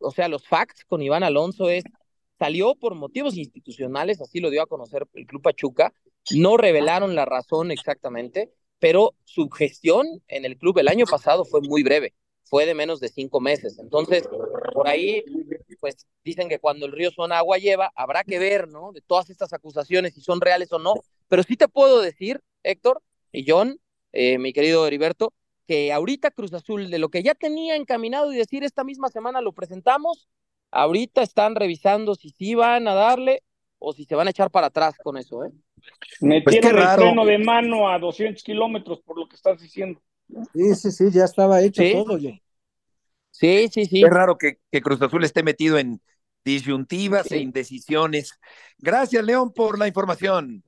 o 0.00 0.10
sea, 0.10 0.28
los 0.28 0.46
facts 0.46 0.84
con 0.84 1.00
Iván 1.00 1.22
Alonso 1.22 1.70
es, 1.70 1.84
salió 2.40 2.74
por 2.74 2.96
motivos 2.96 3.36
institucionales, 3.36 4.20
así 4.20 4.40
lo 4.40 4.50
dio 4.50 4.62
a 4.62 4.66
conocer 4.66 5.06
el 5.14 5.26
Club 5.26 5.42
Pachuca, 5.42 5.94
no 6.34 6.56
revelaron 6.56 7.14
la 7.14 7.24
razón 7.24 7.70
exactamente, 7.70 8.52
pero 8.80 9.14
su 9.22 9.48
gestión 9.48 10.06
en 10.26 10.44
el 10.44 10.58
club 10.58 10.78
el 10.78 10.88
año 10.88 11.06
pasado 11.06 11.44
fue 11.44 11.60
muy 11.60 11.84
breve, 11.84 12.14
fue 12.42 12.66
de 12.66 12.74
menos 12.74 12.98
de 12.98 13.10
cinco 13.10 13.40
meses. 13.40 13.78
Entonces, 13.78 14.28
por 14.72 14.88
ahí, 14.88 15.22
pues 15.78 16.04
dicen 16.24 16.48
que 16.48 16.58
cuando 16.58 16.86
el 16.86 16.92
río 16.92 17.12
suena 17.12 17.38
agua 17.38 17.58
lleva, 17.58 17.92
habrá 17.94 18.24
que 18.24 18.40
ver, 18.40 18.66
¿no? 18.66 18.90
De 18.90 19.02
todas 19.02 19.30
estas 19.30 19.52
acusaciones, 19.52 20.14
si 20.14 20.20
son 20.20 20.40
reales 20.40 20.72
o 20.72 20.80
no. 20.80 20.94
Pero 21.28 21.44
sí 21.44 21.56
te 21.56 21.68
puedo 21.68 22.00
decir, 22.00 22.40
Héctor 22.64 23.02
y 23.30 23.48
John, 23.48 23.78
eh, 24.12 24.38
mi 24.38 24.52
querido 24.52 24.86
Heriberto, 24.86 25.32
que 25.66 25.92
ahorita 25.92 26.30
Cruz 26.30 26.52
Azul, 26.52 26.90
de 26.90 26.98
lo 26.98 27.10
que 27.10 27.22
ya 27.22 27.34
tenía 27.34 27.76
encaminado 27.76 28.32
y 28.32 28.36
decir 28.36 28.64
esta 28.64 28.84
misma 28.84 29.08
semana 29.08 29.40
lo 29.40 29.52
presentamos, 29.52 30.28
ahorita 30.70 31.22
están 31.22 31.54
revisando 31.54 32.14
si 32.14 32.30
sí 32.30 32.54
van 32.54 32.88
a 32.88 32.94
darle 32.94 33.42
o 33.78 33.92
si 33.92 34.04
se 34.04 34.14
van 34.14 34.26
a 34.26 34.30
echar 34.30 34.50
para 34.50 34.68
atrás 34.68 34.94
con 35.02 35.16
eso, 35.16 35.44
¿eh? 35.44 35.50
Metieron 36.20 36.72
pues 36.72 36.88
el 36.88 36.96
freno 36.96 37.24
de 37.24 37.38
mano 37.38 37.88
a 37.88 37.98
200 37.98 38.42
kilómetros 38.42 39.00
por 39.00 39.18
lo 39.18 39.28
que 39.28 39.36
estás 39.36 39.60
diciendo. 39.60 40.00
Sí, 40.52 40.74
sí, 40.74 40.90
sí, 40.90 41.04
ya 41.10 41.24
estaba 41.24 41.62
hecho 41.62 41.82
¿Sí? 41.82 41.92
todo. 41.92 42.18
Ya. 42.18 42.38
Sí, 43.30 43.68
sí, 43.72 43.86
sí. 43.86 44.02
Es 44.02 44.10
raro 44.10 44.36
que, 44.36 44.58
que, 44.70 44.82
Cruz 44.82 45.00
Azul 45.00 45.24
esté 45.24 45.42
metido 45.42 45.78
en 45.78 46.00
disyuntivas 46.44 47.26
sí. 47.28 47.36
e 47.36 47.38
indecisiones. 47.38 48.38
Gracias, 48.78 49.24
León, 49.24 49.52
por 49.52 49.78
la 49.78 49.88
información. 49.88 50.62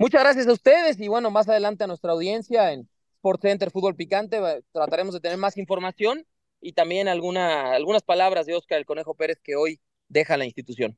Muchas 0.00 0.22
gracias 0.22 0.46
a 0.46 0.52
ustedes 0.52 0.98
y 0.98 1.08
bueno, 1.08 1.30
más 1.30 1.46
adelante 1.46 1.84
a 1.84 1.86
nuestra 1.86 2.12
audiencia 2.12 2.72
en 2.72 2.88
Sport 3.16 3.42
Center 3.42 3.70
Fútbol 3.70 3.94
Picante 3.94 4.40
trataremos 4.72 5.12
de 5.12 5.20
tener 5.20 5.36
más 5.36 5.58
información 5.58 6.26
y 6.58 6.72
también 6.72 7.06
alguna, 7.06 7.72
algunas 7.72 8.00
palabras 8.00 8.46
de 8.46 8.54
Oscar 8.54 8.78
el 8.78 8.86
Conejo 8.86 9.14
Pérez 9.14 9.40
que 9.44 9.56
hoy 9.56 9.78
deja 10.08 10.38
la 10.38 10.46
institución. 10.46 10.96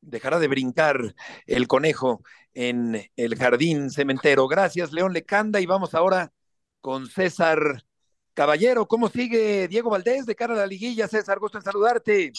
Dejará 0.00 0.38
de 0.38 0.48
brincar 0.48 1.14
el 1.44 1.68
conejo 1.68 2.22
en 2.54 3.10
el 3.14 3.36
jardín 3.36 3.90
cementero. 3.90 4.48
Gracias, 4.48 4.90
León 4.90 5.12
Lecanda, 5.12 5.60
y 5.60 5.66
vamos 5.66 5.94
ahora 5.94 6.32
con 6.80 7.08
César 7.08 7.84
Caballero. 8.32 8.88
¿Cómo 8.88 9.10
sigue 9.10 9.68
Diego 9.68 9.90
Valdés 9.90 10.24
de 10.24 10.34
cara 10.34 10.54
a 10.54 10.56
la 10.56 10.66
liguilla? 10.66 11.08
César, 11.08 11.38
gusto 11.38 11.58
en 11.58 11.64
saludarte. 11.64 12.32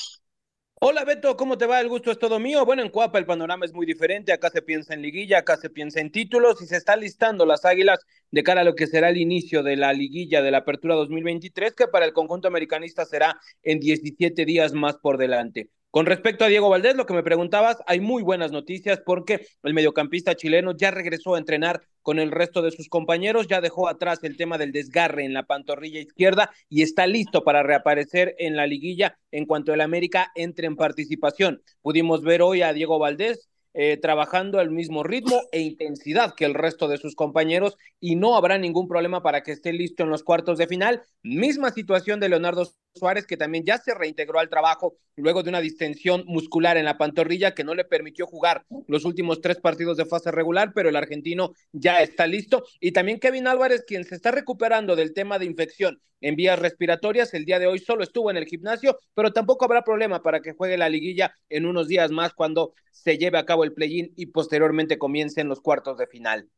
Hola 0.81 1.03
Beto, 1.03 1.35
¿cómo 1.35 1.57
te 1.57 1.65
va? 1.65 1.81
El 1.81 1.89
gusto 1.89 2.09
es 2.09 2.17
todo 2.19 2.39
mío. 2.39 2.65
Bueno, 2.65 2.81
en 2.81 2.89
Cuapa 2.89 3.19
el 3.19 3.25
panorama 3.25 3.65
es 3.65 3.73
muy 3.73 3.85
diferente. 3.85 4.31
Acá 4.31 4.49
se 4.49 4.61
piensa 4.61 4.93
en 4.93 5.01
liguilla, 5.01 5.39
acá 5.39 5.57
se 5.57 5.69
piensa 5.69 5.99
en 5.99 6.09
títulos 6.09 6.61
y 6.61 6.67
se 6.67 6.77
está 6.77 6.95
listando 6.95 7.45
las 7.45 7.65
águilas 7.65 7.99
de 8.31 8.43
cara 8.43 8.61
a 8.61 8.63
lo 8.63 8.75
que 8.75 8.87
será 8.87 9.09
el 9.09 9.17
inicio 9.17 9.61
de 9.61 9.75
la 9.75 9.91
liguilla 9.91 10.41
de 10.41 10.51
la 10.51 10.59
Apertura 10.59 10.95
2023, 10.95 11.75
que 11.75 11.87
para 11.87 12.05
el 12.05 12.13
conjunto 12.13 12.47
americanista 12.47 13.03
será 13.05 13.37
en 13.61 13.81
17 13.81 14.45
días 14.45 14.71
más 14.73 14.95
por 14.95 15.17
delante. 15.17 15.69
Con 15.91 16.05
respecto 16.05 16.45
a 16.45 16.49
Diego 16.49 16.69
Valdés, 16.69 16.95
lo 16.95 17.07
que 17.07 17.15
me 17.15 17.23
preguntabas, 17.23 17.77
hay 17.87 17.99
muy 17.99 18.21
buenas 18.21 18.51
noticias 18.51 19.01
porque 19.03 19.47
el 19.63 19.73
mediocampista 19.73 20.35
chileno 20.35 20.77
ya 20.77 20.91
regresó 20.91 21.33
a 21.33 21.39
entrenar 21.39 21.81
con 22.03 22.19
el 22.19 22.29
resto 22.29 22.61
de 22.61 22.69
sus 22.69 22.89
compañeros, 22.89 23.47
ya 23.47 23.59
dejó 23.59 23.87
atrás 23.87 24.19
el 24.23 24.37
tema 24.37 24.59
del 24.59 24.71
desgarre 24.71 25.25
en 25.25 25.33
la 25.33 25.47
pantorrilla 25.47 25.99
izquierda 25.99 26.51
y 26.69 26.83
está 26.83 27.07
listo 27.07 27.43
para 27.43 27.63
reaparecer 27.63 28.35
en 28.37 28.55
la 28.55 28.67
liguilla 28.67 29.17
en 29.31 29.47
cuanto 29.47 29.73
el 29.73 29.81
América 29.81 30.31
entre 30.35 30.67
en 30.67 30.75
participación. 30.75 31.63
Pudimos 31.81 32.21
ver 32.21 32.43
hoy 32.43 32.61
a 32.61 32.71
Diego 32.71 32.99
Valdés 32.99 33.49
eh, 33.73 33.97
trabajando 33.97 34.59
al 34.59 34.71
mismo 34.71 35.03
ritmo 35.03 35.43
e 35.51 35.61
intensidad 35.61 36.33
que 36.35 36.45
el 36.45 36.55
resto 36.55 36.87
de 36.87 36.97
sus 36.97 37.15
compañeros 37.15 37.77
y 37.99 38.15
no 38.15 38.35
habrá 38.35 38.57
ningún 38.57 38.87
problema 38.87 39.21
para 39.21 39.43
que 39.43 39.51
esté 39.51 39.73
listo 39.73 40.03
en 40.03 40.09
los 40.09 40.23
cuartos 40.23 40.57
de 40.57 40.67
final. 40.67 41.03
Misma 41.21 41.71
situación 41.71 42.19
de 42.19 42.29
Leonardo 42.29 42.67
Suárez, 42.95 43.27
que 43.27 43.37
también 43.37 43.65
ya 43.65 43.77
se 43.77 43.93
reintegró 43.93 44.39
al 44.39 44.49
trabajo 44.49 44.97
luego 45.15 45.43
de 45.43 45.49
una 45.49 45.61
distensión 45.61 46.23
muscular 46.25 46.77
en 46.77 46.85
la 46.85 46.97
pantorrilla 46.97 47.53
que 47.53 47.63
no 47.63 47.75
le 47.75 47.85
permitió 47.85 48.25
jugar 48.25 48.65
los 48.87 49.05
últimos 49.05 49.41
tres 49.41 49.59
partidos 49.59 49.97
de 49.97 50.05
fase 50.05 50.31
regular, 50.31 50.71
pero 50.73 50.89
el 50.89 50.95
argentino 50.95 51.53
ya 51.71 52.01
está 52.01 52.25
listo. 52.25 52.63
Y 52.79 52.91
también 52.91 53.19
Kevin 53.19 53.47
Álvarez, 53.47 53.83
quien 53.85 54.03
se 54.03 54.15
está 54.15 54.31
recuperando 54.31 54.95
del 54.95 55.13
tema 55.13 55.37
de 55.37 55.45
infección 55.45 56.01
en 56.21 56.35
vías 56.35 56.59
respiratorias, 56.59 57.33
el 57.33 57.45
día 57.45 57.59
de 57.59 57.67
hoy 57.67 57.79
solo 57.79 58.03
estuvo 58.03 58.29
en 58.29 58.37
el 58.37 58.45
gimnasio, 58.45 58.97
pero 59.13 59.31
tampoco 59.31 59.65
habrá 59.65 59.83
problema 59.83 60.21
para 60.21 60.41
que 60.41 60.53
juegue 60.53 60.77
la 60.77 60.89
liguilla 60.89 61.33
en 61.49 61.65
unos 61.65 61.87
días 61.87 62.11
más 62.11 62.33
cuando 62.33 62.73
se 62.91 63.17
lleve 63.17 63.37
a 63.37 63.45
cabo 63.45 63.63
play-in 63.71 64.13
y 64.15 64.27
posteriormente 64.27 64.97
comiencen 64.97 65.47
los 65.47 65.61
cuartos 65.61 65.97
de 65.97 66.07
final. 66.07 66.49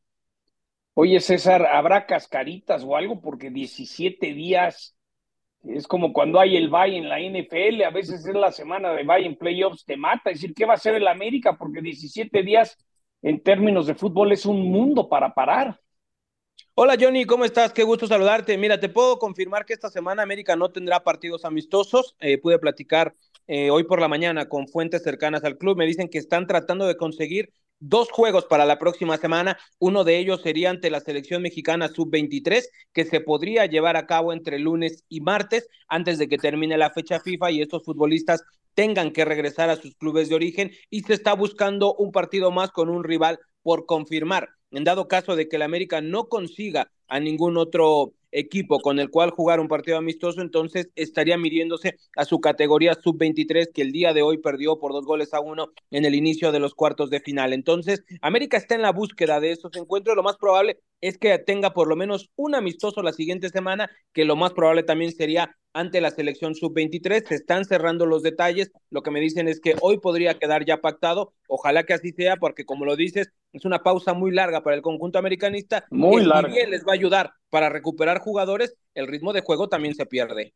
Oye, 0.94 1.20
César, 1.20 1.66
¿habrá 1.66 2.06
cascaritas 2.06 2.84
o 2.84 2.96
algo? 2.96 3.20
Porque 3.20 3.50
17 3.50 4.34
días 4.34 4.94
es 5.64 5.86
como 5.86 6.12
cuando 6.12 6.40
hay 6.40 6.56
el 6.56 6.68
bye 6.68 6.96
en 6.96 7.08
la 7.08 7.20
NFL, 7.20 7.84
a 7.84 7.90
veces 7.90 8.26
es 8.26 8.34
la 8.34 8.50
semana 8.50 8.92
de 8.92 9.04
bye 9.04 9.24
en 9.24 9.36
playoffs, 9.36 9.84
te 9.84 9.96
mata. 9.96 10.30
Es 10.30 10.40
decir, 10.40 10.54
¿qué 10.54 10.66
va 10.66 10.72
a 10.72 10.76
hacer 10.76 10.94
el 10.94 11.06
América? 11.06 11.56
Porque 11.56 11.80
17 11.80 12.42
días 12.42 12.76
en 13.22 13.42
términos 13.42 13.86
de 13.86 13.94
fútbol 13.94 14.32
es 14.32 14.44
un 14.44 14.70
mundo 14.70 15.08
para 15.08 15.32
parar. 15.32 15.78
Hola 16.74 16.96
Johnny, 16.98 17.24
¿cómo 17.26 17.44
estás? 17.44 17.72
Qué 17.72 17.82
gusto 17.84 18.06
saludarte. 18.06 18.56
Mira, 18.58 18.80
te 18.80 18.88
puedo 18.88 19.18
confirmar 19.18 19.64
que 19.64 19.74
esta 19.74 19.90
semana 19.90 20.22
América 20.22 20.56
no 20.56 20.70
tendrá 20.70 21.04
partidos 21.04 21.44
amistosos. 21.44 22.16
Eh, 22.18 22.38
pude 22.38 22.58
platicar 22.58 23.14
eh, 23.46 23.70
hoy 23.70 23.84
por 23.84 24.00
la 24.00 24.08
mañana 24.08 24.48
con 24.48 24.68
fuentes 24.68 25.02
cercanas 25.02 25.44
al 25.44 25.58
club. 25.58 25.76
Me 25.76 25.86
dicen 25.86 26.08
que 26.08 26.18
están 26.18 26.46
tratando 26.46 26.86
de 26.86 26.96
conseguir 26.96 27.52
dos 27.82 28.10
juegos 28.10 28.46
para 28.46 28.64
la 28.64 28.78
próxima 28.78 29.16
semana. 29.18 29.58
Uno 29.78 30.04
de 30.04 30.18
ellos 30.18 30.40
sería 30.42 30.70
ante 30.70 30.90
la 30.90 31.00
selección 31.00 31.42
mexicana 31.42 31.88
sub-23, 31.88 32.62
que 32.92 33.04
se 33.04 33.20
podría 33.20 33.66
llevar 33.66 33.96
a 33.96 34.06
cabo 34.06 34.32
entre 34.32 34.58
lunes 34.58 35.04
y 35.08 35.20
martes, 35.20 35.68
antes 35.88 36.18
de 36.18 36.28
que 36.28 36.38
termine 36.38 36.78
la 36.78 36.90
fecha 36.90 37.20
FIFA 37.20 37.50
y 37.50 37.62
estos 37.62 37.84
futbolistas 37.84 38.42
tengan 38.74 39.10
que 39.10 39.24
regresar 39.24 39.68
a 39.68 39.76
sus 39.76 39.94
clubes 39.96 40.28
de 40.28 40.36
origen. 40.36 40.70
Y 40.90 41.02
se 41.02 41.14
está 41.14 41.34
buscando 41.34 41.94
un 41.94 42.12
partido 42.12 42.52
más 42.52 42.70
con 42.70 42.88
un 42.88 43.02
rival 43.02 43.38
por 43.62 43.84
confirmar. 43.86 44.48
En 44.70 44.84
dado 44.84 45.08
caso 45.08 45.36
de 45.36 45.48
que 45.48 45.56
el 45.56 45.62
América 45.62 46.00
no 46.00 46.28
consiga 46.28 46.90
a 47.08 47.20
ningún 47.20 47.56
otro 47.56 48.14
equipo 48.32 48.80
con 48.80 48.98
el 48.98 49.10
cual 49.10 49.30
jugar 49.30 49.60
un 49.60 49.68
partido 49.68 49.98
amistoso, 49.98 50.40
entonces 50.40 50.90
estaría 50.96 51.38
midiéndose 51.38 51.96
a 52.16 52.24
su 52.24 52.40
categoría 52.40 52.94
sub-23 52.94 53.70
que 53.72 53.82
el 53.82 53.92
día 53.92 54.12
de 54.12 54.22
hoy 54.22 54.38
perdió 54.38 54.78
por 54.78 54.92
dos 54.92 55.04
goles 55.04 55.32
a 55.34 55.40
uno 55.40 55.68
en 55.90 56.04
el 56.04 56.14
inicio 56.14 56.50
de 56.50 56.58
los 56.58 56.74
cuartos 56.74 57.10
de 57.10 57.20
final. 57.20 57.52
Entonces, 57.52 58.02
América 58.20 58.56
está 58.56 58.74
en 58.74 58.82
la 58.82 58.92
búsqueda 58.92 59.38
de 59.38 59.52
estos 59.52 59.76
encuentros. 59.76 60.16
Lo 60.16 60.22
más 60.22 60.36
probable 60.36 60.80
es 61.00 61.18
que 61.18 61.36
tenga 61.38 61.74
por 61.74 61.88
lo 61.88 61.96
menos 61.96 62.30
un 62.36 62.54
amistoso 62.54 63.02
la 63.02 63.12
siguiente 63.12 63.50
semana, 63.50 63.90
que 64.12 64.24
lo 64.24 64.36
más 64.36 64.52
probable 64.52 64.82
también 64.82 65.12
sería 65.12 65.56
ante 65.74 66.00
la 66.00 66.10
selección 66.10 66.54
sub-23. 66.54 67.26
Se 67.26 67.34
están 67.34 67.64
cerrando 67.64 68.06
los 68.06 68.22
detalles. 68.22 68.70
Lo 68.90 69.02
que 69.02 69.10
me 69.10 69.20
dicen 69.20 69.48
es 69.48 69.60
que 69.60 69.74
hoy 69.80 69.98
podría 69.98 70.38
quedar 70.38 70.64
ya 70.64 70.78
pactado. 70.78 71.34
Ojalá 71.48 71.84
que 71.84 71.94
así 71.94 72.12
sea, 72.12 72.36
porque 72.36 72.64
como 72.64 72.84
lo 72.84 72.96
dices, 72.96 73.32
es 73.52 73.64
una 73.64 73.82
pausa 73.82 74.14
muy 74.14 74.30
larga 74.30 74.62
para 74.62 74.76
el 74.76 74.82
conjunto 74.82 75.18
americanista. 75.18 75.84
Muy 75.90 76.24
larga. 76.24 76.52
bien 76.52 76.70
les 76.70 76.82
va 76.82 76.92
a 76.92 76.94
ayudar 76.94 77.32
para 77.52 77.68
recuperar 77.68 78.18
jugadores, 78.20 78.74
el 78.94 79.08
ritmo 79.08 79.34
de 79.34 79.42
juego 79.42 79.68
también 79.68 79.94
se 79.94 80.06
pierde. 80.06 80.54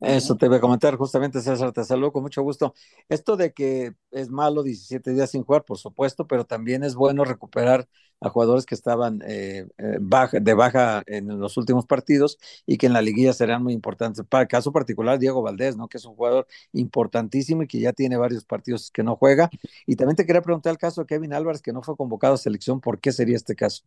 Eso 0.00 0.36
te 0.36 0.48
voy 0.48 0.56
a 0.56 0.60
comentar 0.60 0.96
justamente, 0.96 1.42
César, 1.42 1.72
te 1.72 1.84
saludo 1.84 2.12
con 2.12 2.22
mucho 2.22 2.42
gusto. 2.42 2.74
Esto 3.10 3.36
de 3.36 3.52
que 3.52 3.92
es 4.10 4.30
malo 4.30 4.62
17 4.62 5.12
días 5.12 5.30
sin 5.30 5.44
jugar, 5.44 5.64
por 5.64 5.76
supuesto, 5.76 6.26
pero 6.26 6.46
también 6.46 6.82
es 6.84 6.94
bueno 6.94 7.22
recuperar 7.24 7.86
a 8.20 8.30
jugadores 8.30 8.64
que 8.64 8.74
estaban 8.74 9.20
eh, 9.26 9.66
eh, 9.78 9.98
de 10.40 10.54
baja 10.54 11.02
en 11.06 11.38
los 11.38 11.56
últimos 11.58 11.86
partidos 11.86 12.38
y 12.66 12.78
que 12.78 12.86
en 12.86 12.94
la 12.94 13.02
liguilla 13.02 13.34
serán 13.34 13.62
muy 13.62 13.74
importantes. 13.74 14.24
Para 14.26 14.42
el 14.42 14.48
caso 14.48 14.72
particular, 14.72 15.18
Diego 15.18 15.42
Valdés, 15.42 15.76
¿no? 15.76 15.88
que 15.88 15.98
es 15.98 16.04
un 16.06 16.14
jugador 16.16 16.46
importantísimo 16.72 17.62
y 17.62 17.66
que 17.66 17.80
ya 17.80 17.92
tiene 17.92 18.16
varios 18.16 18.44
partidos 18.46 18.90
que 18.90 19.02
no 19.02 19.16
juega. 19.16 19.50
Y 19.86 19.96
también 19.96 20.16
te 20.16 20.24
quería 20.26 20.42
preguntar 20.42 20.70
el 20.72 20.78
caso 20.78 21.02
de 21.02 21.06
Kevin 21.08 21.34
Álvarez, 21.34 21.60
que 21.60 21.72
no 21.74 21.82
fue 21.82 21.96
convocado 21.96 22.34
a 22.34 22.38
selección, 22.38 22.80
¿por 22.80 23.00
qué 23.00 23.12
sería 23.12 23.36
este 23.36 23.54
caso? 23.54 23.84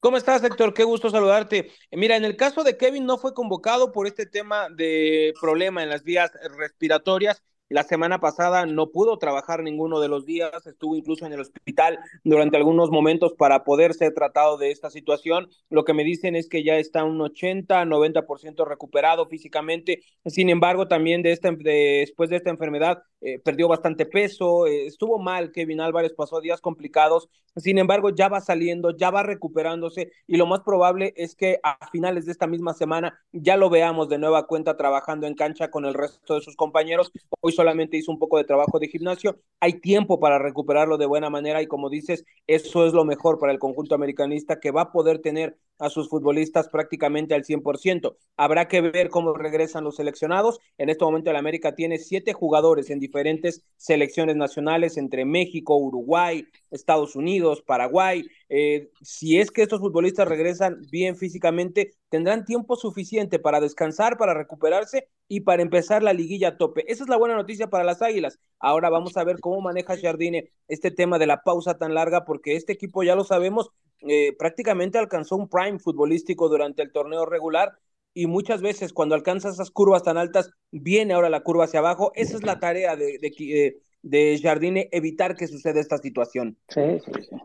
¿Cómo 0.00 0.16
estás, 0.16 0.42
Héctor? 0.42 0.72
Qué 0.72 0.82
gusto 0.84 1.10
saludarte. 1.10 1.70
Mira, 1.92 2.16
en 2.16 2.24
el 2.24 2.34
caso 2.36 2.64
de 2.64 2.78
Kevin 2.78 3.04
no 3.04 3.18
fue 3.18 3.34
convocado 3.34 3.92
por 3.92 4.06
este 4.06 4.24
tema 4.24 4.68
de 4.70 5.34
problema 5.38 5.82
en 5.82 5.90
las 5.90 6.04
vías 6.04 6.30
respiratorias 6.56 7.42
la 7.70 7.84
semana 7.84 8.18
pasada 8.18 8.66
no 8.66 8.90
pudo 8.90 9.16
trabajar 9.18 9.62
ninguno 9.62 10.00
de 10.00 10.08
los 10.08 10.26
días, 10.26 10.66
estuvo 10.66 10.96
incluso 10.96 11.24
en 11.24 11.32
el 11.32 11.40
hospital 11.40 12.00
durante 12.24 12.56
algunos 12.56 12.90
momentos 12.90 13.32
para 13.34 13.62
poder 13.62 13.94
ser 13.94 14.12
tratado 14.12 14.58
de 14.58 14.72
esta 14.72 14.90
situación. 14.90 15.48
Lo 15.70 15.84
que 15.84 15.94
me 15.94 16.02
dicen 16.02 16.34
es 16.34 16.48
que 16.48 16.64
ya 16.64 16.76
está 16.76 17.04
un 17.04 17.20
80, 17.20 17.84
90% 17.84 18.66
recuperado 18.66 19.26
físicamente. 19.26 20.02
Sin 20.26 20.50
embargo, 20.50 20.88
también 20.88 21.22
de 21.22 21.30
esta, 21.30 21.52
después 21.52 22.28
de 22.28 22.36
esta 22.36 22.50
enfermedad 22.50 23.04
eh, 23.20 23.38
perdió 23.38 23.68
bastante 23.68 24.04
peso, 24.04 24.66
eh, 24.66 24.86
estuvo 24.86 25.20
mal 25.20 25.52
Kevin 25.52 25.80
Álvarez, 25.80 26.12
pasó 26.12 26.40
días 26.40 26.60
complicados. 26.60 27.28
Sin 27.56 27.78
embargo, 27.78 28.10
ya 28.10 28.28
va 28.28 28.40
saliendo, 28.40 28.96
ya 28.96 29.10
va 29.10 29.22
recuperándose 29.22 30.10
y 30.26 30.36
lo 30.36 30.46
más 30.46 30.60
probable 30.60 31.12
es 31.16 31.36
que 31.36 31.60
a 31.62 31.88
finales 31.90 32.26
de 32.26 32.32
esta 32.32 32.46
misma 32.46 32.74
semana 32.74 33.20
ya 33.32 33.56
lo 33.56 33.70
veamos 33.70 34.08
de 34.08 34.18
nueva 34.18 34.46
cuenta 34.46 34.76
trabajando 34.76 35.26
en 35.26 35.34
cancha 35.34 35.70
con 35.70 35.84
el 35.84 35.94
resto 35.94 36.34
de 36.34 36.40
sus 36.40 36.56
compañeros. 36.56 37.12
Hoy 37.40 37.52
solamente 37.60 37.98
hizo 37.98 38.10
un 38.10 38.18
poco 38.18 38.38
de 38.38 38.44
trabajo 38.44 38.78
de 38.78 38.88
gimnasio. 38.88 39.38
Hay 39.60 39.80
tiempo 39.80 40.18
para 40.18 40.38
recuperarlo 40.38 40.96
de 40.96 41.04
buena 41.04 41.28
manera 41.28 41.60
y 41.60 41.66
como 41.66 41.90
dices, 41.90 42.24
eso 42.46 42.86
es 42.86 42.94
lo 42.94 43.04
mejor 43.04 43.38
para 43.38 43.52
el 43.52 43.58
conjunto 43.58 43.94
americanista 43.94 44.60
que 44.60 44.70
va 44.70 44.82
a 44.82 44.92
poder 44.92 45.18
tener 45.20 45.58
a 45.80 45.90
sus 45.90 46.08
futbolistas 46.08 46.68
prácticamente 46.68 47.34
al 47.34 47.44
100%. 47.44 48.16
Habrá 48.36 48.68
que 48.68 48.80
ver 48.80 49.08
cómo 49.08 49.34
regresan 49.34 49.84
los 49.84 49.96
seleccionados. 49.96 50.60
En 50.78 50.88
este 50.88 51.04
momento 51.04 51.30
el 51.30 51.36
América 51.36 51.74
tiene 51.74 51.98
siete 51.98 52.32
jugadores 52.32 52.90
en 52.90 53.00
diferentes 53.00 53.64
selecciones 53.76 54.36
nacionales 54.36 54.96
entre 54.96 55.24
México, 55.24 55.76
Uruguay, 55.76 56.46
Estados 56.70 57.16
Unidos, 57.16 57.62
Paraguay. 57.62 58.24
Eh, 58.48 58.90
si 59.02 59.38
es 59.38 59.50
que 59.50 59.62
estos 59.62 59.80
futbolistas 59.80 60.28
regresan 60.28 60.80
bien 60.90 61.16
físicamente, 61.16 61.92
tendrán 62.08 62.44
tiempo 62.44 62.76
suficiente 62.76 63.38
para 63.38 63.60
descansar, 63.60 64.18
para 64.18 64.34
recuperarse 64.34 65.08
y 65.28 65.40
para 65.40 65.62
empezar 65.62 66.02
la 66.02 66.12
liguilla 66.12 66.48
a 66.48 66.56
tope. 66.56 66.84
Esa 66.90 67.04
es 67.04 67.08
la 67.08 67.16
buena 67.16 67.36
noticia 67.36 67.70
para 67.70 67.84
las 67.84 68.02
Águilas. 68.02 68.40
Ahora 68.58 68.90
vamos 68.90 69.16
a 69.16 69.24
ver 69.24 69.38
cómo 69.38 69.60
maneja 69.60 69.96
Jardine 69.96 70.50
este 70.66 70.90
tema 70.90 71.18
de 71.18 71.28
la 71.28 71.42
pausa 71.42 71.78
tan 71.78 71.94
larga, 71.94 72.24
porque 72.24 72.56
este 72.56 72.72
equipo 72.72 73.04
ya 73.04 73.14
lo 73.14 73.22
sabemos, 73.24 73.70
eh, 74.08 74.34
prácticamente 74.38 74.98
alcanzó 74.98 75.36
un 75.36 75.48
prime 75.48 75.78
futbolístico 75.78 76.48
durante 76.48 76.82
el 76.82 76.92
torneo 76.92 77.26
regular 77.26 77.78
y 78.12 78.26
muchas 78.26 78.60
veces 78.62 78.92
cuando 78.92 79.14
alcanza 79.14 79.50
esas 79.50 79.70
curvas 79.70 80.02
tan 80.02 80.18
altas, 80.18 80.50
viene 80.70 81.14
ahora 81.14 81.30
la 81.30 81.42
curva 81.42 81.64
hacia 81.64 81.80
abajo. 81.80 82.12
Esa 82.14 82.36
es 82.36 82.42
la 82.42 82.58
tarea 82.58 82.96
de, 82.96 83.18
de, 83.18 83.28
eh, 83.38 83.78
de 84.02 84.40
Jardine, 84.42 84.88
evitar 84.92 85.36
que 85.36 85.46
suceda 85.46 85.80
esta 85.80 85.98
situación. 85.98 86.58
Sí, 86.68 86.98
sí, 87.04 87.12
sí. 87.28 87.36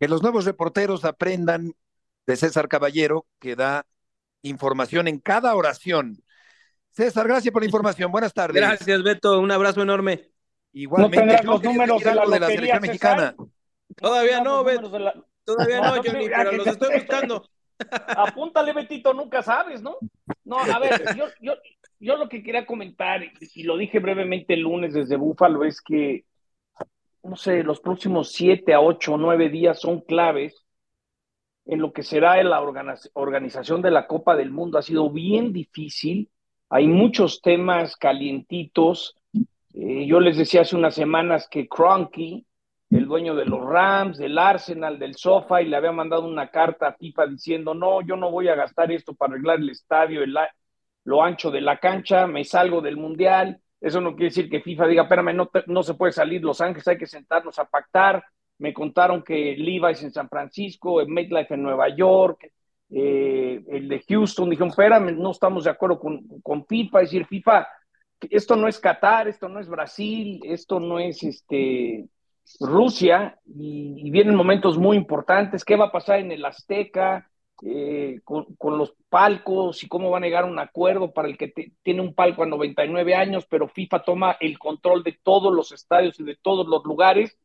Que 0.00 0.08
los 0.08 0.22
nuevos 0.22 0.44
reporteros 0.44 1.04
aprendan 1.04 1.74
de 2.26 2.36
César 2.36 2.68
Caballero, 2.68 3.26
que 3.38 3.54
da 3.54 3.86
información 4.42 5.06
en 5.06 5.18
cada 5.18 5.54
oración. 5.54 6.24
César, 6.90 7.26
gracias 7.26 7.52
por 7.52 7.62
la 7.62 7.66
información. 7.66 8.10
Buenas 8.10 8.34
tardes. 8.34 8.60
Gracias, 8.60 9.02
Beto. 9.02 9.40
Un 9.40 9.50
abrazo 9.50 9.82
enorme. 9.82 10.30
Igualmente. 10.72 11.42
¿No 11.44 11.52
los 11.52 11.62
números 11.62 12.02
de 12.02 12.14
la, 12.14 12.26
de 12.26 12.40
la 12.40 12.46
selección 12.48 12.82
mexicana? 12.82 13.36
Todavía 13.96 14.40
no, 14.42 14.64
Beto. 14.64 14.90
Todavía 15.44 15.80
no, 15.80 16.02
Johnny, 16.02 16.28
pero 16.28 16.52
los 16.52 16.66
estoy 16.66 16.94
buscando. 16.94 17.48
Apúntale, 18.16 18.72
Betito, 18.72 19.12
nunca 19.12 19.42
sabes, 19.42 19.82
¿no? 19.82 19.96
No, 20.44 20.58
a 20.58 20.78
ver, 20.78 21.16
yo, 21.16 21.26
yo, 21.40 21.54
yo 21.98 22.16
lo 22.16 22.28
que 22.28 22.42
quería 22.42 22.66
comentar, 22.66 23.22
y 23.40 23.62
lo 23.64 23.76
dije 23.76 23.98
brevemente 23.98 24.54
el 24.54 24.60
lunes 24.60 24.94
desde 24.94 25.16
Búfalo, 25.16 25.64
es 25.64 25.80
que, 25.80 26.24
no 27.22 27.36
sé, 27.36 27.62
los 27.62 27.80
próximos 27.80 28.32
siete 28.32 28.74
a 28.74 28.80
ocho 28.80 29.14
o 29.14 29.18
nueve 29.18 29.48
días 29.48 29.80
son 29.80 30.00
claves 30.00 30.64
en 31.64 31.80
lo 31.80 31.92
que 31.92 32.02
será 32.02 32.42
la 32.42 32.60
organización 33.14 33.82
de 33.82 33.90
la 33.90 34.06
Copa 34.06 34.36
del 34.36 34.50
Mundo. 34.50 34.78
Ha 34.78 34.82
sido 34.82 35.10
bien 35.10 35.52
difícil, 35.52 36.30
hay 36.68 36.86
muchos 36.88 37.40
temas 37.40 37.96
calientitos. 37.96 39.16
Eh, 39.74 40.06
yo 40.06 40.20
les 40.20 40.36
decía 40.36 40.62
hace 40.62 40.76
unas 40.76 40.94
semanas 40.94 41.48
que 41.48 41.68
Cronky, 41.68 42.46
el 42.92 43.06
dueño 43.06 43.34
de 43.34 43.46
los 43.46 43.64
Rams, 43.64 44.18
del 44.18 44.38
Arsenal, 44.38 44.98
del 44.98 45.14
Sofa, 45.14 45.62
y 45.62 45.66
le 45.66 45.76
había 45.76 45.92
mandado 45.92 46.26
una 46.26 46.48
carta 46.50 46.88
a 46.88 46.92
FIFA 46.92 47.26
diciendo, 47.26 47.74
no, 47.74 48.02
yo 48.02 48.16
no 48.16 48.30
voy 48.30 48.48
a 48.48 48.54
gastar 48.54 48.92
esto 48.92 49.14
para 49.14 49.32
arreglar 49.32 49.58
el 49.58 49.70
estadio, 49.70 50.22
el, 50.22 50.36
lo 51.04 51.22
ancho 51.22 51.50
de 51.50 51.60
la 51.60 51.78
cancha, 51.78 52.26
me 52.26 52.44
salgo 52.44 52.80
del 52.80 52.96
Mundial. 52.96 53.60
Eso 53.80 54.00
no 54.00 54.10
quiere 54.10 54.26
decir 54.26 54.48
que 54.48 54.60
FIFA 54.60 54.86
diga, 54.86 55.02
espérame, 55.04 55.34
no, 55.34 55.50
no 55.66 55.82
se 55.82 55.94
puede 55.94 56.12
salir 56.12 56.42
Los 56.42 56.60
Ángeles, 56.60 56.86
hay 56.86 56.98
que 56.98 57.06
sentarnos 57.06 57.58
a 57.58 57.64
pactar. 57.64 58.22
Me 58.58 58.72
contaron 58.72 59.22
que 59.22 59.56
Levi's 59.56 60.02
en 60.02 60.12
San 60.12 60.28
Francisco, 60.28 61.00
el 61.00 61.08
MetLife 61.08 61.54
en 61.54 61.62
Nueva 61.62 61.88
York, 61.88 62.52
eh, 62.90 63.64
el 63.68 63.88
de 63.88 64.04
Houston, 64.06 64.50
dijeron, 64.50 64.68
espérame, 64.68 65.16
no 65.16 65.30
estamos 65.30 65.64
de 65.64 65.70
acuerdo 65.70 65.98
con, 65.98 66.26
con 66.42 66.66
FIFA, 66.66 67.00
es 67.00 67.10
decir, 67.10 67.26
FIFA 67.26 67.66
esto 68.30 68.56
no 68.56 68.68
es 68.68 68.78
Qatar, 68.78 69.28
esto 69.28 69.48
no 69.48 69.60
es 69.60 69.68
Brasil, 69.68 70.40
esto 70.44 70.78
no 70.78 70.98
es 70.98 71.22
este, 71.22 72.06
Rusia, 72.60 73.38
y, 73.46 74.10
vienen 74.10 74.34
momentos 74.34 74.78
muy 74.78 74.96
importantes. 74.96 75.64
¿Qué 75.64 75.76
va 75.76 75.86
a 75.86 75.92
pasar 75.92 76.20
en 76.20 76.32
el 76.32 76.44
Azteca? 76.44 77.28
Eh, 77.64 78.20
con, 78.24 78.76
los 78.76 78.92
palcos 79.08 79.84
y 79.84 79.88
cómo 79.88 80.10
van 80.10 80.24
a 80.24 80.26
llegar 80.26 80.44
un 80.44 80.58
acuerdo 80.58 81.12
para 81.12 81.28
el 81.28 81.38
que 81.38 81.52
tiene 81.84 82.00
un 82.00 82.12
palco 82.12 82.42
a 82.42 82.46
99 82.46 83.14
años, 83.14 83.46
pero 83.48 83.68
FIFA 83.68 84.02
toma 84.02 84.36
el 84.40 84.58
control 84.58 85.04
de 85.04 85.16
todos 85.22 85.54
los 85.54 85.70
estadios 85.70 86.18
y 86.18 86.24
de 86.24 86.36
todos 86.42 86.66
los 86.66 86.82
lugares. 86.84 87.38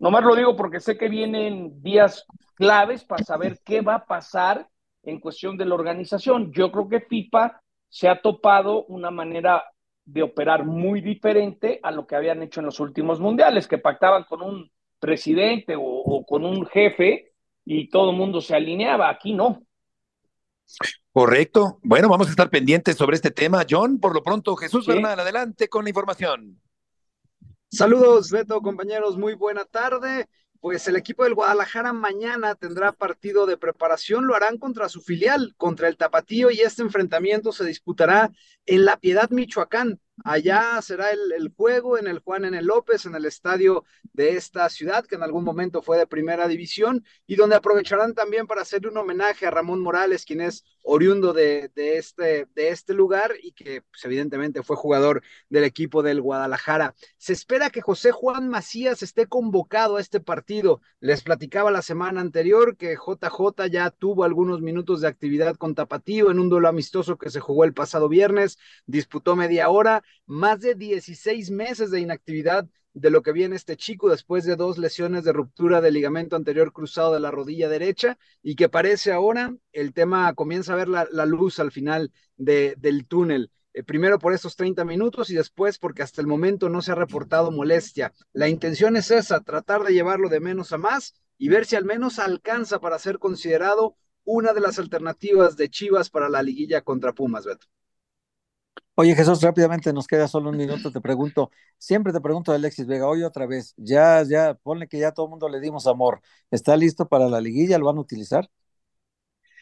Nomás 0.00 0.24
lo 0.24 0.36
digo 0.36 0.56
porque 0.56 0.80
sé 0.80 0.96
que 0.96 1.10
vienen 1.10 1.82
días 1.82 2.24
claves 2.54 3.04
para 3.04 3.24
saber 3.24 3.60
qué 3.62 3.82
va 3.82 3.96
a 3.96 4.04
pasar 4.06 4.68
en 5.02 5.20
cuestión 5.20 5.58
de 5.58 5.66
la 5.66 5.74
organización. 5.74 6.50
Yo 6.52 6.72
creo 6.72 6.88
que 6.88 7.00
FIFA 7.00 7.60
se 7.90 8.08
ha 8.08 8.22
topado 8.22 8.86
una 8.86 9.10
manera 9.10 9.64
de 10.04 10.22
operar 10.22 10.64
muy 10.64 11.00
diferente 11.00 11.80
a 11.82 11.90
lo 11.90 12.06
que 12.06 12.16
habían 12.16 12.42
hecho 12.42 12.60
en 12.60 12.66
los 12.66 12.80
últimos 12.80 13.20
mundiales, 13.20 13.68
que 13.68 13.78
pactaban 13.78 14.24
con 14.24 14.42
un 14.42 14.70
presidente 14.98 15.74
o 15.76 16.24
con 16.26 16.44
un 16.44 16.66
jefe 16.66 17.32
y 17.64 17.88
todo 17.88 18.10
el 18.10 18.16
mundo 18.16 18.40
se 18.40 18.54
alineaba. 18.54 19.08
Aquí 19.08 19.32
no. 19.32 19.62
Correcto. 21.12 21.78
Bueno, 21.82 22.08
vamos 22.08 22.28
a 22.28 22.30
estar 22.30 22.48
pendientes 22.48 22.96
sobre 22.96 23.16
este 23.16 23.30
tema. 23.30 23.64
John, 23.68 23.98
por 24.00 24.14
lo 24.14 24.22
pronto, 24.22 24.56
Jesús 24.56 24.86
Bernal, 24.86 25.20
adelante 25.20 25.68
con 25.68 25.84
la 25.84 25.90
información. 25.90 26.60
Saludos, 27.70 28.30
Beto, 28.30 28.60
compañeros, 28.60 29.16
muy 29.16 29.34
buena 29.34 29.64
tarde. 29.64 30.28
Pues 30.62 30.86
el 30.86 30.94
equipo 30.94 31.24
del 31.24 31.34
Guadalajara 31.34 31.92
mañana 31.92 32.54
tendrá 32.54 32.92
partido 32.92 33.46
de 33.46 33.56
preparación, 33.56 34.28
lo 34.28 34.36
harán 34.36 34.58
contra 34.58 34.88
su 34.88 35.00
filial, 35.00 35.54
contra 35.56 35.88
el 35.88 35.96
Tapatío, 35.96 36.52
y 36.52 36.60
este 36.60 36.82
enfrentamiento 36.82 37.50
se 37.50 37.64
disputará 37.64 38.30
en 38.64 38.84
La 38.84 38.96
Piedad, 38.96 39.28
Michoacán. 39.30 39.98
Allá 40.24 40.80
será 40.80 41.10
el, 41.10 41.52
juego 41.56 41.98
en 41.98 42.06
el 42.06 42.20
Juan 42.20 42.44
el 42.44 42.64
López, 42.64 43.06
en 43.06 43.16
el 43.16 43.24
estadio 43.24 43.84
de 44.12 44.36
esta 44.36 44.68
ciudad, 44.68 45.04
que 45.04 45.16
en 45.16 45.24
algún 45.24 45.42
momento 45.42 45.82
fue 45.82 45.98
de 45.98 46.06
primera 46.06 46.46
división, 46.46 47.04
y 47.26 47.34
donde 47.34 47.56
aprovecharán 47.56 48.14
también 48.14 48.46
para 48.46 48.62
hacerle 48.62 48.90
un 48.90 48.98
homenaje 48.98 49.46
a 49.46 49.50
Ramón 49.50 49.80
Morales, 49.80 50.24
quien 50.24 50.42
es 50.42 50.62
oriundo 50.82 51.32
de, 51.32 51.70
este, 51.74 52.46
de 52.54 52.68
este 52.68 52.94
lugar 52.94 53.32
y 53.42 53.52
que 53.52 53.82
pues, 53.82 54.04
evidentemente 54.04 54.62
fue 54.62 54.76
jugador 54.76 55.22
del 55.48 55.64
equipo 55.64 56.02
del 56.02 56.20
Guadalajara. 56.20 56.94
Se 57.16 57.32
espera 57.32 57.70
que 57.70 57.80
José 57.80 58.10
Juan 58.10 58.48
Macías 58.48 59.02
esté 59.02 59.26
convocado 59.26 59.96
a 59.96 60.00
este 60.00 60.20
partido. 60.20 60.80
Les 61.00 61.22
platicaba 61.22 61.70
la 61.70 61.82
semana 61.82 62.20
anterior 62.20 62.76
que 62.76 62.96
JJ 62.96 63.68
ya 63.70 63.90
tuvo 63.90 64.24
algunos 64.24 64.60
minutos 64.60 65.00
de 65.00 65.08
actividad 65.08 65.56
con 65.56 65.74
Tapatío 65.74 66.30
en 66.30 66.38
un 66.38 66.48
duelo 66.48 66.68
amistoso 66.68 67.16
que 67.16 67.30
se 67.30 67.40
jugó 67.40 67.64
el 67.64 67.74
pasado 67.74 68.08
viernes, 68.08 68.58
disputó 68.86 69.36
media 69.36 69.68
hora 69.68 70.02
más 70.26 70.60
de 70.60 70.74
16 70.74 71.50
meses 71.50 71.90
de 71.90 72.00
inactividad 72.00 72.66
de 72.94 73.10
lo 73.10 73.22
que 73.22 73.32
viene 73.32 73.56
este 73.56 73.76
chico 73.76 74.10
después 74.10 74.44
de 74.44 74.56
dos 74.56 74.78
lesiones 74.78 75.24
de 75.24 75.32
ruptura 75.32 75.80
del 75.80 75.94
ligamento 75.94 76.36
anterior 76.36 76.72
cruzado 76.72 77.14
de 77.14 77.20
la 77.20 77.30
rodilla 77.30 77.68
derecha 77.68 78.18
y 78.42 78.54
que 78.54 78.68
parece 78.68 79.12
ahora 79.12 79.54
el 79.72 79.92
tema 79.92 80.32
comienza 80.34 80.74
a 80.74 80.76
ver 80.76 80.88
la, 80.88 81.26
luz 81.26 81.58
al 81.58 81.72
final 81.72 82.12
de, 82.36 82.74
del 82.78 83.06
túnel. 83.06 83.50
Eh, 83.74 83.82
primero 83.82 84.18
por 84.18 84.34
esos 84.34 84.56
30 84.56 84.84
minutos 84.84 85.30
y 85.30 85.34
después 85.34 85.78
porque 85.78 86.02
hasta 86.02 86.20
el 86.20 86.26
momento 86.26 86.68
no 86.68 86.82
se 86.82 86.92
ha 86.92 86.96
reportado 86.96 87.50
molestia. 87.50 88.12
La 88.32 88.48
intención 88.48 88.96
es 88.96 89.10
esa, 89.10 89.40
tratar 89.40 89.82
de 89.82 89.94
llevarlo 89.94 90.28
de 90.28 90.40
menos 90.40 90.72
a 90.72 90.78
más 90.78 91.14
y 91.38 91.48
ver 91.48 91.64
si 91.64 91.76
al 91.76 91.84
menos 91.84 92.18
alcanza 92.18 92.80
para 92.80 92.98
ser 92.98 93.18
considerado 93.18 93.96
una 94.24 94.52
de 94.52 94.60
las 94.60 94.78
alternativas 94.78 95.56
de 95.56 95.68
Chivas 95.70 96.10
para 96.10 96.28
la 96.28 96.42
liguilla 96.42 96.82
contra 96.82 97.12
Pumas, 97.12 97.46
Beto. 97.46 97.66
Oye, 98.94 99.14
Jesús, 99.16 99.40
rápidamente 99.42 99.92
nos 99.92 100.06
queda 100.06 100.28
solo 100.28 100.50
un 100.50 100.56
minuto. 100.56 100.90
Te 100.92 101.00
pregunto, 101.00 101.50
siempre 101.78 102.12
te 102.12 102.20
pregunto 102.20 102.52
a 102.52 102.56
Alexis 102.56 102.86
Vega, 102.86 103.06
hoy 103.06 103.22
otra 103.22 103.46
vez, 103.46 103.72
ya, 103.78 104.22
ya, 104.22 104.54
ponle 104.54 104.86
que 104.88 104.98
ya 104.98 105.12
todo 105.12 105.26
el 105.26 105.30
mundo 105.30 105.48
le 105.48 105.60
dimos 105.60 105.86
amor. 105.86 106.20
¿Está 106.50 106.76
listo 106.76 107.08
para 107.08 107.28
la 107.28 107.40
liguilla? 107.40 107.78
¿Lo 107.78 107.86
van 107.86 107.96
a 107.98 108.00
utilizar? 108.00 108.50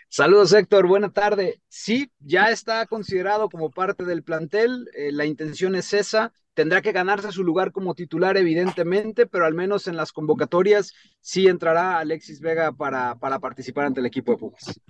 Saludos, 0.08 0.52
Héctor. 0.52 0.86
Buena 0.88 1.12
tarde. 1.12 1.62
Sí, 1.68 2.10
ya 2.18 2.50
está 2.50 2.86
considerado 2.86 3.48
como 3.48 3.70
parte 3.70 4.04
del 4.04 4.22
plantel. 4.24 4.88
Eh, 4.94 5.12
la 5.12 5.24
intención 5.24 5.74
es 5.76 5.92
esa. 5.92 6.32
Tendrá 6.54 6.82
que 6.82 6.92
ganarse 6.92 7.30
su 7.32 7.44
lugar 7.44 7.70
como 7.72 7.94
titular, 7.94 8.36
evidentemente, 8.36 9.26
pero 9.26 9.46
al 9.46 9.54
menos 9.54 9.86
en 9.86 9.96
las 9.96 10.12
convocatorias 10.12 10.92
sí 11.20 11.46
entrará 11.46 11.98
Alexis 11.98 12.40
Vega 12.40 12.72
para, 12.72 13.14
para 13.16 13.38
participar 13.38 13.86
ante 13.86 14.00
el 14.00 14.06
equipo 14.06 14.32
de 14.32 14.38
Pumas. 14.38 14.80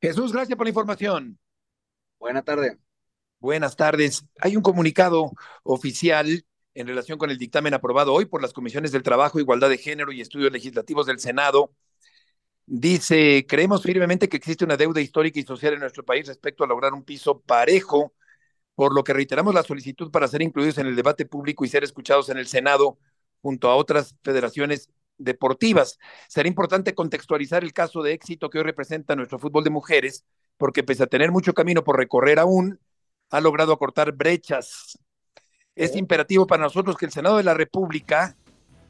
Jesús, 0.00 0.32
gracias 0.32 0.56
por 0.56 0.66
la 0.66 0.70
información. 0.70 1.38
Buena 2.18 2.42
tarde. 2.42 2.78
Buenas 3.44 3.76
tardes. 3.76 4.24
Hay 4.40 4.56
un 4.56 4.62
comunicado 4.62 5.30
oficial 5.64 6.46
en 6.72 6.86
relación 6.86 7.18
con 7.18 7.28
el 7.28 7.36
dictamen 7.36 7.74
aprobado 7.74 8.14
hoy 8.14 8.24
por 8.24 8.40
las 8.40 8.54
comisiones 8.54 8.90
del 8.90 9.02
Trabajo, 9.02 9.38
Igualdad 9.38 9.68
de 9.68 9.76
Género 9.76 10.12
y 10.12 10.22
Estudios 10.22 10.50
Legislativos 10.50 11.04
del 11.04 11.18
Senado. 11.18 11.70
Dice, 12.64 13.44
creemos 13.46 13.82
firmemente 13.82 14.30
que 14.30 14.38
existe 14.38 14.64
una 14.64 14.78
deuda 14.78 15.02
histórica 15.02 15.38
y 15.38 15.42
social 15.42 15.74
en 15.74 15.80
nuestro 15.80 16.06
país 16.06 16.26
respecto 16.26 16.64
a 16.64 16.66
lograr 16.66 16.94
un 16.94 17.04
piso 17.04 17.38
parejo, 17.42 18.14
por 18.74 18.94
lo 18.94 19.04
que 19.04 19.12
reiteramos 19.12 19.52
la 19.52 19.62
solicitud 19.62 20.10
para 20.10 20.26
ser 20.26 20.40
incluidos 20.40 20.78
en 20.78 20.86
el 20.86 20.96
debate 20.96 21.26
público 21.26 21.66
y 21.66 21.68
ser 21.68 21.84
escuchados 21.84 22.30
en 22.30 22.38
el 22.38 22.46
Senado 22.46 22.98
junto 23.42 23.68
a 23.68 23.76
otras 23.76 24.16
federaciones 24.24 24.88
deportivas. 25.18 25.98
Será 26.28 26.48
importante 26.48 26.94
contextualizar 26.94 27.62
el 27.62 27.74
caso 27.74 28.02
de 28.02 28.14
éxito 28.14 28.48
que 28.48 28.56
hoy 28.56 28.64
representa 28.64 29.14
nuestro 29.14 29.38
fútbol 29.38 29.64
de 29.64 29.68
mujeres, 29.68 30.24
porque 30.56 30.82
pese 30.82 31.02
a 31.02 31.08
tener 31.08 31.30
mucho 31.30 31.52
camino 31.52 31.84
por 31.84 31.98
recorrer 31.98 32.38
aún, 32.38 32.80
ha 33.34 33.40
logrado 33.40 33.72
acortar 33.72 34.12
brechas. 34.12 34.96
Es 35.74 35.96
imperativo 35.96 36.46
para 36.46 36.62
nosotros 36.62 36.96
que 36.96 37.06
el 37.06 37.10
Senado 37.10 37.36
de 37.36 37.42
la 37.42 37.52
República, 37.52 38.36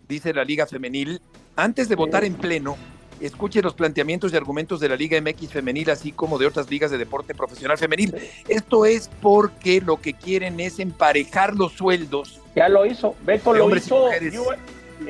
dice 0.06 0.34
la 0.34 0.44
Liga 0.44 0.66
Femenil, 0.66 1.22
antes 1.56 1.88
de 1.88 1.96
votar 1.96 2.24
en 2.24 2.34
pleno, 2.34 2.76
escuche 3.20 3.62
los 3.62 3.72
planteamientos 3.72 4.34
y 4.34 4.36
argumentos 4.36 4.80
de 4.80 4.90
la 4.90 4.96
Liga 4.96 5.18
MX 5.18 5.50
Femenil, 5.50 5.88
así 5.88 6.12
como 6.12 6.36
de 6.36 6.46
otras 6.46 6.68
ligas 6.70 6.90
de 6.90 6.98
deporte 6.98 7.34
profesional 7.34 7.78
femenil. 7.78 8.14
Esto 8.46 8.84
es 8.84 9.08
porque 9.22 9.80
lo 9.80 9.98
que 9.98 10.12
quieren 10.12 10.60
es 10.60 10.78
emparejar 10.78 11.54
los 11.54 11.72
sueldos. 11.72 12.42
Ya 12.54 12.68
lo 12.68 12.84
hizo, 12.84 13.14
Beto 13.22 13.54
lo 13.54 13.74
hizo. 13.74 14.10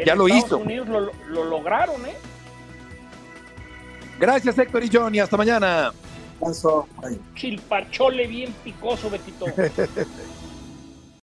ya 0.07 0.14
lo 0.14 0.28
hizo. 0.28 0.59
Unidos 0.59 0.89
lo, 0.89 1.11
lo 1.28 1.45
lograron, 1.45 2.07
¿eh? 2.07 2.14
Gracias, 4.20 4.57
Héctor 4.57 4.85
y 4.85 4.91
Johnny. 4.93 5.18
Hasta 5.18 5.37
mañana. 5.37 5.93
Chilpachole 7.34 8.26
bien 8.26 8.55
picoso, 8.62 9.09
Betito. 9.11 9.47